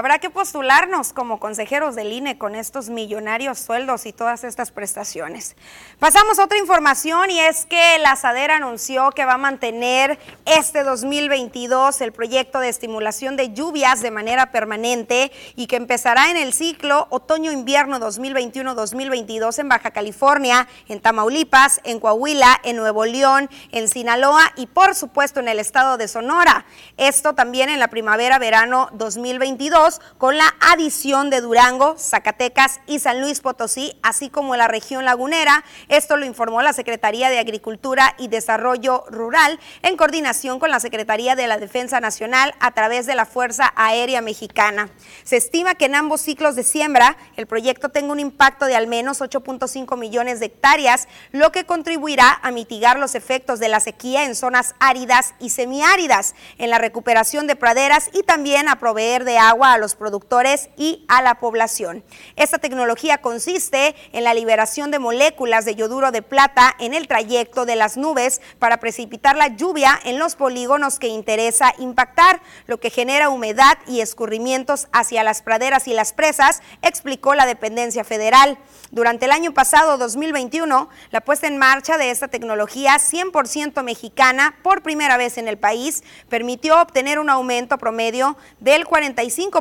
Habrá 0.00 0.18
que 0.18 0.30
postularnos 0.30 1.12
como 1.12 1.38
consejeros 1.38 1.94
del 1.94 2.10
INE 2.10 2.38
con 2.38 2.54
estos 2.54 2.88
millonarios 2.88 3.58
sueldos 3.58 4.06
y 4.06 4.14
todas 4.14 4.44
estas 4.44 4.70
prestaciones. 4.70 5.56
Pasamos 5.98 6.38
a 6.38 6.44
otra 6.44 6.56
información 6.56 7.30
y 7.30 7.38
es 7.38 7.66
que 7.66 7.98
la 7.98 8.16
SADER 8.16 8.52
anunció 8.52 9.10
que 9.10 9.26
va 9.26 9.34
a 9.34 9.36
mantener 9.36 10.18
este 10.46 10.84
2022 10.84 12.00
el 12.00 12.12
proyecto 12.12 12.60
de 12.60 12.70
estimulación 12.70 13.36
de 13.36 13.52
lluvias 13.52 14.00
de 14.00 14.10
manera 14.10 14.50
permanente 14.50 15.32
y 15.54 15.66
que 15.66 15.76
empezará 15.76 16.30
en 16.30 16.38
el 16.38 16.54
ciclo 16.54 17.06
otoño-invierno 17.10 18.00
2021-2022 18.00 19.58
en 19.58 19.68
Baja 19.68 19.90
California, 19.90 20.66
en 20.88 21.02
Tamaulipas, 21.02 21.82
en 21.84 22.00
Coahuila, 22.00 22.58
en 22.64 22.76
Nuevo 22.76 23.04
León, 23.04 23.50
en 23.70 23.86
Sinaloa 23.86 24.50
y 24.56 24.66
por 24.66 24.94
supuesto 24.94 25.40
en 25.40 25.48
el 25.48 25.58
estado 25.58 25.98
de 25.98 26.08
Sonora. 26.08 26.64
Esto 26.96 27.34
también 27.34 27.68
en 27.68 27.80
la 27.80 27.88
primavera-verano 27.88 28.88
2022 28.94 29.89
con 30.18 30.38
la 30.38 30.54
adición 30.60 31.30
de 31.30 31.40
Durango, 31.40 31.96
Zacatecas 31.98 32.80
y 32.86 32.98
San 32.98 33.20
Luis 33.20 33.40
Potosí, 33.40 33.98
así 34.02 34.28
como 34.28 34.54
la 34.56 34.68
región 34.68 35.04
lagunera. 35.04 35.64
Esto 35.88 36.16
lo 36.16 36.26
informó 36.26 36.62
la 36.62 36.72
Secretaría 36.72 37.30
de 37.30 37.38
Agricultura 37.38 38.14
y 38.18 38.28
Desarrollo 38.28 39.04
Rural 39.08 39.58
en 39.82 39.96
coordinación 39.96 40.60
con 40.60 40.70
la 40.70 40.80
Secretaría 40.80 41.34
de 41.34 41.46
la 41.46 41.58
Defensa 41.58 42.00
Nacional 42.00 42.54
a 42.60 42.72
través 42.72 43.06
de 43.06 43.14
la 43.14 43.26
Fuerza 43.26 43.72
Aérea 43.76 44.20
Mexicana. 44.20 44.90
Se 45.24 45.36
estima 45.36 45.74
que 45.74 45.86
en 45.86 45.94
ambos 45.94 46.20
ciclos 46.20 46.54
de 46.54 46.62
siembra 46.62 47.16
el 47.36 47.46
proyecto 47.46 47.88
tenga 47.88 48.12
un 48.12 48.20
impacto 48.20 48.66
de 48.66 48.76
al 48.76 48.86
menos 48.86 49.20
8.5 49.20 49.96
millones 49.96 50.40
de 50.40 50.46
hectáreas, 50.46 51.08
lo 51.32 51.52
que 51.52 51.64
contribuirá 51.64 52.38
a 52.42 52.50
mitigar 52.50 52.98
los 52.98 53.14
efectos 53.14 53.58
de 53.58 53.68
la 53.68 53.80
sequía 53.80 54.24
en 54.24 54.34
zonas 54.34 54.74
áridas 54.78 55.34
y 55.40 55.50
semiáridas, 55.50 56.34
en 56.58 56.70
la 56.70 56.78
recuperación 56.78 57.46
de 57.46 57.56
praderas 57.56 58.10
y 58.12 58.22
también 58.22 58.68
a 58.68 58.78
proveer 58.78 59.24
de 59.24 59.38
agua 59.38 59.69
a 59.72 59.78
los 59.78 59.94
productores 59.94 60.70
y 60.76 61.04
a 61.08 61.22
la 61.22 61.40
población. 61.40 62.04
Esta 62.36 62.58
tecnología 62.58 63.18
consiste 63.18 63.94
en 64.12 64.24
la 64.24 64.34
liberación 64.34 64.90
de 64.90 64.98
moléculas 64.98 65.64
de 65.64 65.74
yoduro 65.74 66.10
de 66.10 66.22
plata 66.22 66.74
en 66.78 66.94
el 66.94 67.08
trayecto 67.08 67.66
de 67.66 67.76
las 67.76 67.96
nubes 67.96 68.40
para 68.58 68.78
precipitar 68.78 69.36
la 69.36 69.48
lluvia 69.48 69.98
en 70.04 70.18
los 70.18 70.36
polígonos 70.36 70.98
que 70.98 71.08
interesa 71.08 71.74
impactar, 71.78 72.40
lo 72.66 72.80
que 72.80 72.90
genera 72.90 73.30
humedad 73.30 73.78
y 73.86 74.00
escurrimientos 74.00 74.88
hacia 74.92 75.22
las 75.22 75.42
praderas 75.42 75.88
y 75.88 75.94
las 75.94 76.12
presas, 76.12 76.62
explicó 76.82 77.34
la 77.34 77.46
dependencia 77.46 78.04
federal. 78.04 78.58
Durante 78.90 79.26
el 79.26 79.32
año 79.32 79.54
pasado, 79.54 79.98
2021, 79.98 80.88
la 81.10 81.20
puesta 81.20 81.46
en 81.46 81.58
marcha 81.58 81.96
de 81.96 82.10
esta 82.10 82.28
tecnología 82.28 82.96
100% 82.96 83.82
mexicana 83.82 84.56
por 84.62 84.82
primera 84.82 85.16
vez 85.16 85.38
en 85.38 85.48
el 85.48 85.58
país 85.58 86.02
permitió 86.28 86.80
obtener 86.80 87.18
un 87.18 87.30
aumento 87.30 87.78
promedio 87.78 88.36
del 88.58 88.84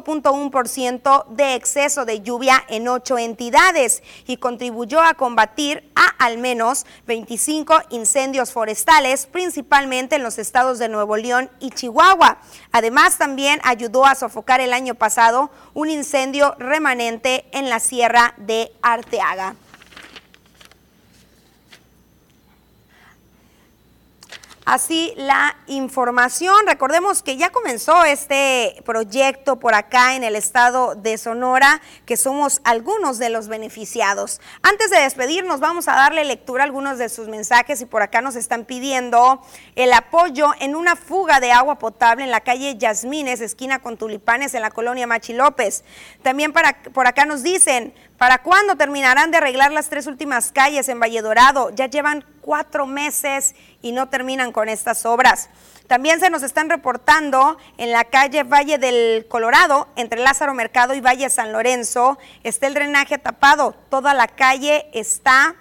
45.1% 0.03 1.27
de 1.27 1.55
exceso 1.55 2.05
de 2.05 2.21
lluvia 2.21 2.63
en 2.69 2.87
ocho 2.87 3.17
entidades 3.17 4.03
y 4.27 4.37
contribuyó 4.37 5.01
a 5.01 5.13
combatir 5.13 5.89
a 5.95 6.07
al 6.23 6.37
menos 6.37 6.85
25 7.07 7.75
incendios 7.89 8.51
forestales, 8.51 9.25
principalmente 9.25 10.15
en 10.15 10.23
los 10.23 10.37
estados 10.37 10.79
de 10.79 10.89
Nuevo 10.89 11.17
León 11.17 11.49
y 11.59 11.71
Chihuahua. 11.71 12.39
Además, 12.71 13.17
también 13.17 13.59
ayudó 13.63 14.05
a 14.05 14.15
sofocar 14.15 14.61
el 14.61 14.73
año 14.73 14.95
pasado 14.95 15.49
un 15.73 15.89
incendio 15.89 16.55
remanente 16.59 17.45
en 17.51 17.69
la 17.69 17.79
sierra 17.79 18.33
de 18.37 18.71
Arteaga. 18.81 19.55
Así 24.69 25.13
la 25.17 25.57
información. 25.65 26.55
Recordemos 26.67 27.23
que 27.23 27.37
ya 27.37 27.49
comenzó 27.49 28.03
este 28.03 28.81
proyecto 28.85 29.59
por 29.59 29.73
acá 29.73 30.15
en 30.15 30.23
el 30.23 30.35
estado 30.35 30.93
de 30.93 31.17
Sonora, 31.17 31.81
que 32.05 32.17
somos 32.17 32.61
algunos 32.63 33.17
de 33.17 33.31
los 33.31 33.47
beneficiados. 33.47 34.39
Antes 34.61 34.91
de 34.91 35.01
despedirnos, 35.01 35.59
vamos 35.59 35.87
a 35.87 35.93
darle 35.93 36.23
lectura 36.23 36.63
a 36.63 36.65
algunos 36.65 36.99
de 36.99 37.09
sus 37.09 37.27
mensajes 37.27 37.81
y 37.81 37.87
por 37.87 38.03
acá 38.03 38.21
nos 38.21 38.35
están 38.35 38.65
pidiendo 38.65 39.41
el 39.75 39.91
apoyo 39.91 40.51
en 40.59 40.75
una 40.75 40.95
fuga 40.95 41.39
de 41.39 41.51
agua 41.51 41.79
potable 41.79 42.23
en 42.23 42.31
la 42.31 42.41
calle 42.41 42.77
Yasmines, 42.77 43.41
esquina 43.41 43.79
con 43.79 43.97
tulipanes 43.97 44.53
en 44.53 44.61
la 44.61 44.69
colonia 44.69 45.07
Machi 45.07 45.33
López. 45.33 45.83
También 46.21 46.53
para, 46.53 46.83
por 46.93 47.07
acá 47.07 47.25
nos 47.25 47.41
dicen, 47.41 47.95
¿Para 48.19 48.39
cuándo 48.39 48.75
terminarán 48.75 49.31
de 49.31 49.37
arreglar 49.37 49.71
las 49.71 49.87
tres 49.87 50.05
últimas 50.05 50.51
calles 50.51 50.89
en 50.89 50.99
Valle 50.99 51.21
Dorado? 51.21 51.69
Ya 51.73 51.85
llevan 51.85 52.25
cuatro 52.41 52.85
meses 52.85 53.55
y 53.81 53.93
no 53.93 54.09
terminan 54.09 54.51
con 54.51 54.67
estas 54.67 55.05
obras. 55.05 55.47
También 55.87 56.19
se 56.19 56.29
nos 56.29 56.43
están 56.43 56.69
reportando 56.69 57.57
en 57.77 57.93
la 57.93 58.03
calle 58.03 58.43
Valle 58.43 58.77
del 58.77 59.25
Colorado, 59.29 59.87
entre 59.95 60.19
Lázaro 60.19 60.53
Mercado 60.53 60.95
y 60.95 60.99
Valle 60.99 61.29
San 61.29 61.53
Lorenzo, 61.53 62.19
está 62.43 62.67
el 62.67 62.73
drenaje 62.73 63.17
tapado. 63.19 63.73
Toda 63.89 64.13
la 64.13 64.27
calle 64.27 64.89
está, 64.91 65.55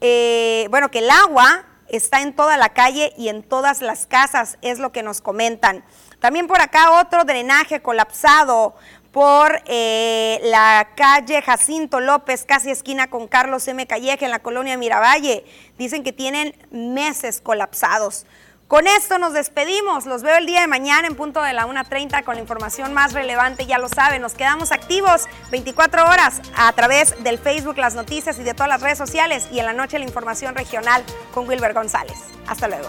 eh, 0.00 0.68
bueno, 0.70 0.90
que 0.90 1.00
el 1.00 1.10
agua 1.10 1.66
está 1.88 2.22
en 2.22 2.34
toda 2.34 2.56
la 2.56 2.70
calle 2.70 3.12
y 3.18 3.28
en 3.28 3.42
todas 3.42 3.82
las 3.82 4.06
casas, 4.06 4.56
es 4.62 4.78
lo 4.78 4.90
que 4.90 5.02
nos 5.02 5.20
comentan. 5.20 5.84
También 6.20 6.48
por 6.48 6.60
acá 6.60 7.00
otro 7.00 7.24
drenaje 7.24 7.80
colapsado 7.80 8.74
por 9.18 9.50
eh, 9.66 10.38
la 10.44 10.90
calle 10.94 11.42
Jacinto 11.42 11.98
López, 11.98 12.44
casi 12.44 12.70
esquina 12.70 13.10
con 13.10 13.26
Carlos 13.26 13.66
M. 13.66 13.84
Calleje 13.84 14.26
en 14.26 14.30
la 14.30 14.38
colonia 14.38 14.76
Miravalle. 14.76 15.44
Dicen 15.76 16.04
que 16.04 16.12
tienen 16.12 16.54
meses 16.70 17.40
colapsados. 17.40 18.26
Con 18.68 18.86
esto 18.86 19.18
nos 19.18 19.32
despedimos. 19.32 20.06
Los 20.06 20.22
veo 20.22 20.36
el 20.36 20.46
día 20.46 20.60
de 20.60 20.68
mañana 20.68 21.08
en 21.08 21.16
punto 21.16 21.42
de 21.42 21.52
la 21.52 21.66
1.30 21.66 22.22
con 22.22 22.36
la 22.36 22.40
información 22.40 22.94
más 22.94 23.12
relevante. 23.12 23.66
Ya 23.66 23.78
lo 23.78 23.88
saben, 23.88 24.22
nos 24.22 24.34
quedamos 24.34 24.70
activos 24.70 25.26
24 25.50 26.04
horas 26.04 26.40
a 26.56 26.72
través 26.74 27.20
del 27.24 27.38
Facebook, 27.38 27.76
las 27.76 27.96
noticias 27.96 28.38
y 28.38 28.44
de 28.44 28.54
todas 28.54 28.68
las 28.68 28.82
redes 28.82 28.98
sociales. 28.98 29.48
Y 29.50 29.58
en 29.58 29.66
la 29.66 29.72
noche 29.72 29.98
la 29.98 30.04
información 30.04 30.54
regional 30.54 31.02
con 31.34 31.48
Wilber 31.48 31.74
González. 31.74 32.18
Hasta 32.46 32.68
luego. 32.68 32.88